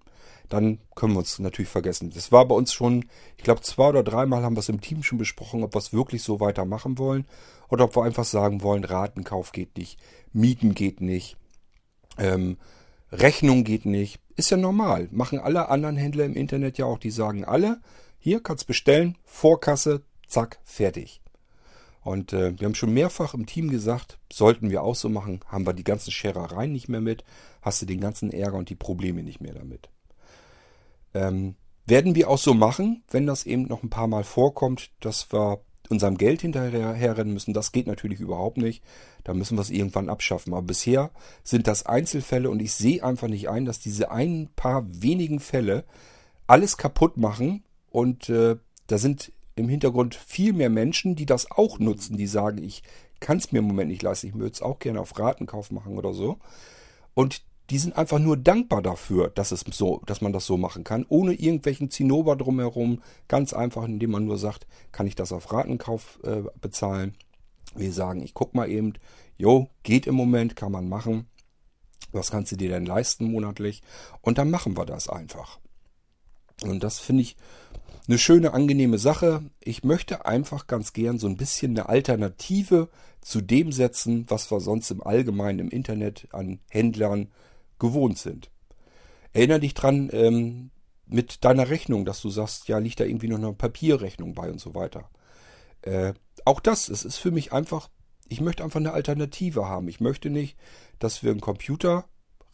dann 0.50 0.80
können 0.96 1.14
wir 1.14 1.20
uns 1.20 1.40
natürlich 1.40 1.70
vergessen. 1.70 2.12
Das 2.14 2.32
war 2.32 2.46
bei 2.48 2.56
uns 2.56 2.74
schon, 2.74 3.06
ich 3.38 3.44
glaube, 3.44 3.62
zwei 3.62 3.90
oder 3.90 4.04
dreimal 4.04 4.44
haben 4.44 4.56
wir 4.56 4.62
es 4.62 4.70
im 4.70 4.82
Team 4.82 5.04
schon 5.04 5.20
besprochen, 5.20 5.64
ob 5.64 5.76
wir 5.76 5.80
es 5.80 5.94
wirklich 5.94 6.24
so 6.24 6.40
weitermachen 6.40 6.98
wollen 6.98 7.26
oder 7.70 7.86
ob 7.86 7.96
wir 7.96 8.04
einfach 8.04 8.26
sagen 8.26 8.64
wollen, 8.64 8.84
Ratenkauf 8.84 9.52
geht 9.52 9.78
nicht, 9.78 10.00
Mieten 10.34 10.74
geht 10.74 11.02
nicht, 11.02 11.38
ähm, 12.18 12.58
Rechnung 13.12 13.64
geht 13.64 13.86
nicht. 13.86 14.20
Ist 14.36 14.52
ja 14.52 14.58
normal. 14.58 15.08
Machen 15.12 15.40
alle 15.40 15.70
anderen 15.70 15.98
Händler 15.98 16.26
im 16.26 16.36
Internet 16.36 16.78
ja 16.78 16.86
auch. 16.86 17.00
Die 17.00 17.12
sagen 17.12 17.44
alle, 17.44 17.82
hier 18.20 18.42
kannst 18.42 18.68
bestellen, 18.68 19.18
Vorkasse, 19.24 20.04
zack, 20.28 20.60
fertig. 20.64 21.22
Und 22.02 22.34
äh, 22.34 22.58
wir 22.58 22.66
haben 22.66 22.76
schon 22.76 22.94
mehrfach 22.94 23.34
im 23.34 23.46
Team 23.46 23.70
gesagt, 23.70 24.20
sollten 24.32 24.70
wir 24.70 24.84
auch 24.84 24.96
so 24.96 25.10
machen, 25.10 25.42
haben 25.48 25.66
wir 25.66 25.74
die 25.74 25.84
ganzen 25.84 26.12
Scherereien 26.12 26.72
nicht 26.72 26.90
mehr 26.90 27.02
mit, 27.02 27.24
hast 27.62 27.82
du 27.82 27.86
den 27.86 28.00
ganzen 28.00 28.32
Ärger 28.32 28.58
und 28.58 28.70
die 28.70 28.76
Probleme 28.76 29.24
nicht 29.24 29.42
mehr 29.42 29.54
damit. 29.54 29.90
Ähm, 31.14 31.56
werden 31.86 32.16
wir 32.16 32.30
auch 32.30 32.38
so 32.38 32.54
machen, 32.54 33.04
wenn 33.10 33.26
das 33.26 33.46
eben 33.46 33.64
noch 33.64 33.84
ein 33.84 33.90
paar 33.90 34.08
Mal 34.08 34.24
vorkommt, 34.24 34.92
dass 35.00 35.32
wir 35.34 35.62
unserem 35.90 36.18
Geld 36.18 36.42
hinterherrennen 36.42 37.34
müssen. 37.34 37.54
Das 37.54 37.72
geht 37.72 37.88
natürlich 37.88 38.20
überhaupt 38.20 38.58
nicht. 38.58 38.84
Da 39.24 39.34
müssen 39.34 39.58
wir 39.58 39.62
es 39.62 39.72
irgendwann 39.72 40.10
abschaffen. 40.10 40.54
Aber 40.54 40.62
bisher 40.62 41.10
sind 41.44 41.68
das 41.68 41.86
Einzelfälle 41.86 42.50
und 42.50 42.62
ich 42.62 42.74
sehe 42.74 43.04
einfach 43.04 43.28
nicht 43.28 43.50
ein, 43.50 43.66
dass 43.66 43.80
diese 43.80 44.12
ein 44.12 44.50
paar 44.56 44.86
wenigen 44.88 45.40
Fälle 45.40 45.84
alles 46.46 46.78
kaputt 46.78 47.18
machen, 47.18 47.64
und 47.90 48.30
äh, 48.30 48.58
da 48.88 48.98
sind 48.98 49.32
im 49.56 49.70
Hintergrund 49.70 50.16
viel 50.16 50.54
mehr 50.54 50.70
Menschen, 50.70 51.16
die 51.16 51.26
das 51.26 51.52
auch 51.52 51.80
nutzen, 51.80 52.18
die 52.18 52.28
sagen, 52.28 52.64
ich 52.64 52.84
kann 53.20 53.38
es 53.38 53.52
mir 53.52 53.60
im 53.60 53.66
Moment 53.66 53.92
nicht 53.92 54.02
leisten, 54.02 54.28
ich 54.28 54.34
würde 54.34 54.52
es 54.54 54.62
auch 54.62 54.80
gerne 54.80 55.02
auf 55.02 55.18
Ratenkauf 55.20 55.72
machen 55.72 55.98
oder 55.98 56.14
so. 56.14 56.40
Und 57.14 57.44
die 57.70 57.78
sind 57.78 57.98
einfach 57.98 58.20
nur 58.20 58.36
dankbar 58.38 58.82
dafür, 58.82 59.30
dass 59.30 59.52
es 59.52 59.64
so, 59.72 60.02
dass 60.06 60.22
man 60.22 60.34
das 60.34 60.46
so 60.46 60.58
machen 60.58 60.84
kann, 60.84 61.06
ohne 61.08 61.34
irgendwelchen 61.34 61.92
Zinnober 61.92 62.36
drumherum. 62.36 63.04
Ganz 63.28 63.54
einfach, 63.54 63.84
indem 63.84 64.12
man 64.12 64.26
nur 64.26 64.38
sagt, 64.38 64.66
kann 64.92 65.06
ich 65.06 65.16
das 65.16 65.32
auf 65.32 65.52
Ratenkauf 65.52 66.20
äh, 66.24 66.44
bezahlen. 66.62 67.16
Wir 67.76 67.92
sagen, 67.92 68.24
ich 68.24 68.34
guck 68.34 68.56
mal 68.56 68.70
eben, 68.70 68.94
jo, 69.38 69.68
geht 69.84 70.08
im 70.08 70.16
Moment, 70.16 70.56
kann 70.56 70.72
man 70.72 70.90
machen. 70.90 71.28
Was 72.12 72.32
kannst 72.32 72.52
du 72.52 72.56
dir 72.56 72.70
denn 72.70 72.88
leisten 72.88 73.30
monatlich? 73.30 73.84
Und 74.22 74.40
dann 74.40 74.50
machen 74.50 74.76
wir 74.76 74.86
das 74.86 75.08
einfach. 75.08 75.60
Und 76.64 76.84
das 76.84 77.00
finde 77.00 77.24
ich 77.24 77.36
eine 78.08 78.18
schöne, 78.18 78.54
angenehme 78.54 78.98
Sache. 78.98 79.44
Ich 79.60 79.84
möchte 79.84 80.26
einfach 80.26 80.68
ganz 80.68 80.94
gern 80.94 81.20
so 81.20 81.28
ein 81.28 81.38
bisschen 81.38 81.72
eine 81.72 81.90
Alternative 81.90 82.90
zu 83.22 83.42
dem 83.42 83.72
setzen, 83.72 84.26
was 84.30 84.52
wir 84.52 84.60
sonst 84.60 84.90
im 84.92 85.04
Allgemeinen 85.04 85.60
im 85.60 85.70
Internet 85.70 86.28
an 86.32 86.60
Händlern 86.70 87.32
gewohnt 87.78 88.18
sind. 88.18 88.50
Erinner 89.34 89.60
dich 89.60 89.74
dran 89.74 90.10
ähm, 90.12 90.72
mit 91.06 91.44
deiner 91.46 91.70
Rechnung, 91.70 92.06
dass 92.06 92.22
du 92.22 92.30
sagst, 92.30 92.68
ja, 92.68 92.78
liegt 92.78 93.00
da 93.00 93.04
irgendwie 93.04 93.28
noch 93.28 93.38
eine 93.38 93.54
Papierrechnung 93.54 94.34
bei 94.34 94.50
und 94.52 94.60
so 94.60 94.74
weiter. 94.74 95.10
Äh, 95.82 96.14
auch 96.46 96.60
das, 96.60 96.90
es 96.90 97.06
ist 97.06 97.18
für 97.18 97.32
mich 97.32 97.54
einfach, 97.54 97.90
ich 98.28 98.42
möchte 98.42 98.64
einfach 98.64 98.80
eine 98.80 98.94
Alternative 98.94 99.68
haben. 99.68 99.88
Ich 99.88 100.00
möchte 100.00 100.30
nicht, 100.30 100.58
dass 100.98 101.24
wir 101.24 101.32
einen 101.32 101.42
Computer 101.42 102.06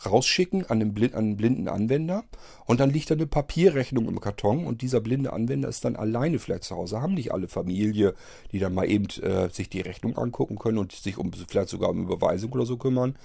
rausschicken 0.04 0.66
an 0.66 0.80
den, 0.80 1.14
an 1.14 1.26
den 1.26 1.38
blinden 1.38 1.68
Anwender 1.68 2.24
und 2.66 2.80
dann 2.80 2.90
liegt 2.90 3.10
da 3.10 3.16
eine 3.16 3.28
Papierrechnung 3.28 4.08
im 4.08 4.20
Karton 4.20 4.66
und 4.66 4.82
dieser 4.82 5.02
blinde 5.02 5.34
Anwender 5.34 5.70
ist 5.70 5.86
dann 5.86 5.96
alleine 5.96 6.40
vielleicht 6.40 6.64
zu 6.64 6.76
Hause. 6.76 7.02
Haben 7.02 7.14
nicht 7.14 7.32
alle 7.32 7.48
Familie, 7.48 8.14
die 8.52 8.60
dann 8.60 8.74
mal 8.74 8.90
eben 8.90 9.08
äh, 9.22 9.50
sich 9.50 9.70
die 9.70 9.82
Rechnung 9.82 10.18
angucken 10.18 10.58
können 10.58 10.78
und 10.78 10.92
sich 10.92 11.18
um 11.18 11.32
vielleicht 11.32 11.70
sogar 11.70 11.90
um 11.90 12.04
Überweisung 12.04 12.52
oder 12.52 12.66
so 12.66 12.78
kümmern, 12.78 13.16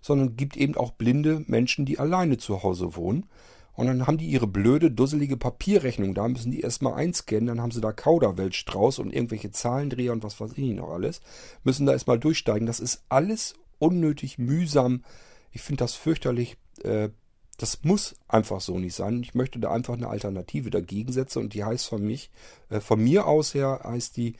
sondern 0.00 0.36
gibt 0.36 0.56
eben 0.56 0.76
auch 0.76 0.92
blinde 0.92 1.44
Menschen, 1.46 1.84
die 1.84 1.98
alleine 1.98 2.38
zu 2.38 2.62
Hause 2.62 2.96
wohnen. 2.96 3.26
Und 3.76 3.88
dann 3.88 4.06
haben 4.06 4.16
die 4.16 4.26
ihre 4.26 4.46
blöde, 4.46 4.90
dusselige 4.90 5.36
Papierrechnung. 5.36 6.14
Da 6.14 6.26
müssen 6.28 6.50
die 6.50 6.60
erstmal 6.60 6.94
einscannen, 6.94 7.46
dann 7.46 7.60
haben 7.60 7.70
sie 7.70 7.82
da 7.82 7.92
Kauderwelsch 7.92 8.64
draus 8.64 8.98
und 8.98 9.12
irgendwelche 9.12 9.50
Zahlendreher 9.50 10.12
und 10.12 10.24
was 10.24 10.40
weiß 10.40 10.52
ich 10.56 10.74
noch 10.74 10.90
alles. 10.90 11.20
Müssen 11.62 11.84
da 11.84 11.92
erstmal 11.92 12.18
durchsteigen. 12.18 12.66
Das 12.66 12.80
ist 12.80 13.04
alles 13.10 13.54
unnötig 13.78 14.38
mühsam. 14.38 15.04
Ich 15.56 15.62
finde 15.62 15.84
das 15.84 15.94
fürchterlich. 15.94 16.58
Äh, 16.84 17.08
das 17.56 17.82
muss 17.82 18.14
einfach 18.28 18.60
so 18.60 18.78
nicht 18.78 18.94
sein. 18.94 19.22
Ich 19.22 19.34
möchte 19.34 19.58
da 19.58 19.70
einfach 19.70 19.94
eine 19.94 20.08
Alternative 20.08 20.68
dagegen 20.68 21.12
setzen 21.12 21.38
und 21.38 21.54
die 21.54 21.64
heißt 21.64 21.86
von 21.86 22.04
mich, 22.04 22.30
äh, 22.68 22.80
von 22.80 23.02
mir 23.02 23.26
aus 23.26 23.54
her 23.54 23.80
heißt 23.82 24.18
die 24.18 24.34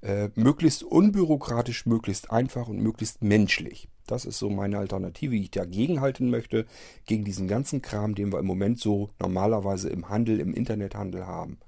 äh, 0.00 0.30
möglichst 0.34 0.82
unbürokratisch, 0.82 1.84
möglichst 1.84 2.30
einfach 2.30 2.68
und 2.68 2.78
möglichst 2.78 3.22
menschlich. 3.22 3.90
Das 4.06 4.24
ist 4.24 4.38
so 4.38 4.48
meine 4.48 4.78
Alternative, 4.78 5.36
die 5.36 5.42
ich 5.42 5.50
dagegen 5.50 6.00
halten 6.00 6.30
möchte, 6.30 6.64
gegen 7.04 7.26
diesen 7.26 7.48
ganzen 7.48 7.82
Kram, 7.82 8.14
den 8.14 8.32
wir 8.32 8.38
im 8.38 8.46
Moment 8.46 8.80
so 8.80 9.10
normalerweise 9.20 9.90
im 9.90 10.08
Handel, 10.08 10.40
im 10.40 10.54
Internethandel 10.54 11.26
haben. 11.26 11.58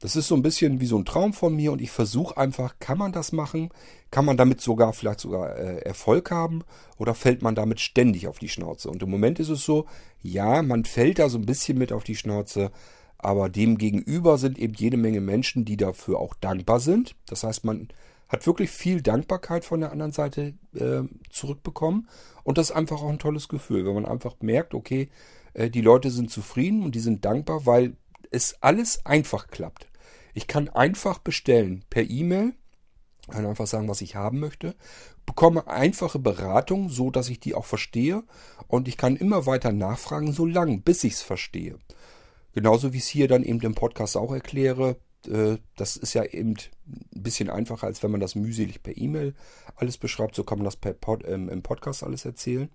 Das 0.00 0.16
ist 0.16 0.28
so 0.28 0.34
ein 0.34 0.42
bisschen 0.42 0.80
wie 0.80 0.86
so 0.86 0.96
ein 0.96 1.04
Traum 1.04 1.34
von 1.34 1.54
mir 1.54 1.72
und 1.72 1.82
ich 1.82 1.90
versuche 1.90 2.38
einfach, 2.38 2.76
kann 2.78 2.96
man 2.96 3.12
das 3.12 3.32
machen? 3.32 3.68
Kann 4.10 4.24
man 4.24 4.38
damit 4.38 4.62
sogar 4.62 4.94
vielleicht 4.94 5.20
sogar 5.20 5.58
äh, 5.58 5.82
Erfolg 5.82 6.30
haben 6.30 6.62
oder 6.96 7.14
fällt 7.14 7.42
man 7.42 7.54
damit 7.54 7.80
ständig 7.80 8.26
auf 8.26 8.38
die 8.38 8.48
Schnauze? 8.48 8.88
Und 8.88 9.02
im 9.02 9.10
Moment 9.10 9.38
ist 9.40 9.50
es 9.50 9.62
so, 9.62 9.84
ja, 10.22 10.62
man 10.62 10.86
fällt 10.86 11.18
da 11.18 11.28
so 11.28 11.36
ein 11.36 11.44
bisschen 11.44 11.76
mit 11.76 11.92
auf 11.92 12.02
die 12.02 12.16
Schnauze, 12.16 12.70
aber 13.18 13.50
dem 13.50 13.76
gegenüber 13.76 14.38
sind 14.38 14.58
eben 14.58 14.72
jede 14.72 14.96
Menge 14.96 15.20
Menschen, 15.20 15.66
die 15.66 15.76
dafür 15.76 16.18
auch 16.18 16.32
dankbar 16.34 16.80
sind. 16.80 17.14
Das 17.26 17.44
heißt, 17.44 17.64
man 17.64 17.88
hat 18.30 18.46
wirklich 18.46 18.70
viel 18.70 19.02
Dankbarkeit 19.02 19.66
von 19.66 19.80
der 19.80 19.92
anderen 19.92 20.12
Seite 20.12 20.54
äh, 20.74 21.02
zurückbekommen 21.28 22.08
und 22.42 22.56
das 22.56 22.70
ist 22.70 22.76
einfach 22.76 23.02
auch 23.02 23.10
ein 23.10 23.18
tolles 23.18 23.48
Gefühl, 23.48 23.84
wenn 23.84 23.94
man 23.94 24.06
einfach 24.06 24.36
merkt, 24.40 24.72
okay, 24.72 25.10
äh, 25.52 25.68
die 25.68 25.82
Leute 25.82 26.10
sind 26.10 26.30
zufrieden 26.30 26.84
und 26.84 26.94
die 26.94 27.00
sind 27.00 27.26
dankbar, 27.26 27.66
weil 27.66 27.96
es 28.30 28.56
alles 28.62 29.04
einfach 29.04 29.48
klappt. 29.48 29.89
Ich 30.34 30.46
kann 30.46 30.68
einfach 30.68 31.18
bestellen 31.18 31.84
per 31.90 32.08
E-Mail, 32.08 32.54
kann 33.30 33.46
einfach 33.46 33.66
sagen, 33.66 33.88
was 33.88 34.00
ich 34.00 34.16
haben 34.16 34.40
möchte, 34.40 34.74
bekomme 35.26 35.66
einfache 35.68 36.18
Beratung, 36.18 36.88
so 36.88 37.10
dass 37.10 37.28
ich 37.28 37.40
die 37.40 37.54
auch 37.54 37.66
verstehe 37.66 38.24
und 38.66 38.88
ich 38.88 38.96
kann 38.96 39.16
immer 39.16 39.46
weiter 39.46 39.72
nachfragen, 39.72 40.32
so 40.32 40.46
lange, 40.46 40.78
bis 40.78 41.04
ich 41.04 41.14
es 41.14 41.22
verstehe. 41.22 41.78
Genauso 42.52 42.92
wie 42.92 42.96
ich 42.96 43.04
es 43.04 43.08
hier 43.08 43.28
dann 43.28 43.44
eben 43.44 43.60
im 43.60 43.74
Podcast 43.74 44.16
auch 44.16 44.32
erkläre, 44.32 44.96
äh, 45.28 45.58
das 45.76 45.96
ist 45.96 46.14
ja 46.14 46.24
eben 46.24 46.54
ein 47.14 47.22
bisschen 47.22 47.50
einfacher, 47.50 47.86
als 47.86 48.02
wenn 48.02 48.10
man 48.10 48.20
das 48.20 48.34
mühselig 48.34 48.82
per 48.82 48.96
E-Mail 48.96 49.34
alles 49.76 49.98
beschreibt. 49.98 50.34
So 50.34 50.44
kann 50.44 50.58
man 50.58 50.64
das 50.64 50.76
Pod, 50.76 51.24
ähm, 51.26 51.48
im 51.48 51.62
Podcast 51.62 52.02
alles 52.02 52.24
erzählen. 52.24 52.68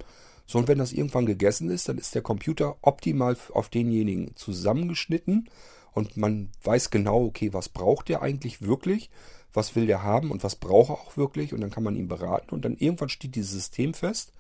So, 0.45 0.60
und 0.60 0.68
wenn 0.68 0.78
das 0.78 0.93
irgendwann 0.93 1.26
gegessen 1.26 1.70
ist, 1.70 1.89
dann 1.89 1.97
ist 1.97 2.14
der 2.14 2.22
Computer 2.22 2.78
optimal 2.82 3.36
auf 3.51 3.70
denjenigen 3.70 4.36
zusammengeschnitten 4.36 5.49
und 5.95 6.17
man 6.17 6.49
weiß 6.63 6.91
genau, 6.91 7.23
okay, 7.25 7.53
was 7.53 7.69
braucht 7.69 8.09
der 8.09 8.21
eigentlich 8.21 8.61
wirklich, 8.61 9.09
was 9.53 9.75
will 9.75 9.87
der 9.87 10.03
haben 10.03 10.29
und 10.29 10.43
was 10.43 10.57
braucht 10.57 10.89
er 10.89 10.95
auch 10.95 11.17
wirklich 11.17 11.53
und 11.53 11.61
dann 11.61 11.71
kann 11.71 11.83
man 11.83 11.95
ihn 11.95 12.09
beraten 12.09 12.53
und 12.53 12.65
dann 12.65 12.75
irgendwann 12.75 13.09
steht 13.09 13.35
dieses 13.35 13.51
System 13.51 13.93
fest. 13.93 14.33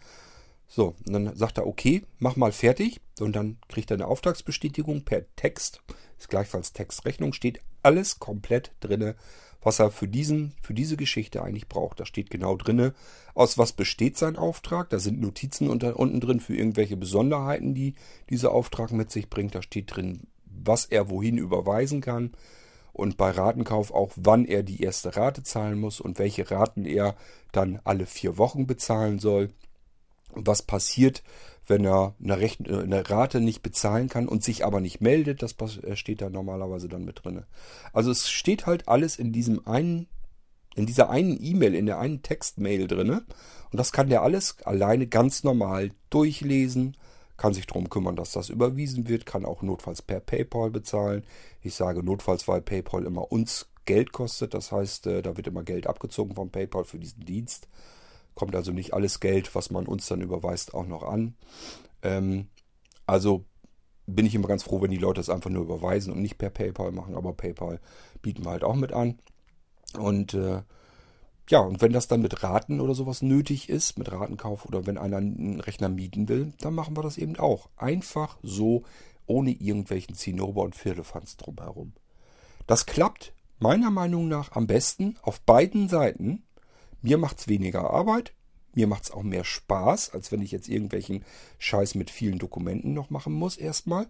So, 0.67 0.95
und 1.07 1.13
dann 1.13 1.35
sagt 1.35 1.57
er, 1.57 1.65
okay, 1.65 2.03
mach 2.19 2.35
mal 2.35 2.51
fertig 2.51 2.99
und 3.19 3.35
dann 3.35 3.57
kriegt 3.69 3.89
er 3.89 3.95
eine 3.95 4.07
Auftragsbestätigung 4.07 5.05
per 5.05 5.23
Text, 5.37 5.81
ist 6.19 6.29
gleichfalls 6.29 6.73
Textrechnung, 6.73 7.31
steht 7.31 7.61
alles 7.83 8.19
komplett 8.19 8.71
drinne, 8.81 9.15
was 9.61 9.79
er 9.79 9.91
für 9.91 10.09
diesen, 10.09 10.53
für 10.61 10.73
diese 10.73 10.97
Geschichte 10.97 11.41
eigentlich 11.41 11.69
braucht. 11.69 12.01
Da 12.01 12.05
steht 12.05 12.29
genau 12.29 12.57
drinne, 12.57 12.93
aus 13.33 13.57
was 13.57 13.71
besteht 13.71 14.17
sein 14.17 14.35
Auftrag. 14.35 14.89
Da 14.89 14.99
sind 14.99 15.21
Notizen 15.21 15.69
unter, 15.69 15.97
unten 15.97 16.19
drin 16.19 16.39
für 16.39 16.55
irgendwelche 16.55 16.97
Besonderheiten, 16.97 17.73
die 17.73 17.95
dieser 18.29 18.51
Auftrag 18.51 18.91
mit 18.91 19.09
sich 19.09 19.29
bringt. 19.29 19.55
Da 19.55 19.61
steht 19.61 19.95
drin, 19.95 20.27
was 20.63 20.85
er 20.85 21.09
wohin 21.09 21.37
überweisen 21.37 22.01
kann 22.01 22.31
und 22.95 23.17
bei 23.17 23.29
Ratenkauf 23.29 23.91
auch, 23.91 24.13
wann 24.15 24.45
er 24.45 24.63
die 24.63 24.81
erste 24.81 25.17
Rate 25.17 25.43
zahlen 25.43 25.77
muss 25.77 25.99
und 25.99 26.17
welche 26.17 26.49
Raten 26.49 26.85
er 26.85 27.15
dann 27.51 27.81
alle 27.83 28.05
vier 28.05 28.37
Wochen 28.37 28.67
bezahlen 28.67 29.19
soll. 29.19 29.49
Was 30.31 30.61
passiert, 30.61 31.21
wenn 31.67 31.83
er 31.83 32.15
eine, 32.23 32.39
Rechn 32.39 32.73
eine 32.73 33.09
Rate 33.09 33.41
nicht 33.41 33.61
bezahlen 33.63 34.07
kann 34.07 34.29
und 34.29 34.45
sich 34.45 34.63
aber 34.63 34.79
nicht 34.79 35.01
meldet, 35.01 35.43
das 35.43 35.55
äh, 35.83 35.97
steht 35.97 36.21
da 36.21 36.29
normalerweise 36.29 36.87
dann 36.87 37.03
mit 37.03 37.25
drin. 37.25 37.43
Also 37.91 38.11
es 38.11 38.29
steht 38.29 38.65
halt 38.65 38.87
alles 38.87 39.17
in 39.17 39.33
diesem 39.33 39.67
einen, 39.67 40.07
in 40.75 40.85
dieser 40.85 41.09
einen 41.09 41.37
E-Mail, 41.41 41.75
in 41.75 41.87
der 41.87 41.99
einen 41.99 42.21
Textmail 42.21 42.87
drin. 42.87 43.09
Und 43.09 43.25
das 43.71 43.91
kann 43.91 44.07
der 44.07 44.21
alles 44.21 44.61
alleine 44.63 45.07
ganz 45.07 45.43
normal 45.43 45.91
durchlesen, 46.09 46.95
kann 47.37 47.53
sich 47.53 47.67
darum 47.67 47.89
kümmern, 47.89 48.15
dass 48.15 48.31
das 48.31 48.49
überwiesen 48.49 49.07
wird, 49.07 49.25
kann 49.25 49.45
auch 49.45 49.61
notfalls 49.61 50.01
per 50.01 50.19
PayPal 50.19 50.71
bezahlen. 50.71 51.23
Ich 51.61 51.75
sage 51.75 52.03
notfalls, 52.03 52.47
weil 52.47 52.61
PayPal 52.61 53.05
immer 53.05 53.31
uns 53.31 53.67
Geld 53.85 54.11
kostet. 54.13 54.53
Das 54.53 54.71
heißt, 54.71 55.07
äh, 55.07 55.21
da 55.21 55.37
wird 55.37 55.47
immer 55.47 55.63
Geld 55.63 55.87
abgezogen 55.87 56.35
von 56.35 56.49
PayPal 56.49 56.83
für 56.83 56.99
diesen 56.99 57.25
Dienst. 57.25 57.67
Kommt 58.33 58.55
also 58.55 58.71
nicht 58.71 58.93
alles 58.93 59.19
Geld, 59.19 59.53
was 59.55 59.69
man 59.69 59.85
uns 59.85 60.07
dann 60.07 60.21
überweist, 60.21 60.73
auch 60.73 60.85
noch 60.85 61.03
an. 61.03 61.35
Ähm, 62.01 62.47
also 63.05 63.45
bin 64.07 64.25
ich 64.25 64.35
immer 64.35 64.47
ganz 64.47 64.63
froh, 64.63 64.81
wenn 64.81 64.91
die 64.91 64.97
Leute 64.97 65.21
es 65.21 65.29
einfach 65.29 65.49
nur 65.49 65.63
überweisen 65.63 66.13
und 66.13 66.21
nicht 66.21 66.37
per 66.37 66.49
PayPal 66.49 66.91
machen. 66.91 67.15
Aber 67.15 67.33
PayPal 67.33 67.79
bieten 68.21 68.45
wir 68.45 68.51
halt 68.51 68.63
auch 68.63 68.75
mit 68.75 68.93
an. 68.93 69.19
Und 69.97 70.33
äh, 70.33 70.61
ja, 71.49 71.59
und 71.59 71.81
wenn 71.81 71.93
das 71.93 72.07
dann 72.07 72.21
mit 72.21 72.41
Raten 72.41 72.81
oder 72.81 72.95
sowas 72.95 73.21
nötig 73.21 73.69
ist, 73.69 73.97
mit 73.97 74.11
Ratenkauf 74.11 74.65
oder 74.65 74.87
wenn 74.87 74.97
einer 74.97 75.17
einen 75.17 75.59
Rechner 75.59 75.89
mieten 75.89 76.27
will, 76.27 76.53
dann 76.59 76.73
machen 76.73 76.97
wir 76.97 77.03
das 77.03 77.17
eben 77.17 77.37
auch. 77.37 77.69
Einfach 77.77 78.37
so, 78.41 78.83
ohne 79.27 79.51
irgendwelchen 79.51 80.15
Zinnober 80.15 80.63
und 80.63 80.75
Firlefanz 80.75 81.37
drumherum. 81.37 81.93
Das 82.65 82.87
klappt 82.87 83.33
meiner 83.59 83.91
Meinung 83.91 84.27
nach 84.27 84.53
am 84.53 84.65
besten 84.65 85.17
auf 85.21 85.39
beiden 85.41 85.87
Seiten. 85.87 86.43
Mir 87.01 87.19
macht 87.19 87.39
es 87.39 87.47
weniger 87.47 87.91
Arbeit, 87.91 88.33
mir 88.73 88.87
macht 88.87 89.03
es 89.03 89.11
auch 89.11 89.23
mehr 89.23 89.43
Spaß, 89.43 90.11
als 90.13 90.31
wenn 90.31 90.41
ich 90.41 90.51
jetzt 90.51 90.67
irgendwelchen 90.67 91.23
Scheiß 91.59 91.93
mit 91.93 92.09
vielen 92.09 92.39
Dokumenten 92.39 92.93
noch 92.93 93.11
machen 93.11 93.33
muss 93.33 93.55
erstmal. 93.55 94.07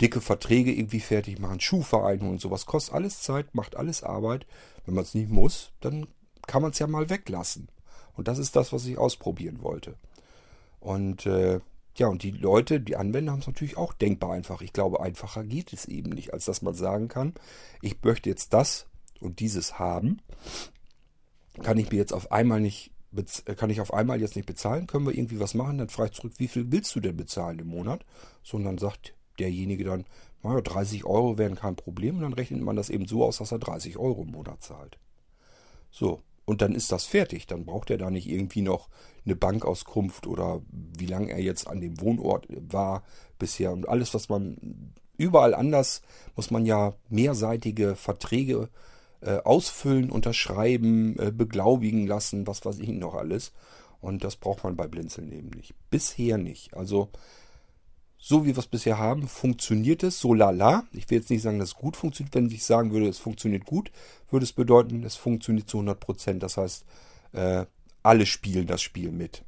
Dicke 0.00 0.20
Verträge 0.20 0.72
irgendwie 0.72 1.00
fertig 1.00 1.38
machen, 1.38 1.60
Schuhvereine 1.60 2.28
und 2.28 2.40
sowas 2.40 2.66
kostet 2.66 2.94
alles 2.94 3.22
Zeit, 3.22 3.54
macht 3.54 3.76
alles 3.76 4.02
Arbeit. 4.02 4.46
Wenn 4.84 4.94
man 4.94 5.04
es 5.04 5.14
nicht 5.14 5.30
muss, 5.30 5.72
dann 5.80 6.06
kann 6.46 6.62
man 6.62 6.72
es 6.72 6.78
ja 6.78 6.86
mal 6.86 7.10
weglassen. 7.10 7.68
Und 8.16 8.28
das 8.28 8.38
ist 8.38 8.56
das, 8.56 8.72
was 8.72 8.86
ich 8.86 8.98
ausprobieren 8.98 9.62
wollte. 9.62 9.94
Und 10.80 11.26
äh, 11.26 11.60
ja, 11.96 12.06
und 12.06 12.22
die 12.22 12.30
Leute, 12.30 12.80
die 12.80 12.96
Anwender 12.96 13.32
haben 13.32 13.40
es 13.40 13.46
natürlich 13.46 13.76
auch 13.76 13.92
denkbar 13.92 14.32
einfach. 14.32 14.62
Ich 14.62 14.72
glaube, 14.72 15.00
einfacher 15.00 15.44
geht 15.44 15.72
es 15.72 15.86
eben 15.86 16.10
nicht, 16.10 16.32
als 16.32 16.44
dass 16.44 16.62
man 16.62 16.74
sagen 16.74 17.08
kann, 17.08 17.34
ich 17.82 18.02
möchte 18.02 18.28
jetzt 18.28 18.52
das 18.54 18.86
und 19.20 19.40
dieses 19.40 19.78
haben. 19.78 20.22
Kann 21.62 21.78
ich 21.78 21.90
mir 21.90 21.98
jetzt 21.98 22.12
auf 22.12 22.32
einmal 22.32 22.60
nicht, 22.60 22.92
kann 23.56 23.70
ich 23.70 23.80
auf 23.80 23.92
einmal 23.92 24.20
jetzt 24.20 24.36
nicht 24.36 24.46
bezahlen? 24.46 24.86
Können 24.86 25.06
wir 25.06 25.14
irgendwie 25.14 25.40
was 25.40 25.54
machen? 25.54 25.78
Dann 25.78 25.88
frage 25.88 26.10
ich 26.10 26.16
zurück, 26.16 26.32
wie 26.38 26.48
viel 26.48 26.70
willst 26.70 26.94
du 26.94 27.00
denn 27.00 27.16
bezahlen 27.16 27.58
im 27.58 27.66
Monat? 27.66 28.04
So, 28.42 28.56
und 28.56 28.64
dann 28.64 28.78
sagt 28.78 29.14
derjenige 29.38 29.84
dann, 29.84 30.06
naja, 30.42 30.60
30 30.60 31.04
Euro 31.04 31.36
wären 31.36 31.56
kein 31.56 31.76
Problem. 31.76 32.16
Und 32.16 32.22
dann 32.22 32.32
rechnet 32.32 32.62
man 32.62 32.76
das 32.76 32.88
eben 32.88 33.06
so 33.06 33.24
aus, 33.24 33.38
dass 33.38 33.52
er 33.52 33.58
30 33.58 33.98
Euro 33.98 34.22
im 34.22 34.30
Monat 34.30 34.62
zahlt. 34.62 34.98
So, 35.90 36.22
und 36.50 36.62
dann 36.62 36.74
ist 36.74 36.90
das 36.90 37.04
fertig. 37.04 37.46
Dann 37.46 37.64
braucht 37.64 37.90
er 37.90 37.96
da 37.96 38.10
nicht 38.10 38.28
irgendwie 38.28 38.62
noch 38.62 38.88
eine 39.24 39.36
Bankauskunft 39.36 40.26
oder 40.26 40.60
wie 40.72 41.06
lange 41.06 41.30
er 41.30 41.40
jetzt 41.40 41.68
an 41.68 41.80
dem 41.80 42.00
Wohnort 42.00 42.48
war 42.48 43.04
bisher. 43.38 43.70
Und 43.70 43.88
alles, 43.88 44.14
was 44.14 44.28
man 44.28 44.92
überall 45.16 45.54
anders, 45.54 46.02
muss 46.34 46.50
man 46.50 46.66
ja 46.66 46.94
mehrseitige 47.08 47.94
Verträge 47.94 48.68
äh, 49.20 49.36
ausfüllen, 49.36 50.10
unterschreiben, 50.10 51.16
äh, 51.20 51.30
beglaubigen 51.30 52.08
lassen, 52.08 52.48
was 52.48 52.64
weiß 52.64 52.80
ich 52.80 52.88
noch 52.88 53.14
alles. 53.14 53.52
Und 54.00 54.24
das 54.24 54.34
braucht 54.34 54.64
man 54.64 54.74
bei 54.74 54.88
Blinzeln 54.88 55.30
eben 55.30 55.50
nicht. 55.50 55.74
Bisher 55.88 56.36
nicht. 56.36 56.74
Also 56.74 57.10
so 58.22 58.44
wie 58.44 58.50
wir 58.54 58.58
es 58.58 58.66
bisher 58.66 58.98
haben, 58.98 59.26
funktioniert 59.26 60.02
es 60.02 60.20
so 60.20 60.34
lala. 60.34 60.84
Ich 60.92 61.08
will 61.08 61.18
jetzt 61.18 61.30
nicht 61.30 61.40
sagen, 61.40 61.58
dass 61.58 61.70
es 61.70 61.74
gut 61.74 61.96
funktioniert. 61.96 62.34
Wenn 62.34 62.50
ich 62.50 62.64
sagen 62.64 62.92
würde, 62.92 63.08
es 63.08 63.18
funktioniert 63.18 63.64
gut, 63.64 63.90
würde 64.28 64.44
es 64.44 64.52
bedeuten, 64.52 65.04
es 65.04 65.16
funktioniert 65.16 65.70
zu 65.70 65.78
100 65.78 65.98
Prozent. 65.98 66.42
Das 66.42 66.58
heißt, 66.58 66.84
äh, 67.32 67.64
alle 68.02 68.26
spielen 68.26 68.66
das 68.66 68.82
Spiel 68.82 69.10
mit. 69.10 69.42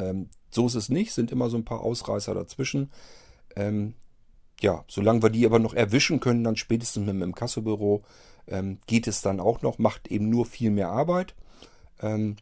Ähm, 0.00 0.30
so 0.50 0.66
ist 0.66 0.74
es 0.74 0.88
nicht, 0.88 1.12
sind 1.12 1.30
immer 1.30 1.48
so 1.48 1.56
ein 1.56 1.64
paar 1.64 1.80
Ausreißer 1.80 2.34
dazwischen. 2.34 2.90
Ähm, 3.54 3.94
ja, 4.60 4.84
solange 4.88 5.22
wir 5.22 5.30
die 5.30 5.46
aber 5.46 5.60
noch 5.60 5.74
erwischen 5.74 6.18
können, 6.18 6.42
dann 6.42 6.56
spätestens 6.56 7.06
mit 7.06 7.22
dem 7.22 7.36
Kassobüro, 7.36 8.02
ähm, 8.48 8.78
geht 8.88 9.06
es 9.06 9.22
dann 9.22 9.38
auch 9.38 9.62
noch, 9.62 9.78
macht 9.78 10.08
eben 10.08 10.28
nur 10.28 10.44
viel 10.44 10.72
mehr 10.72 10.88
Arbeit. 10.88 11.36
Ähm, 12.00 12.34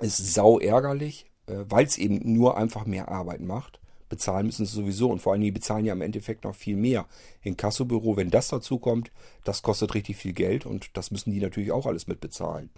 ist 0.00 0.34
sau 0.34 0.60
ärgerlich, 0.60 1.26
äh, 1.46 1.64
weil 1.68 1.84
es 1.84 1.98
eben 1.98 2.32
nur 2.32 2.56
einfach 2.56 2.86
mehr 2.86 3.08
Arbeit 3.08 3.40
macht 3.40 3.79
bezahlen 4.10 4.44
müssen 4.44 4.66
sie 4.66 4.74
sowieso. 4.74 5.08
Und 5.10 5.20
vor 5.20 5.32
allem, 5.32 5.40
die 5.40 5.50
bezahlen 5.50 5.86
ja 5.86 5.94
im 5.94 6.02
Endeffekt 6.02 6.44
noch 6.44 6.54
viel 6.54 6.76
mehr. 6.76 7.06
In 7.40 7.56
Kassobüro, 7.56 8.18
wenn 8.18 8.30
das 8.30 8.48
dazu 8.48 8.78
kommt, 8.78 9.10
das 9.44 9.62
kostet 9.62 9.94
richtig 9.94 10.18
viel 10.18 10.34
Geld 10.34 10.66
und 10.66 10.90
das 10.98 11.10
müssen 11.10 11.32
die 11.32 11.40
natürlich 11.40 11.72
auch 11.72 11.86
alles 11.86 12.06
mit 12.06 12.20
bezahlen. 12.20 12.68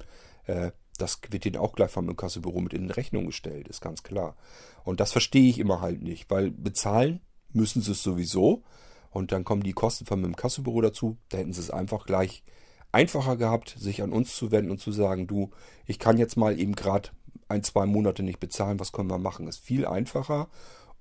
Äh, 0.44 0.70
das 0.98 1.18
wird 1.30 1.46
ihnen 1.46 1.56
auch 1.56 1.72
gleich 1.72 1.90
vom 1.90 2.08
Inkassobüro 2.08 2.60
mit 2.60 2.74
in 2.74 2.90
Rechnung 2.90 3.26
gestellt, 3.26 3.66
ist 3.66 3.80
ganz 3.80 4.04
klar. 4.04 4.36
Und 4.84 5.00
das 5.00 5.10
verstehe 5.10 5.48
ich 5.48 5.58
immer 5.58 5.80
halt 5.80 6.02
nicht, 6.02 6.30
weil 6.30 6.52
bezahlen 6.52 7.20
müssen 7.52 7.82
sie 7.82 7.92
es 7.92 8.02
sowieso. 8.02 8.62
Und 9.10 9.32
dann 9.32 9.44
kommen 9.44 9.62
die 9.62 9.72
Kosten 9.72 10.06
vom 10.06 10.24
Inkassobüro 10.24 10.80
dazu. 10.80 11.18
Da 11.28 11.38
hätten 11.38 11.52
sie 11.52 11.60
es 11.60 11.70
einfach 11.70 12.06
gleich 12.06 12.44
einfacher 12.92 13.36
gehabt, 13.36 13.74
sich 13.78 14.02
an 14.02 14.12
uns 14.12 14.36
zu 14.36 14.52
wenden 14.52 14.70
und 14.70 14.78
zu 14.78 14.92
sagen, 14.92 15.26
du, 15.26 15.50
ich 15.86 15.98
kann 15.98 16.18
jetzt 16.18 16.36
mal 16.36 16.58
eben 16.58 16.74
gerade 16.74 17.10
ein, 17.48 17.62
zwei 17.62 17.86
Monate 17.86 18.22
nicht 18.22 18.40
bezahlen, 18.40 18.80
was 18.80 18.92
können 18.92 19.10
wir 19.10 19.18
machen? 19.18 19.48
Ist 19.48 19.58
viel 19.58 19.86
einfacher 19.86 20.48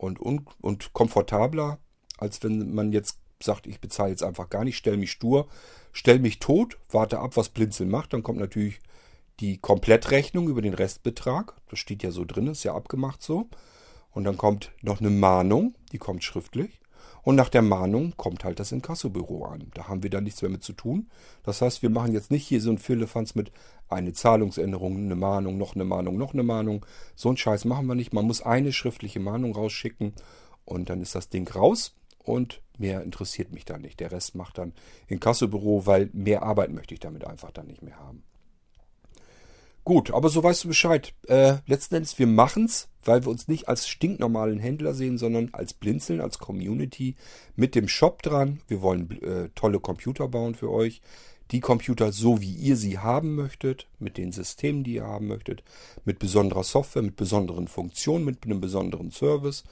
und, 0.02 0.20
und, 0.20 0.48
und 0.62 0.94
komfortabler, 0.94 1.78
als 2.18 2.42
wenn 2.44 2.74
man 2.74 2.92
jetzt 2.92 3.20
sagt, 3.42 3.68
ich 3.68 3.80
bezahle 3.80 4.10
jetzt 4.10 4.24
einfach 4.24 4.50
gar 4.50 4.64
nicht, 4.64 4.78
stelle 4.78 4.98
mich 4.98 5.12
stur, 5.12 5.48
stelle 5.92 6.20
mich 6.20 6.40
tot, 6.40 6.78
warte 6.90 7.20
ab, 7.20 7.38
was 7.38 7.50
Blinzeln 7.50 7.90
macht. 7.90 8.14
Dann 8.14 8.24
kommt 8.24 8.40
natürlich 8.40 8.80
die 9.40 9.58
Komplettrechnung 9.58 10.48
über 10.48 10.62
den 10.62 10.74
Restbetrag. 10.74 11.56
Das 11.70 11.80
steht 11.80 12.04
ja 12.04 12.12
so 12.12 12.26
drin, 12.26 12.48
ist 12.48 12.64
ja 12.64 12.74
abgemacht 12.74 13.22
so. 13.22 13.50
Und 14.12 14.24
dann 14.24 14.38
kommt 14.38 14.72
noch 14.82 15.00
eine 15.00 15.10
Mahnung, 15.10 15.76
die 15.92 15.98
kommt 15.98 16.24
schriftlich. 16.24 16.81
Und 17.24 17.36
nach 17.36 17.50
der 17.50 17.62
Mahnung 17.62 18.14
kommt 18.18 18.44
halt 18.44 18.60
das 18.60 18.72
Inkassobüro 18.72 19.46
an. 19.46 19.72
Da 19.74 19.88
haben 19.88 20.04
wir 20.04 20.10
dann 20.10 20.24
nichts 20.24 20.42
mehr 20.42 20.52
mit 20.52 20.64
zu 20.64 20.74
tun. 20.74 21.10
Das 21.44 21.62
heißt, 21.62 21.82
wir 21.82 21.90
machen 21.90 22.14
jetzt 22.14 22.32
nicht 22.32 22.48
hier 22.48 22.62
so 22.62 22.72
ein 22.72 22.78
Firlefanz 22.78 23.36
mit 23.36 23.52
eine 23.90 24.14
Zahlungsänderung, 24.14 24.98
eine 24.98 25.16
Mahnung, 25.16 25.58
noch 25.58 25.76
eine 25.76 25.84
Mahnung, 25.84 26.18
noch 26.18 26.34
eine 26.34 26.44
Mahnung. 26.44 26.86
So 27.16 27.30
ein 27.30 27.38
Scheiß 27.38 27.66
machen 27.66 27.86
wir 27.88 27.96
nicht. 27.96 28.14
Man 28.14 28.26
muss 28.26 28.42
eine 28.42 28.74
schriftliche 28.74 29.20
Mahnung 29.20 29.54
rausschicken 29.54 30.14
und 30.66 30.90
dann 30.90 31.02
ist 31.02 31.16
das 31.16 31.30
Ding 31.30 31.48
raus 31.50 31.96
und 32.24 32.62
mehr 32.78 33.04
interessiert 33.04 33.52
mich 33.52 33.66
da 33.66 33.78
nicht. 33.78 34.00
Der 34.00 34.12
Rest 34.12 34.36
macht 34.36 34.58
dann 34.58 34.74
Inkassobüro, 35.08 35.86
weil 35.86 36.10
mehr 36.14 36.44
Arbeit 36.44 36.72
möchte 36.72 36.94
ich 36.94 37.00
damit 37.00 37.26
einfach 37.26 37.52
dann 37.52 37.68
nicht 37.68 37.82
mehr 37.82 38.00
haben. 38.00 38.24
Gut, 39.84 40.12
aber 40.12 40.30
so 40.30 40.44
weißt 40.44 40.64
du 40.64 40.68
Bescheid. 40.68 41.14
Äh, 41.28 41.56
letzten 41.66 41.96
Endes, 41.96 42.20
wir 42.20 42.28
machen's, 42.28 42.90
weil 43.04 43.24
wir 43.26 43.32
uns 43.32 43.48
nicht 43.48 43.68
als 43.68 43.88
stinknormalen 43.88 44.60
Händler 44.60 44.94
sehen, 44.94 45.18
sondern 45.18 45.50
als 45.54 45.74
Blinzeln, 45.74 46.22
als 46.22 46.38
Community 46.38 47.16
mit 47.56 47.74
dem 47.74 47.88
Shop 47.88 48.22
dran. 48.22 48.62
Wir 48.68 48.82
wollen 48.82 49.10
äh, 49.24 49.50
tolle 49.56 49.80
Computer 49.80 50.28
bauen 50.28 50.54
für 50.54 50.70
euch. 50.70 51.02
Die 51.50 51.60
Computer 51.60 52.12
so, 52.12 52.42
wie 52.42 52.54
ihr 52.54 52.78
sie 52.78 53.00
haben 53.00 53.36
möchtet, 53.36 53.88
mit 54.00 54.18
den 54.18 54.32
Systemen, 54.32 54.84
die 54.84 54.94
ihr 54.94 55.08
haben 55.08 55.28
möchtet, 55.28 55.64
mit 56.06 56.20
besonderer 56.20 56.64
Software, 56.64 57.02
mit 57.02 57.16
besonderen 57.16 57.68
Funktionen, 57.68 58.24
mit 58.24 58.46
einem 58.46 58.62
besonderen 58.62 59.12
Service. 59.12 59.64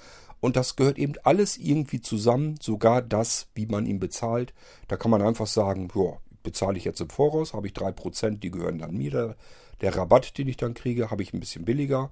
Und 0.41 0.55
das 0.55 0.75
gehört 0.75 0.97
eben 0.97 1.13
alles 1.23 1.57
irgendwie 1.57 2.01
zusammen, 2.01 2.55
sogar 2.61 3.01
das, 3.01 3.47
wie 3.53 3.67
man 3.67 3.85
ihn 3.85 3.99
bezahlt. 3.99 4.53
Da 4.87 4.97
kann 4.97 5.11
man 5.11 5.21
einfach 5.21 5.47
sagen, 5.47 5.89
ja, 5.95 6.17
bezahle 6.43 6.77
ich 6.77 6.85
jetzt 6.85 7.01
im 7.01 7.09
Voraus, 7.09 7.53
habe 7.53 7.67
ich 7.67 7.73
3%, 7.73 8.39
die 8.39 8.51
gehören 8.51 8.79
dann 8.79 8.97
mir. 8.97 9.35
Der 9.81 9.95
Rabatt, 9.95 10.37
den 10.37 10.47
ich 10.47 10.57
dann 10.57 10.73
kriege, 10.73 11.11
habe 11.11 11.23
ich 11.23 11.33
ein 11.33 11.39
bisschen 11.39 11.65
billiger. 11.65 12.09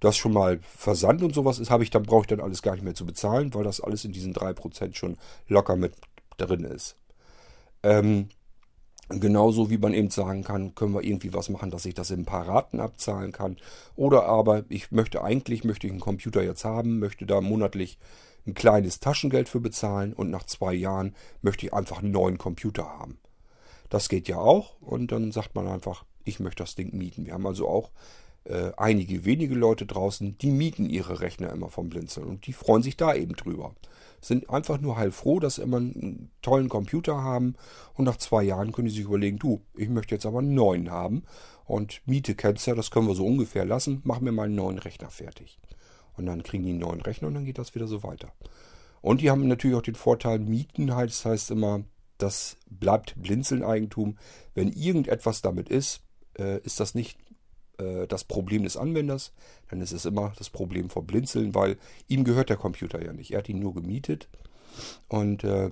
Das 0.00 0.16
schon 0.16 0.32
mal 0.32 0.58
Versand 0.60 1.22
und 1.22 1.34
sowas 1.34 1.58
ist, 1.58 1.70
habe 1.70 1.82
ich 1.82 1.90
dann, 1.90 2.02
brauche 2.02 2.22
ich 2.22 2.26
dann 2.26 2.40
alles 2.40 2.62
gar 2.62 2.72
nicht 2.72 2.84
mehr 2.84 2.94
zu 2.94 3.06
bezahlen, 3.06 3.54
weil 3.54 3.64
das 3.64 3.80
alles 3.80 4.04
in 4.04 4.12
diesen 4.12 4.34
3% 4.34 4.94
schon 4.94 5.16
locker 5.48 5.76
mit 5.76 5.94
drin 6.36 6.64
ist. 6.64 6.96
Ähm, 7.82 8.28
genauso 9.08 9.70
wie 9.70 9.78
man 9.78 9.94
eben 9.94 10.10
sagen 10.10 10.42
kann, 10.42 10.74
können 10.74 10.94
wir 10.94 11.04
irgendwie 11.04 11.32
was 11.32 11.48
machen, 11.48 11.70
dass 11.70 11.86
ich 11.86 11.94
das 11.94 12.10
in 12.10 12.20
ein 12.20 12.26
paar 12.26 12.46
Raten 12.46 12.80
abzahlen 12.80 13.32
kann. 13.32 13.56
Oder 13.94 14.24
aber 14.26 14.64
ich 14.68 14.90
möchte 14.90 15.22
eigentlich, 15.22 15.64
möchte 15.64 15.86
ich 15.86 15.92
einen 15.92 16.00
Computer 16.00 16.42
jetzt 16.42 16.64
haben, 16.64 16.98
möchte 16.98 17.26
da 17.26 17.40
monatlich 17.40 17.98
ein 18.46 18.54
kleines 18.54 19.00
Taschengeld 19.00 19.48
für 19.48 19.60
bezahlen 19.60 20.12
und 20.12 20.30
nach 20.30 20.44
zwei 20.44 20.72
Jahren 20.74 21.14
möchte 21.42 21.66
ich 21.66 21.74
einfach 21.74 21.98
einen 21.98 22.12
neuen 22.12 22.38
Computer 22.38 22.84
haben. 22.84 23.18
Das 23.88 24.08
geht 24.08 24.28
ja 24.28 24.38
auch 24.38 24.80
und 24.80 25.12
dann 25.12 25.32
sagt 25.32 25.54
man 25.54 25.68
einfach, 25.68 26.04
ich 26.26 26.40
möchte 26.40 26.62
das 26.62 26.74
Ding 26.74 26.96
mieten. 26.96 27.24
Wir 27.24 27.32
haben 27.32 27.46
also 27.46 27.68
auch 27.68 27.90
äh, 28.44 28.72
einige 28.76 29.24
wenige 29.24 29.54
Leute 29.54 29.86
draußen, 29.86 30.36
die 30.38 30.50
mieten 30.50 30.90
ihre 30.90 31.20
Rechner 31.20 31.50
immer 31.52 31.68
vom 31.68 31.88
Blinzeln 31.88 32.26
und 32.26 32.46
die 32.46 32.52
freuen 32.52 32.82
sich 32.82 32.96
da 32.96 33.14
eben 33.14 33.34
drüber. 33.34 33.74
Sind 34.20 34.50
einfach 34.50 34.80
nur 34.80 34.96
heilfroh, 34.96 35.40
dass 35.40 35.56
sie 35.56 35.62
immer 35.62 35.78
einen 35.78 36.30
tollen 36.42 36.68
Computer 36.68 37.22
haben 37.22 37.54
und 37.94 38.04
nach 38.04 38.16
zwei 38.16 38.42
Jahren 38.42 38.72
können 38.72 38.88
die 38.88 38.94
sich 38.94 39.04
überlegen, 39.04 39.38
du, 39.38 39.62
ich 39.76 39.88
möchte 39.88 40.14
jetzt 40.14 40.26
aber 40.26 40.40
einen 40.40 40.54
neuen 40.54 40.90
haben 40.90 41.22
und 41.64 42.02
Miete 42.06 42.34
kennst 42.34 42.66
ja, 42.66 42.74
das 42.74 42.90
können 42.90 43.08
wir 43.08 43.14
so 43.14 43.26
ungefähr 43.26 43.64
lassen, 43.64 44.00
mach 44.04 44.20
mir 44.20 44.32
mal 44.32 44.44
einen 44.44 44.54
neuen 44.54 44.78
Rechner 44.78 45.10
fertig. 45.10 45.58
Und 46.16 46.26
dann 46.26 46.42
kriegen 46.42 46.64
die 46.64 46.70
einen 46.70 46.78
neuen 46.78 47.02
Rechner 47.02 47.28
und 47.28 47.34
dann 47.34 47.44
geht 47.44 47.58
das 47.58 47.74
wieder 47.74 47.86
so 47.86 48.02
weiter. 48.02 48.32
Und 49.02 49.20
die 49.20 49.30
haben 49.30 49.46
natürlich 49.46 49.76
auch 49.76 49.82
den 49.82 49.94
Vorteil, 49.94 50.38
Mieten 50.38 50.94
heißt, 50.94 51.24
heißt 51.24 51.50
immer, 51.50 51.84
das 52.18 52.56
bleibt 52.70 53.14
Blinzeln-Eigentum. 53.20 54.16
Wenn 54.54 54.72
irgendetwas 54.72 55.42
damit 55.42 55.68
ist, 55.68 56.00
äh, 56.38 56.60
ist 56.60 56.80
das 56.80 56.94
nicht 56.94 57.18
äh, 57.78 58.06
das 58.06 58.24
Problem 58.24 58.62
des 58.64 58.76
Anwenders, 58.76 59.32
dann 59.70 59.80
ist 59.80 59.92
es 59.92 60.04
immer 60.04 60.32
das 60.38 60.50
Problem 60.50 60.90
von 60.90 61.06
Blinzeln, 61.06 61.54
weil 61.54 61.76
ihm 62.08 62.24
gehört 62.24 62.50
der 62.50 62.56
Computer 62.56 63.04
ja 63.04 63.12
nicht. 63.12 63.32
Er 63.32 63.38
hat 63.38 63.48
ihn 63.48 63.58
nur 63.58 63.74
gemietet. 63.74 64.28
Und 65.08 65.44
äh, 65.44 65.70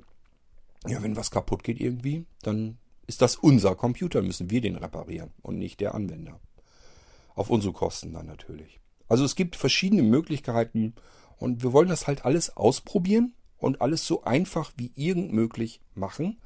ja, 0.86 1.02
wenn 1.02 1.16
was 1.16 1.30
kaputt 1.30 1.62
geht 1.62 1.80
irgendwie, 1.80 2.26
dann 2.42 2.78
ist 3.06 3.22
das 3.22 3.36
unser 3.36 3.74
Computer, 3.74 4.22
müssen 4.22 4.50
wir 4.50 4.60
den 4.60 4.76
reparieren 4.76 5.30
und 5.42 5.58
nicht 5.58 5.80
der 5.80 5.94
Anwender. 5.94 6.40
Auf 7.34 7.50
unsere 7.50 7.72
Kosten 7.72 8.12
dann 8.12 8.26
natürlich. 8.26 8.80
Also 9.08 9.24
es 9.24 9.34
gibt 9.34 9.56
verschiedene 9.56 10.02
Möglichkeiten 10.02 10.94
und 11.36 11.62
wir 11.62 11.72
wollen 11.72 11.88
das 11.88 12.06
halt 12.06 12.24
alles 12.24 12.56
ausprobieren 12.56 13.34
und 13.58 13.80
alles 13.80 14.06
so 14.06 14.24
einfach 14.24 14.72
wie 14.76 14.92
irgend 14.94 15.32
möglich 15.32 15.80
machen. 15.94 16.40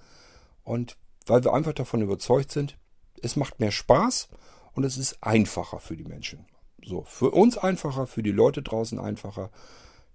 Und 0.64 0.97
weil 1.27 1.45
wir 1.45 1.53
einfach 1.53 1.73
davon 1.73 2.03
überzeugt 2.03 2.51
sind, 2.53 2.77
es 3.23 3.37
macht 3.37 3.61
mehr 3.61 3.71
Spaß 3.71 4.29
und 4.75 4.85
es 4.85 4.97
ist 4.97 5.19
einfacher 5.21 5.81
für 5.81 5.97
die 5.97 6.05
Menschen. 6.05 6.47
So, 6.85 7.03
für 7.03 7.31
uns 7.31 7.59
einfacher, 7.59 8.07
für 8.07 8.23
die 8.23 8.33
Leute 8.33 8.62
draußen 8.62 8.99
einfacher. 8.99 9.51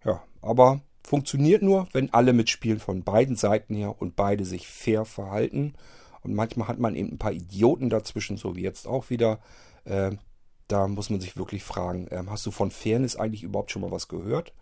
Ja, 0.06 0.24
aber 0.42 0.82
funktioniert 1.04 1.62
nur, 1.62 1.88
wenn 1.92 2.14
alle 2.14 2.34
mitspielen 2.34 2.80
von 2.80 3.04
beiden 3.04 3.36
Seiten 3.36 3.76
her 3.76 4.02
und 4.02 4.16
beide 4.16 4.46
sich 4.46 4.68
fair 4.68 5.06
verhalten. 5.06 5.74
Und 6.22 6.34
manchmal 6.34 6.68
hat 6.68 6.80
man 6.80 6.96
eben 6.96 7.12
ein 7.14 7.18
paar 7.18 7.34
Idioten 7.34 7.90
dazwischen, 7.90 8.38
so 8.38 8.56
wie 8.56 8.62
jetzt 8.62 8.88
auch 8.88 9.10
wieder. 9.10 9.40
Äh, 9.84 10.12
da 10.68 10.88
muss 10.88 11.10
man 11.10 11.20
sich 11.20 11.36
wirklich 11.36 11.64
fragen, 11.64 12.08
äh, 12.08 12.24
hast 12.28 12.46
du 12.46 12.52
von 12.52 12.72
Fairness 12.72 13.18
eigentlich 13.18 13.44
überhaupt 13.44 13.72
schon 13.72 13.82
mal 13.82 13.92
was 13.92 14.08
gehört? 14.08 14.54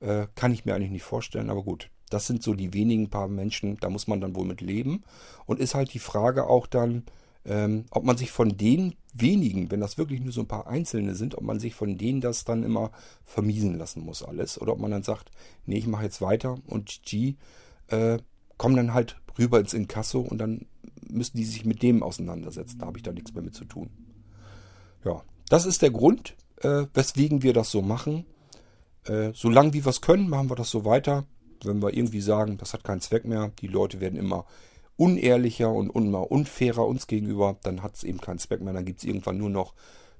Äh, 0.00 0.26
kann 0.34 0.52
ich 0.52 0.64
mir 0.64 0.74
eigentlich 0.74 0.90
nicht 0.90 1.04
vorstellen, 1.04 1.50
aber 1.50 1.62
gut. 1.62 1.90
Das 2.10 2.26
sind 2.26 2.42
so 2.42 2.54
die 2.54 2.72
wenigen 2.72 3.10
paar 3.10 3.28
Menschen, 3.28 3.76
da 3.80 3.90
muss 3.90 4.08
man 4.08 4.20
dann 4.20 4.34
wohl 4.34 4.46
mit 4.46 4.60
leben. 4.60 5.04
Und 5.46 5.60
ist 5.60 5.74
halt 5.74 5.92
die 5.94 5.98
Frage 5.98 6.46
auch 6.46 6.66
dann, 6.66 7.04
ähm, 7.48 7.86
ob 7.90 8.04
man 8.04 8.18
sich 8.18 8.30
von 8.30 8.56
den 8.56 8.94
wenigen, 9.14 9.70
wenn 9.70 9.80
das 9.80 9.96
wirklich 9.96 10.20
nur 10.20 10.32
so 10.32 10.42
ein 10.42 10.48
paar 10.48 10.66
Einzelne 10.66 11.14
sind, 11.14 11.36
ob 11.36 11.42
man 11.42 11.58
sich 11.58 11.74
von 11.74 11.96
denen 11.96 12.20
das 12.20 12.44
dann 12.44 12.62
immer 12.62 12.92
vermiesen 13.24 13.78
lassen 13.78 14.02
muss 14.04 14.22
alles. 14.22 14.60
Oder 14.60 14.74
ob 14.74 14.78
man 14.78 14.90
dann 14.90 15.02
sagt, 15.02 15.30
nee, 15.64 15.78
ich 15.78 15.86
mache 15.86 16.04
jetzt 16.04 16.20
weiter 16.20 16.58
und 16.66 17.10
die 17.10 17.36
äh, 17.88 18.18
kommen 18.58 18.76
dann 18.76 18.92
halt 18.92 19.16
rüber 19.38 19.58
ins 19.58 19.72
Inkasso 19.72 20.20
und 20.20 20.38
dann 20.38 20.66
müssen 21.08 21.38
die 21.38 21.44
sich 21.44 21.64
mit 21.64 21.82
dem 21.82 22.02
auseinandersetzen. 22.02 22.78
Da 22.78 22.86
habe 22.86 22.98
ich 22.98 23.02
da 23.02 23.12
nichts 23.12 23.32
mehr 23.32 23.42
mit 23.42 23.54
zu 23.54 23.64
tun. 23.64 23.88
Ja, 25.04 25.22
das 25.48 25.64
ist 25.64 25.80
der 25.80 25.90
Grund, 25.90 26.36
äh, 26.60 26.84
weswegen 26.92 27.42
wir 27.42 27.54
das 27.54 27.70
so 27.70 27.80
machen. 27.80 28.26
Äh, 29.04 29.32
solange 29.34 29.72
wir 29.72 29.86
was 29.86 30.02
können, 30.02 30.28
machen 30.28 30.50
wir 30.50 30.56
das 30.56 30.70
so 30.70 30.84
weiter. 30.84 31.24
Wenn 31.64 31.80
wir 31.80 31.96
irgendwie 31.96 32.20
sagen, 32.20 32.58
das 32.58 32.74
hat 32.74 32.84
keinen 32.84 33.00
Zweck 33.00 33.24
mehr, 33.24 33.52
die 33.60 33.68
Leute 33.68 34.00
werden 34.00 34.18
immer 34.18 34.44
unehrlicher 34.98 35.72
und 35.72 35.90
unfairer 35.90 36.86
uns 36.86 37.06
gegenüber, 37.06 37.56
dann 37.62 37.82
hat 37.82 37.94
es 37.94 38.04
eben 38.04 38.20
keinen 38.20 38.38
Zweck 38.38 38.60
mehr. 38.60 38.74
Dann 38.74 38.84
gibt 38.84 38.98
es 38.98 39.04
irgendwann 39.04 39.38
nur 39.38 39.48
noch 39.48 39.72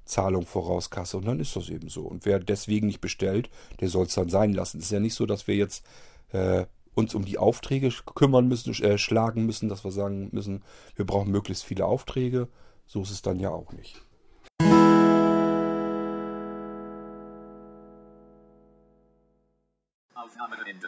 Zahlung 0.05 0.45
voraus 0.45 0.89
Kasse 0.89 1.17
und 1.17 1.27
dann 1.27 1.39
ist 1.39 1.55
das 1.55 1.69
eben 1.69 1.89
so. 1.89 2.03
Und 2.03 2.25
wer 2.25 2.39
deswegen 2.39 2.87
nicht 2.87 3.01
bestellt, 3.01 3.49
der 3.81 3.89
soll 3.89 4.05
es 4.05 4.15
dann 4.15 4.29
sein 4.29 4.53
lassen. 4.53 4.79
Es 4.79 4.85
ist 4.85 4.91
ja 4.91 4.99
nicht 4.99 5.13
so, 5.13 5.25
dass 5.25 5.47
wir 5.47 5.55
jetzt 5.55 5.85
äh, 6.31 6.65
uns 6.95 7.13
um 7.13 7.25
die 7.25 7.37
Aufträge 7.37 7.89
kümmern 8.15 8.47
müssen, 8.47 8.73
äh, 8.81 8.97
schlagen 8.97 9.45
müssen, 9.45 9.69
dass 9.69 9.83
wir 9.83 9.91
sagen 9.91 10.29
müssen, 10.31 10.63
wir 10.95 11.05
brauchen 11.05 11.29
möglichst 11.29 11.65
viele 11.65 11.85
Aufträge. 11.85 12.47
So 12.87 13.01
ist 13.01 13.11
es 13.11 13.21
dann 13.21 13.39
ja 13.39 13.49
auch 13.49 13.73
nicht. 13.73 14.01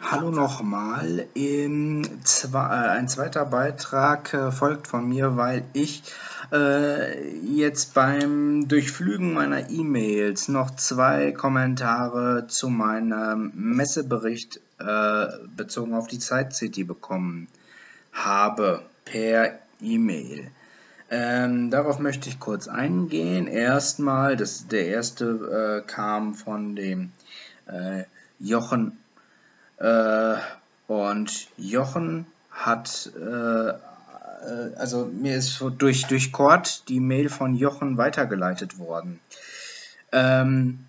Hallo 0.02 0.30
nochmal. 0.30 1.26
Ähm, 1.34 2.02
ein 2.52 3.08
zweiter 3.08 3.46
Beitrag 3.46 4.34
äh, 4.34 4.52
folgt 4.52 4.86
von 4.86 5.08
mir, 5.08 5.36
weil 5.36 5.64
ich 5.72 6.02
äh, 6.52 7.28
jetzt 7.38 7.94
beim 7.94 8.68
Durchflügen 8.68 9.32
meiner 9.32 9.70
E-Mails 9.70 10.48
noch 10.48 10.76
zwei 10.76 11.32
Kommentare 11.32 12.46
zu 12.48 12.68
meinem 12.68 13.52
Messebericht 13.54 14.60
äh, 14.78 15.26
bezogen 15.56 15.94
auf 15.94 16.06
die 16.06 16.18
Zeit 16.18 16.54
City 16.54 16.84
bekommen 16.84 17.48
habe 18.12 18.82
per 19.04 19.58
E-Mail. 19.80 20.50
Ähm, 21.10 21.70
darauf 21.70 21.98
möchte 21.98 22.28
ich 22.28 22.38
kurz 22.38 22.68
eingehen. 22.68 23.46
Erstmal, 23.46 24.36
das, 24.36 24.68
der 24.68 24.86
erste 24.86 25.82
äh, 25.84 25.86
kam 25.86 26.34
von 26.34 26.76
dem 26.76 27.12
äh, 27.66 28.04
Jochen 28.38 28.88
äh, 28.88 29.01
und 29.78 31.48
Jochen 31.56 32.26
hat, 32.50 33.10
äh, 33.16 33.68
äh, 33.68 34.74
also 34.76 35.06
mir 35.06 35.36
ist 35.36 35.62
durch, 35.78 36.06
durch 36.06 36.32
Cord 36.32 36.88
die 36.88 37.00
Mail 37.00 37.28
von 37.28 37.54
Jochen 37.54 37.96
weitergeleitet 37.96 38.78
worden. 38.78 39.20
Ähm, 40.12 40.80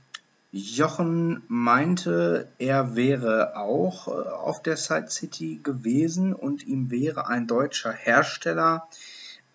Jochen 0.51 1.41
meinte, 1.47 2.47
er 2.59 2.95
wäre 2.95 3.55
auch 3.57 4.07
äh, 4.07 4.11
auf 4.11 4.61
der 4.61 4.77
Side 4.77 5.09
City 5.09 5.59
gewesen 5.63 6.33
und 6.33 6.67
ihm 6.67 6.91
wäre 6.91 7.27
ein 7.27 7.47
deutscher 7.47 7.91
Hersteller 7.91 8.87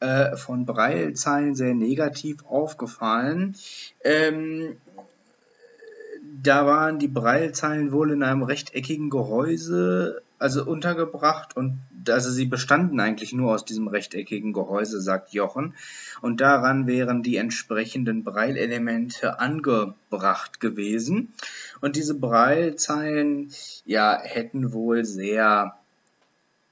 äh, 0.00 0.36
von 0.36 0.66
Breilzeilen 0.66 1.54
sehr 1.54 1.74
negativ 1.74 2.44
aufgefallen. 2.46 3.54
Ähm, 4.02 4.76
da 6.42 6.66
waren 6.66 6.98
die 6.98 7.08
Breilzeilen 7.08 7.90
wohl 7.92 8.12
in 8.12 8.22
einem 8.22 8.42
rechteckigen 8.42 9.10
Gehäuse 9.10 10.22
also 10.38 10.64
untergebracht 10.64 11.56
und 11.56 11.80
also 12.08 12.30
sie 12.30 12.46
bestanden 12.46 13.00
eigentlich 13.00 13.32
nur 13.32 13.52
aus 13.52 13.64
diesem 13.64 13.88
rechteckigen 13.88 14.52
Gehäuse, 14.52 15.00
sagt 15.00 15.32
Jochen, 15.32 15.74
und 16.22 16.40
daran 16.40 16.86
wären 16.86 17.24
die 17.24 17.36
entsprechenden 17.36 18.22
Breilelemente 18.22 19.40
angebracht 19.40 20.60
gewesen. 20.60 21.34
Und 21.80 21.96
diese 21.96 22.14
Breilzeilen, 22.14 23.50
ja, 23.84 24.18
hätten 24.22 24.72
wohl 24.72 25.04
sehr, 25.04 25.74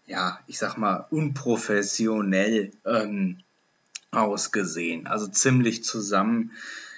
ja, 0.06 0.38
ich 0.46 0.58
sag 0.58 0.76
mal, 0.78 1.06
unprofessionell 1.10 2.70
ähm, 2.84 3.38
ausgesehen. 4.12 5.08
Also 5.08 5.26
ziemlich 5.26 5.82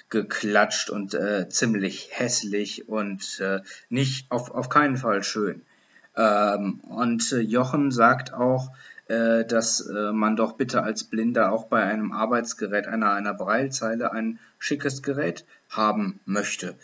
zusammengeklatscht 0.09 0.89
und 0.89 1.13
äh, 1.13 1.49
ziemlich 1.49 2.09
hässlich 2.11 2.87
und 2.87 3.39
äh, 3.39 3.61
nicht 3.89 4.31
auf, 4.31 4.51
auf 4.51 4.69
keinen 4.69 4.97
Fall 4.97 5.23
schön. 5.23 5.61
Ähm, 6.15 6.79
und 6.81 7.31
äh, 7.31 7.39
Jochen 7.39 7.91
sagt 7.91 8.33
auch, 8.33 8.71
äh, 9.07 9.45
dass 9.45 9.81
äh, 9.81 10.11
man 10.11 10.35
doch 10.35 10.53
bitte 10.53 10.83
als 10.83 11.03
Blinder 11.03 11.51
auch 11.51 11.65
bei 11.65 11.83
einem 11.83 12.11
Arbeitsgerät 12.11 12.87
einer, 12.87 13.13
einer 13.13 13.33
Breilzeile 13.33 14.11
ein 14.11 14.39
schickes 14.57 15.01
Gerät 15.01 15.45
haben 15.69 16.19
möchte. 16.25 16.75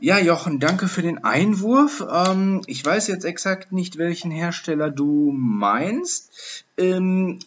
Ja, 0.00 0.18
Jochen, 0.18 0.60
danke 0.60 0.86
für 0.86 1.02
den 1.02 1.24
Einwurf. 1.24 2.04
Ähm, 2.08 2.62
ich 2.66 2.84
weiß 2.84 3.08
jetzt 3.08 3.24
exakt 3.24 3.72
nicht, 3.72 3.98
welchen 3.98 4.30
Hersteller 4.30 4.90
du 4.90 5.32
meinst. 5.32 6.64
Ähm, 6.76 7.40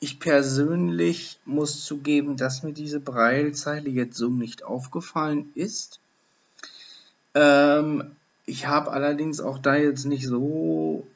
ich 0.00 0.18
persönlich 0.18 1.38
muss 1.44 1.84
zugeben, 1.84 2.36
dass 2.36 2.62
mir 2.62 2.72
diese 2.72 3.00
Breilzeile 3.00 3.90
jetzt 3.90 4.16
so 4.16 4.30
nicht 4.30 4.64
aufgefallen 4.64 5.52
ist. 5.54 6.00
Ähm, 7.34 8.16
ich 8.46 8.66
habe 8.66 8.90
allerdings 8.90 9.40
auch 9.40 9.58
da 9.58 9.76
jetzt 9.76 10.06
nicht 10.06 10.26
so 10.26 11.06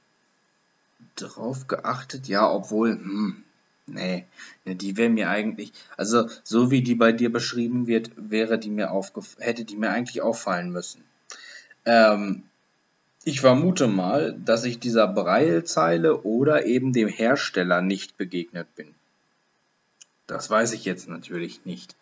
drauf 1.16 1.66
geachtet. 1.66 2.28
Ja, 2.28 2.50
obwohl, 2.50 2.90
hm, 2.90 3.42
nee, 3.86 4.26
die 4.66 4.98
wäre 4.98 5.08
mir 5.10 5.30
eigentlich, 5.30 5.72
also 5.96 6.28
so 6.42 6.70
wie 6.70 6.82
die 6.82 6.94
bei 6.94 7.12
dir 7.12 7.32
beschrieben 7.32 7.86
wird, 7.86 8.10
wäre 8.16 8.58
die 8.58 8.70
mir 8.70 8.90
aufgef 8.90 9.36
hätte 9.40 9.64
die 9.64 9.76
mir 9.76 9.90
eigentlich 9.90 10.20
auffallen 10.20 10.70
müssen. 10.70 11.02
Ähm, 11.86 12.42
ich 13.24 13.40
vermute 13.40 13.86
mal, 13.88 14.36
dass 14.44 14.64
ich 14.64 14.78
dieser 14.78 15.08
Breilzeile 15.08 16.22
oder 16.22 16.66
eben 16.66 16.92
dem 16.92 17.08
Hersteller 17.08 17.80
nicht 17.80 18.16
begegnet 18.16 18.74
bin. 18.76 18.94
Das 20.26 20.50
weiß 20.50 20.72
ich 20.72 20.84
jetzt 20.84 21.08
natürlich 21.08 21.64
nicht. 21.64 21.96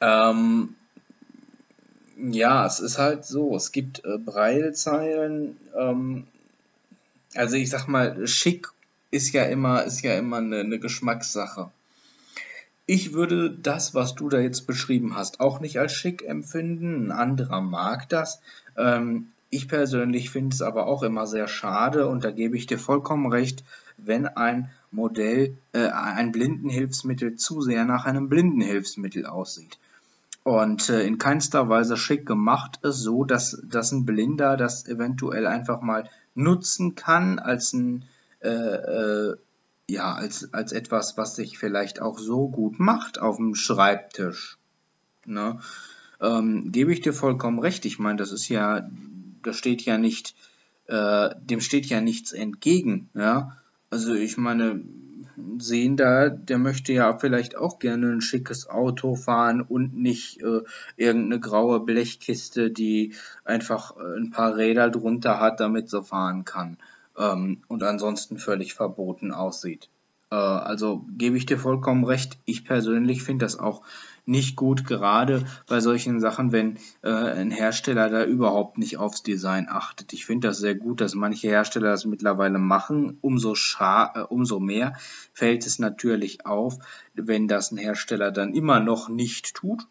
Ähm, 0.00 0.74
ja, 2.16 2.66
es 2.66 2.80
ist 2.80 2.98
halt 2.98 3.24
so, 3.24 3.56
es 3.56 3.72
gibt 3.72 4.04
äh, 4.04 4.18
Breilzeilen, 4.18 5.56
ähm, 5.76 6.26
also 7.34 7.56
ich 7.56 7.70
sag 7.70 7.88
mal, 7.88 8.26
schick 8.26 8.68
ist 9.10 9.32
ja 9.32 9.44
immer, 9.44 9.84
ist 9.84 10.02
ja 10.02 10.16
immer 10.16 10.38
eine, 10.38 10.60
eine 10.60 10.78
Geschmackssache. 10.78 11.70
Ich 12.86 13.12
würde 13.12 13.50
das, 13.50 13.94
was 13.94 14.14
du 14.14 14.28
da 14.28 14.38
jetzt 14.38 14.66
beschrieben 14.66 15.16
hast, 15.16 15.40
auch 15.40 15.60
nicht 15.60 15.78
als 15.78 15.92
schick 15.92 16.22
empfinden. 16.22 17.06
Ein 17.06 17.12
anderer 17.12 17.60
mag 17.60 18.08
das. 18.08 18.40
Ähm, 18.76 19.28
ich 19.54 19.68
persönlich 19.68 20.30
finde 20.30 20.54
es 20.54 20.62
aber 20.62 20.86
auch 20.86 21.02
immer 21.02 21.26
sehr 21.26 21.48
schade 21.48 22.08
und 22.08 22.24
da 22.24 22.30
gebe 22.30 22.56
ich 22.56 22.66
dir 22.66 22.78
vollkommen 22.78 23.30
recht, 23.30 23.64
wenn 23.96 24.26
ein 24.26 24.70
Modell, 24.90 25.56
äh, 25.72 25.88
ein 25.88 26.32
Blindenhilfsmittel 26.32 27.36
zu 27.36 27.60
sehr 27.60 27.84
nach 27.84 28.04
einem 28.04 28.28
Blindenhilfsmittel 28.28 29.26
aussieht 29.26 29.78
und 30.44 30.90
äh, 30.90 31.04
in 31.06 31.18
keinster 31.18 31.68
Weise 31.68 31.96
schick 31.96 32.26
gemacht 32.26 32.78
ist, 32.82 32.98
so 32.98 33.24
dass, 33.24 33.60
dass 33.64 33.92
ein 33.92 34.04
Blinder 34.04 34.56
das 34.56 34.86
eventuell 34.86 35.46
einfach 35.46 35.80
mal 35.80 36.08
nutzen 36.34 36.94
kann 36.94 37.38
als 37.38 37.72
ein 37.72 38.04
äh, 38.40 38.48
äh, 38.48 39.36
ja 39.88 40.14
als 40.14 40.52
als 40.52 40.72
etwas, 40.72 41.16
was 41.16 41.36
sich 41.36 41.58
vielleicht 41.58 42.00
auch 42.00 42.18
so 42.18 42.48
gut 42.48 42.78
macht 42.78 43.20
auf 43.20 43.36
dem 43.36 43.54
Schreibtisch. 43.54 44.58
Ne? 45.24 45.60
Ähm, 46.20 46.72
gebe 46.72 46.92
ich 46.92 47.00
dir 47.00 47.12
vollkommen 47.12 47.58
recht. 47.58 47.84
Ich 47.84 47.98
meine, 47.98 48.18
das 48.18 48.32
ist 48.32 48.48
ja, 48.48 48.88
da 49.44 49.52
steht 49.52 49.82
ja 49.82 49.98
nicht, 49.98 50.34
äh, 50.86 51.30
dem 51.40 51.60
steht 51.60 51.86
ja 51.86 52.00
nichts 52.00 52.32
entgegen. 52.32 53.08
Ja, 53.14 53.56
also 53.90 54.14
ich 54.14 54.36
meine, 54.36 54.82
Sehender, 55.58 56.30
der 56.30 56.58
möchte 56.58 56.92
ja 56.92 57.18
vielleicht 57.18 57.56
auch 57.56 57.78
gerne 57.78 58.12
ein 58.12 58.20
schickes 58.20 58.68
Auto 58.68 59.16
fahren 59.16 59.62
und 59.62 59.96
nicht 59.96 60.40
äh, 60.42 60.62
irgendeine 60.96 61.40
graue 61.40 61.80
Blechkiste, 61.80 62.70
die 62.70 63.14
einfach 63.44 63.96
äh, 63.96 64.16
ein 64.16 64.30
paar 64.30 64.56
Räder 64.56 64.90
drunter 64.90 65.40
hat, 65.40 65.60
damit 65.60 65.90
sie 65.90 66.02
fahren 66.02 66.44
kann 66.44 66.76
ähm, 67.18 67.62
und 67.68 67.82
ansonsten 67.82 68.38
völlig 68.38 68.74
verboten 68.74 69.32
aussieht. 69.32 69.88
Äh, 70.30 70.36
also 70.36 71.04
gebe 71.16 71.36
ich 71.36 71.46
dir 71.46 71.58
vollkommen 71.58 72.04
recht. 72.04 72.38
Ich 72.44 72.64
persönlich 72.64 73.22
finde 73.22 73.44
das 73.44 73.58
auch 73.58 73.82
nicht 74.26 74.56
gut, 74.56 74.86
gerade 74.86 75.44
bei 75.66 75.80
solchen 75.80 76.20
Sachen, 76.20 76.52
wenn 76.52 76.78
äh, 77.02 77.10
ein 77.10 77.50
Hersteller 77.50 78.08
da 78.08 78.24
überhaupt 78.24 78.78
nicht 78.78 78.96
aufs 78.96 79.22
Design 79.22 79.66
achtet. 79.68 80.12
Ich 80.12 80.24
finde 80.24 80.48
das 80.48 80.58
sehr 80.58 80.74
gut, 80.74 81.00
dass 81.00 81.14
manche 81.14 81.48
Hersteller 81.48 81.90
das 81.90 82.06
mittlerweile 82.06 82.58
machen. 82.58 83.18
Umso, 83.20 83.54
äh, 83.80 84.20
umso 84.28 84.60
mehr 84.60 84.96
fällt 85.32 85.66
es 85.66 85.78
natürlich 85.78 86.46
auf, 86.46 86.78
wenn 87.14 87.48
das 87.48 87.70
ein 87.70 87.76
Hersteller 87.78 88.30
dann 88.30 88.54
immer 88.54 88.80
noch 88.80 89.08
nicht 89.08 89.54
tut 89.54 89.86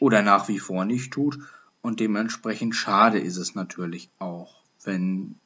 oder 0.00 0.22
nach 0.22 0.48
wie 0.48 0.58
vor 0.58 0.84
nicht 0.84 1.12
tut. 1.12 1.38
Und 1.82 2.00
dementsprechend 2.00 2.74
schade 2.74 3.20
ist 3.20 3.36
es 3.36 3.54
natürlich 3.54 4.10
auch, 4.18 4.62
wenn, 4.82 5.36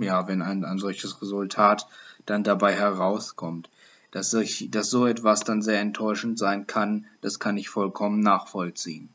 ja, 0.00 0.26
wenn 0.26 0.42
ein, 0.42 0.64
ein 0.64 0.78
solches 0.78 1.22
Resultat 1.22 1.86
dann 2.26 2.42
dabei 2.42 2.74
herauskommt. 2.74 3.70
Dass, 4.10 4.32
ich, 4.34 4.70
dass 4.70 4.90
so 4.90 5.06
etwas 5.06 5.40
dann 5.40 5.60
sehr 5.60 5.80
enttäuschend 5.80 6.38
sein 6.38 6.66
kann, 6.66 7.06
das 7.20 7.38
kann 7.38 7.56
ich 7.58 7.68
vollkommen 7.68 8.20
nachvollziehen. 8.20 9.10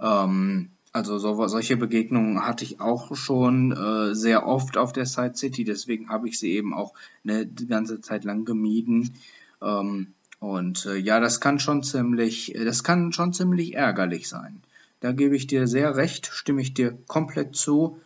Ähm, 0.00 0.70
also 0.92 1.18
so, 1.18 1.46
solche 1.48 1.76
Begegnungen 1.76 2.46
hatte 2.46 2.64
ich 2.64 2.80
auch 2.80 3.16
schon 3.16 3.72
äh, 3.72 4.14
sehr 4.14 4.46
oft 4.46 4.76
auf 4.76 4.92
der 4.92 5.06
Side 5.06 5.34
City, 5.34 5.64
deswegen 5.64 6.08
habe 6.08 6.28
ich 6.28 6.38
sie 6.38 6.52
eben 6.52 6.72
auch 6.72 6.94
eine 7.24 7.46
ganze 7.46 8.00
Zeit 8.00 8.24
lang 8.24 8.44
gemieden. 8.44 9.12
Ähm, 9.60 10.14
und 10.38 10.86
äh, 10.86 10.96
ja, 10.96 11.20
das 11.20 11.40
kann 11.40 11.58
schon 11.58 11.82
ziemlich, 11.82 12.54
das 12.56 12.84
kann 12.84 13.12
schon 13.12 13.32
ziemlich 13.32 13.74
ärgerlich 13.74 14.28
sein. 14.28 14.62
Da 15.00 15.12
gebe 15.12 15.34
ich 15.34 15.46
dir 15.46 15.66
sehr 15.66 15.96
recht, 15.96 16.26
stimme 16.26 16.62
ich 16.62 16.74
dir 16.74 16.96
komplett 17.08 17.56
zu. 17.56 17.98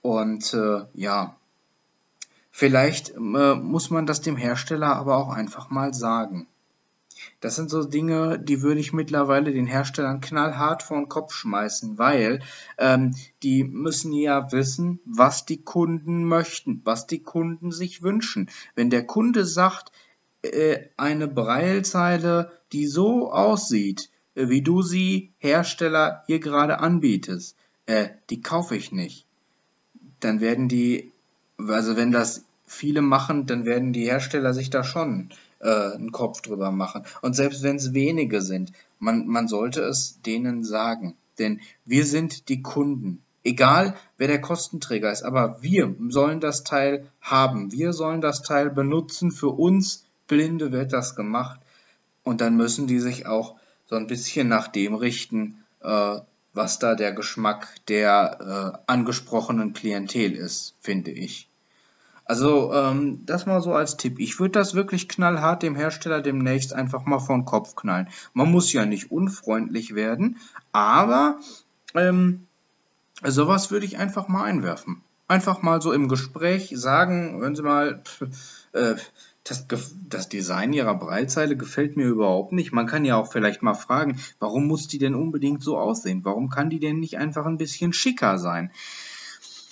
Und 0.00 0.54
äh, 0.54 0.84
ja, 0.94 1.36
Vielleicht 2.50 3.10
äh, 3.10 3.54
muss 3.54 3.90
man 3.90 4.06
das 4.06 4.20
dem 4.20 4.36
Hersteller 4.36 4.96
aber 4.96 5.16
auch 5.18 5.30
einfach 5.30 5.70
mal 5.70 5.94
sagen. 5.94 6.46
Das 7.40 7.56
sind 7.56 7.70
so 7.70 7.84
Dinge, 7.84 8.38
die 8.38 8.62
würde 8.62 8.80
ich 8.80 8.92
mittlerweile 8.92 9.52
den 9.52 9.66
Herstellern 9.66 10.20
knallhart 10.20 10.82
vor 10.82 10.96
den 10.98 11.08
Kopf 11.08 11.32
schmeißen, 11.34 11.98
weil 11.98 12.40
ähm, 12.78 13.14
die 13.42 13.64
müssen 13.64 14.12
ja 14.12 14.52
wissen, 14.52 15.00
was 15.04 15.44
die 15.44 15.62
Kunden 15.62 16.24
möchten, 16.24 16.80
was 16.84 17.06
die 17.06 17.22
Kunden 17.22 17.72
sich 17.72 18.02
wünschen. 18.02 18.50
Wenn 18.74 18.90
der 18.90 19.06
Kunde 19.06 19.44
sagt, 19.44 19.92
äh, 20.42 20.88
eine 20.96 21.28
Breilzeile, 21.28 22.52
die 22.72 22.86
so 22.86 23.30
aussieht, 23.32 24.10
äh, 24.34 24.48
wie 24.48 24.62
du 24.62 24.82
sie 24.82 25.32
Hersteller 25.38 26.22
hier 26.26 26.40
gerade 26.40 26.80
anbietest, 26.80 27.56
äh, 27.86 28.08
die 28.30 28.40
kaufe 28.40 28.76
ich 28.76 28.92
nicht. 28.92 29.26
Dann 30.20 30.40
werden 30.40 30.68
die 30.68 31.12
also 31.68 31.96
wenn 31.96 32.12
das 32.12 32.44
viele 32.66 33.02
machen, 33.02 33.46
dann 33.46 33.64
werden 33.64 33.92
die 33.92 34.04
Hersteller 34.04 34.54
sich 34.54 34.70
da 34.70 34.84
schon 34.84 35.30
äh, 35.60 35.92
einen 35.94 36.12
Kopf 36.12 36.40
drüber 36.40 36.70
machen. 36.70 37.04
Und 37.20 37.34
selbst 37.34 37.62
wenn 37.62 37.76
es 37.76 37.92
wenige 37.92 38.40
sind, 38.40 38.72
man, 38.98 39.26
man 39.26 39.48
sollte 39.48 39.82
es 39.82 40.20
denen 40.22 40.64
sagen. 40.64 41.16
Denn 41.38 41.60
wir 41.84 42.06
sind 42.06 42.48
die 42.48 42.62
Kunden. 42.62 43.22
Egal, 43.42 43.96
wer 44.18 44.28
der 44.28 44.40
Kostenträger 44.40 45.10
ist, 45.10 45.22
aber 45.22 45.62
wir 45.62 45.94
sollen 46.08 46.40
das 46.40 46.62
Teil 46.62 47.06
haben. 47.20 47.72
Wir 47.72 47.92
sollen 47.92 48.20
das 48.20 48.42
Teil 48.42 48.70
benutzen. 48.70 49.30
Für 49.30 49.48
uns 49.48 50.04
Blinde 50.28 50.72
wird 50.72 50.92
das 50.92 51.16
gemacht. 51.16 51.60
Und 52.22 52.40
dann 52.40 52.56
müssen 52.56 52.86
die 52.86 53.00
sich 53.00 53.26
auch 53.26 53.56
so 53.86 53.96
ein 53.96 54.06
bisschen 54.06 54.46
nach 54.48 54.68
dem 54.68 54.94
richten, 54.94 55.64
äh, 55.80 56.18
was 56.52 56.78
da 56.78 56.94
der 56.94 57.12
Geschmack 57.12 57.68
der 57.88 58.76
äh, 58.76 58.78
angesprochenen 58.86 59.72
Klientel 59.72 60.32
ist, 60.32 60.74
finde 60.80 61.10
ich. 61.10 61.49
Also 62.30 62.72
ähm, 62.72 63.26
das 63.26 63.46
mal 63.46 63.60
so 63.60 63.74
als 63.74 63.96
Tipp. 63.96 64.20
Ich 64.20 64.38
würde 64.38 64.52
das 64.52 64.74
wirklich 64.74 65.08
knallhart 65.08 65.64
dem 65.64 65.74
Hersteller 65.74 66.20
demnächst 66.20 66.72
einfach 66.72 67.04
mal 67.04 67.18
vor 67.18 67.36
den 67.36 67.44
Kopf 67.44 67.74
knallen. 67.74 68.06
Man 68.34 68.52
muss 68.52 68.72
ja 68.72 68.86
nicht 68.86 69.10
unfreundlich 69.10 69.96
werden, 69.96 70.36
aber 70.70 71.40
ähm, 71.92 72.46
sowas 73.24 73.72
würde 73.72 73.84
ich 73.84 73.98
einfach 73.98 74.28
mal 74.28 74.44
einwerfen. 74.44 75.02
Einfach 75.26 75.62
mal 75.62 75.82
so 75.82 75.92
im 75.92 76.06
Gespräch 76.06 76.72
sagen, 76.72 77.40
hören 77.40 77.56
Sie 77.56 77.62
mal, 77.62 78.00
äh, 78.74 78.94
das, 79.42 79.66
das 80.08 80.28
Design 80.28 80.72
ihrer 80.72 80.94
Breitzeile 80.94 81.56
gefällt 81.56 81.96
mir 81.96 82.06
überhaupt 82.06 82.52
nicht. 82.52 82.70
Man 82.70 82.86
kann 82.86 83.04
ja 83.04 83.16
auch 83.16 83.32
vielleicht 83.32 83.62
mal 83.62 83.74
fragen, 83.74 84.20
warum 84.38 84.68
muss 84.68 84.86
die 84.86 84.98
denn 84.98 85.16
unbedingt 85.16 85.64
so 85.64 85.76
aussehen? 85.76 86.20
Warum 86.22 86.48
kann 86.48 86.70
die 86.70 86.78
denn 86.78 87.00
nicht 87.00 87.18
einfach 87.18 87.46
ein 87.46 87.58
bisschen 87.58 87.92
schicker 87.92 88.38
sein? 88.38 88.70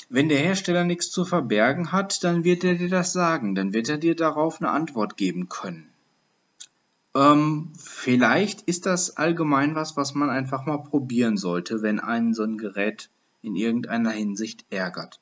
Wenn 0.09 0.29
der 0.29 0.39
Hersteller 0.39 0.85
nichts 0.85 1.11
zu 1.11 1.25
verbergen 1.25 1.93
hat, 1.93 2.25
dann 2.25 2.43
wird 2.45 2.65
er 2.65 2.77
dir 2.77 2.89
das 2.89 3.13
sagen. 3.13 3.55
Dann 3.55 3.75
wird 3.75 3.89
er 3.89 3.99
dir 3.99 4.17
darauf 4.17 4.61
eine 4.61 4.71
Antwort 4.71 5.17
geben 5.17 5.49
können. 5.49 5.91
Ähm, 7.15 7.73
vielleicht 7.79 8.63
ist 8.63 8.87
das 8.87 9.17
allgemein 9.17 9.75
was, 9.75 9.97
was 9.97 10.15
man 10.15 10.31
einfach 10.31 10.67
mal 10.67 10.79
probieren 10.79 11.37
sollte, 11.37 11.83
wenn 11.83 12.01
einen 12.01 12.33
so 12.33 12.43
ein 12.43 12.59
Gerät 12.59 13.11
in 13.43 13.57
irgendeiner 13.57 14.11
Hinsicht 14.11 14.65
ärgert. 14.71 15.21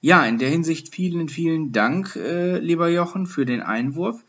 Ja, 0.00 0.24
in 0.24 0.38
der 0.38 0.50
Hinsicht 0.50 0.94
vielen, 0.94 1.28
vielen 1.28 1.72
Dank, 1.72 2.16
äh, 2.16 2.58
lieber 2.58 2.88
Jochen, 2.88 3.26
für 3.26 3.46
den 3.46 3.62
Einwurf. 3.62 4.22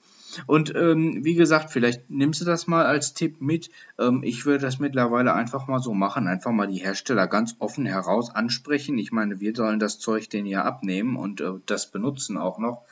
Und 0.47 0.73
ähm, 0.75 1.23
wie 1.23 1.35
gesagt, 1.35 1.71
vielleicht 1.71 2.09
nimmst 2.09 2.41
du 2.41 2.45
das 2.45 2.67
mal 2.67 2.85
als 2.85 3.13
Tipp 3.13 3.41
mit. 3.41 3.69
Ähm, 3.99 4.21
ich 4.23 4.45
würde 4.45 4.65
das 4.65 4.79
mittlerweile 4.79 5.33
einfach 5.33 5.67
mal 5.67 5.79
so 5.79 5.93
machen, 5.93 6.27
einfach 6.27 6.51
mal 6.51 6.67
die 6.67 6.83
Hersteller 6.83 7.27
ganz 7.27 7.55
offen 7.59 7.85
heraus 7.85 8.33
ansprechen. 8.33 8.97
Ich 8.97 9.11
meine, 9.11 9.39
wir 9.39 9.55
sollen 9.55 9.79
das 9.79 9.99
Zeug 9.99 10.29
den 10.29 10.45
ja 10.45 10.63
abnehmen 10.63 11.15
und 11.15 11.41
äh, 11.41 11.53
das 11.65 11.91
benutzen 11.91 12.37
auch 12.37 12.57
noch. 12.57 12.83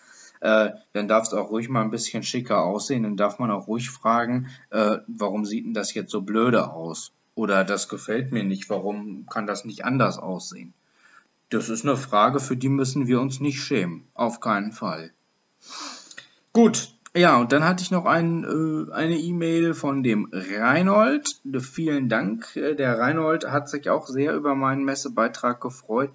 Äh, 0.41 0.71
dann 0.91 1.07
darf 1.07 1.27
es 1.27 1.33
auch 1.33 1.51
ruhig 1.51 1.69
mal 1.69 1.83
ein 1.83 1.91
bisschen 1.91 2.21
schicker 2.23 2.63
aussehen. 2.63 3.03
Dann 3.03 3.17
darf 3.17 3.39
man 3.39 3.49
auch 3.49 3.67
ruhig 3.67 3.89
fragen, 3.89 4.47
äh, 4.71 4.97
warum 5.07 5.45
sieht 5.45 5.65
denn 5.65 5.73
das 5.73 5.93
jetzt 5.93 6.11
so 6.11 6.21
blöde 6.21 6.71
aus? 6.71 7.13
Oder 7.35 7.63
das 7.63 7.89
gefällt 7.89 8.31
mir 8.31 8.43
nicht, 8.43 8.69
warum 8.69 9.25
kann 9.25 9.47
das 9.47 9.65
nicht 9.65 9.85
anders 9.85 10.19
aussehen? 10.19 10.73
Das 11.49 11.69
ist 11.69 11.85
eine 11.85 11.97
Frage, 11.97 12.39
für 12.39 12.57
die 12.57 12.69
müssen 12.69 13.07
wir 13.07 13.21
uns 13.21 13.39
nicht 13.39 13.61
schämen. 13.61 14.07
Auf 14.13 14.39
keinen 14.39 14.71
Fall. 14.71 15.11
Gut, 16.51 16.93
ja, 17.15 17.37
und 17.37 17.51
dann 17.51 17.63
hatte 17.63 17.83
ich 17.83 17.91
noch 17.91 18.05
ein, 18.05 18.43
äh, 18.43 18.91
eine 18.91 19.17
E-Mail 19.17 19.73
von 19.73 20.01
dem 20.01 20.29
Reinhold. 20.31 21.41
Vielen 21.59 22.09
Dank. 22.09 22.55
Äh, 22.55 22.75
der 22.75 22.97
Reinhold 22.97 23.45
hat 23.45 23.69
sich 23.69 23.89
auch 23.89 24.07
sehr 24.07 24.35
über 24.35 24.55
meinen 24.55 24.83
Messebeitrag 24.83 25.61
gefreut, 25.61 26.11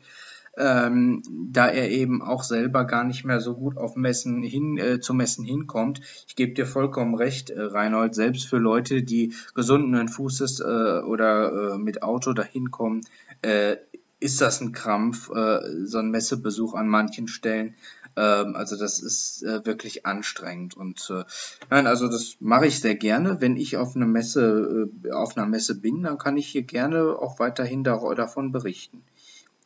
ähm, 0.56 1.22
da 1.52 1.68
er 1.68 1.90
eben 1.90 2.20
auch 2.20 2.42
selber 2.42 2.84
gar 2.84 3.04
nicht 3.04 3.24
mehr 3.24 3.40
so 3.40 3.54
gut 3.54 3.76
auf 3.76 3.94
Messen 3.94 4.42
hin, 4.42 4.76
äh, 4.76 4.98
zu 4.98 5.14
Messen 5.14 5.44
hinkommt. 5.44 6.00
Ich 6.26 6.34
gebe 6.34 6.54
dir 6.54 6.66
vollkommen 6.66 7.14
recht, 7.14 7.50
äh, 7.50 7.60
Reinhold, 7.60 8.16
selbst 8.16 8.48
für 8.48 8.58
Leute, 8.58 9.04
die 9.04 9.34
gesunden 9.54 10.08
Fußes 10.08 10.60
äh, 10.60 11.02
oder 11.02 11.74
äh, 11.74 11.78
mit 11.78 12.02
Auto 12.02 12.32
dahin 12.32 12.72
kommen, 12.72 13.02
äh, 13.42 13.76
ist 14.20 14.40
das 14.40 14.60
ein 14.60 14.72
Krampf, 14.72 15.30
äh, 15.30 15.60
so 15.84 15.98
ein 15.98 16.10
Messebesuch 16.10 16.74
an 16.74 16.88
manchen 16.88 17.28
Stellen. 17.28 17.74
Ähm, 18.18 18.56
also 18.56 18.76
das 18.76 19.00
ist 19.00 19.44
äh, 19.44 19.64
wirklich 19.64 20.04
anstrengend 20.04 20.76
und 20.76 21.08
äh, 21.10 21.24
nein, 21.70 21.86
also 21.86 22.08
das 22.08 22.36
mache 22.40 22.66
ich 22.66 22.80
sehr 22.80 22.96
gerne. 22.96 23.40
Wenn 23.40 23.56
ich 23.56 23.76
auf 23.76 23.94
einer 23.94 24.06
Messe, 24.06 24.90
äh, 25.04 25.12
auf 25.12 25.36
einer 25.36 25.46
Messe 25.46 25.76
bin, 25.80 26.02
dann 26.02 26.18
kann 26.18 26.36
ich 26.36 26.48
hier 26.48 26.62
gerne 26.62 27.16
auch 27.18 27.38
weiterhin 27.38 27.84
da, 27.84 27.98
davon 28.14 28.50
berichten. 28.50 29.04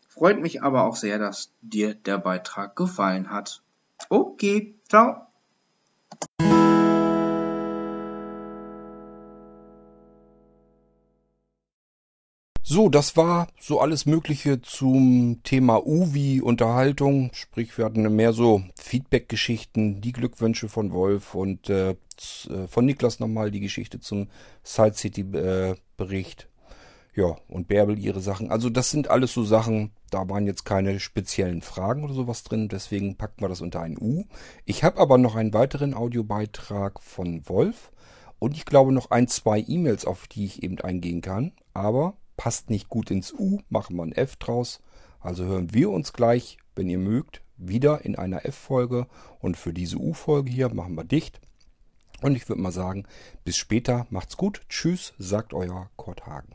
Freut 0.09 0.40
mich 0.40 0.62
aber 0.62 0.84
auch 0.84 0.96
sehr, 0.96 1.18
dass 1.18 1.50
dir 1.62 1.94
der 1.94 2.18
Beitrag 2.18 2.76
gefallen 2.76 3.30
hat. 3.30 3.62
Okay, 4.11 4.74
ciao. 4.88 5.32
So, 12.75 12.89
das 12.89 13.18
war 13.18 13.49
so 13.61 13.81
alles 13.81 14.07
Mögliche 14.07 14.62
zum 14.62 15.43
Thema 15.45 15.87
UVI 15.87 16.41
Unterhaltung. 16.41 17.29
Sprich, 17.35 17.77
wir 17.77 17.85
hatten 17.85 18.16
mehr 18.16 18.33
so 18.33 18.62
Feedback-Geschichten, 18.81 20.01
die 20.01 20.12
Glückwünsche 20.12 20.70
von 20.70 20.91
Wolf 20.91 21.35
und 21.35 21.68
äh, 21.68 21.91
äh 21.91 21.97
von 22.68 22.87
Niklas 22.87 23.20
nochmal 23.20 23.51
die 23.51 23.61
Geschichte 23.61 24.01
zum 24.01 24.29
Side 24.62 24.95
City 24.95 25.20
äh, 25.20 25.75
Bericht. 25.99 26.49
Ja, 27.14 27.37
und 27.47 27.68
Bärbel 27.68 27.99
ihre 27.99 28.23
Sachen. 28.23 28.51
Also 28.51 28.70
das 28.70 28.91
sind 28.91 29.09
alles 29.09 29.35
so 29.35 29.45
Sachen, 29.45 29.91
da 30.11 30.27
waren 30.31 30.47
jetzt 30.47 30.64
keine 30.64 30.99
speziellen 30.99 31.61
Fragen 31.61 32.05
oder 32.05 32.14
sowas 32.14 32.43
drin, 32.43 32.70
deswegen 32.70 33.18
packen 33.18 33.43
wir 33.43 33.51
das 33.51 33.61
unter 33.61 33.83
ein 33.83 33.99
U. 33.99 34.25
Ich 34.64 34.83
habe 34.83 34.99
aber 34.99 35.18
noch 35.18 35.37
einen 35.37 35.53
weiteren 35.53 35.93
Audiobeitrag 35.93 37.03
von 37.03 37.47
Wolf 37.51 37.93
und 38.39 38.57
ich 38.57 38.64
glaube 38.64 38.93
noch 38.93 39.11
ein, 39.11 39.29
zwei 39.29 39.61
E-Mails, 39.61 40.07
auf 40.07 40.27
die 40.27 40.47
ich 40.47 40.62
eben 40.62 40.81
eingehen 40.81 41.20
kann. 41.20 41.53
Aber 41.75 42.16
passt 42.37 42.70
nicht 42.70 42.89
gut 42.89 43.11
ins 43.11 43.33
U, 43.33 43.61
machen 43.68 43.97
wir 43.97 44.03
ein 44.03 44.12
F 44.12 44.37
draus. 44.37 44.80
Also 45.20 45.45
hören 45.45 45.72
wir 45.72 45.91
uns 45.91 46.12
gleich, 46.12 46.59
wenn 46.74 46.89
ihr 46.89 46.99
mögt, 46.99 47.43
wieder 47.57 48.05
in 48.05 48.16
einer 48.16 48.45
F-Folge. 48.45 49.07
Und 49.39 49.57
für 49.57 49.72
diese 49.72 49.99
U-Folge 49.99 50.51
hier 50.51 50.72
machen 50.74 50.95
wir 50.95 51.05
dicht. 51.05 51.41
Und 52.20 52.37
ich 52.37 52.49
würde 52.49 52.62
mal 52.62 52.72
sagen, 52.72 53.05
bis 53.45 53.57
später, 53.57 54.07
macht's 54.11 54.37
gut. 54.37 54.62
Tschüss, 54.68 55.14
sagt 55.18 55.55
euer 55.55 55.91
Kurt 55.97 56.26
Hagen. 56.26 56.55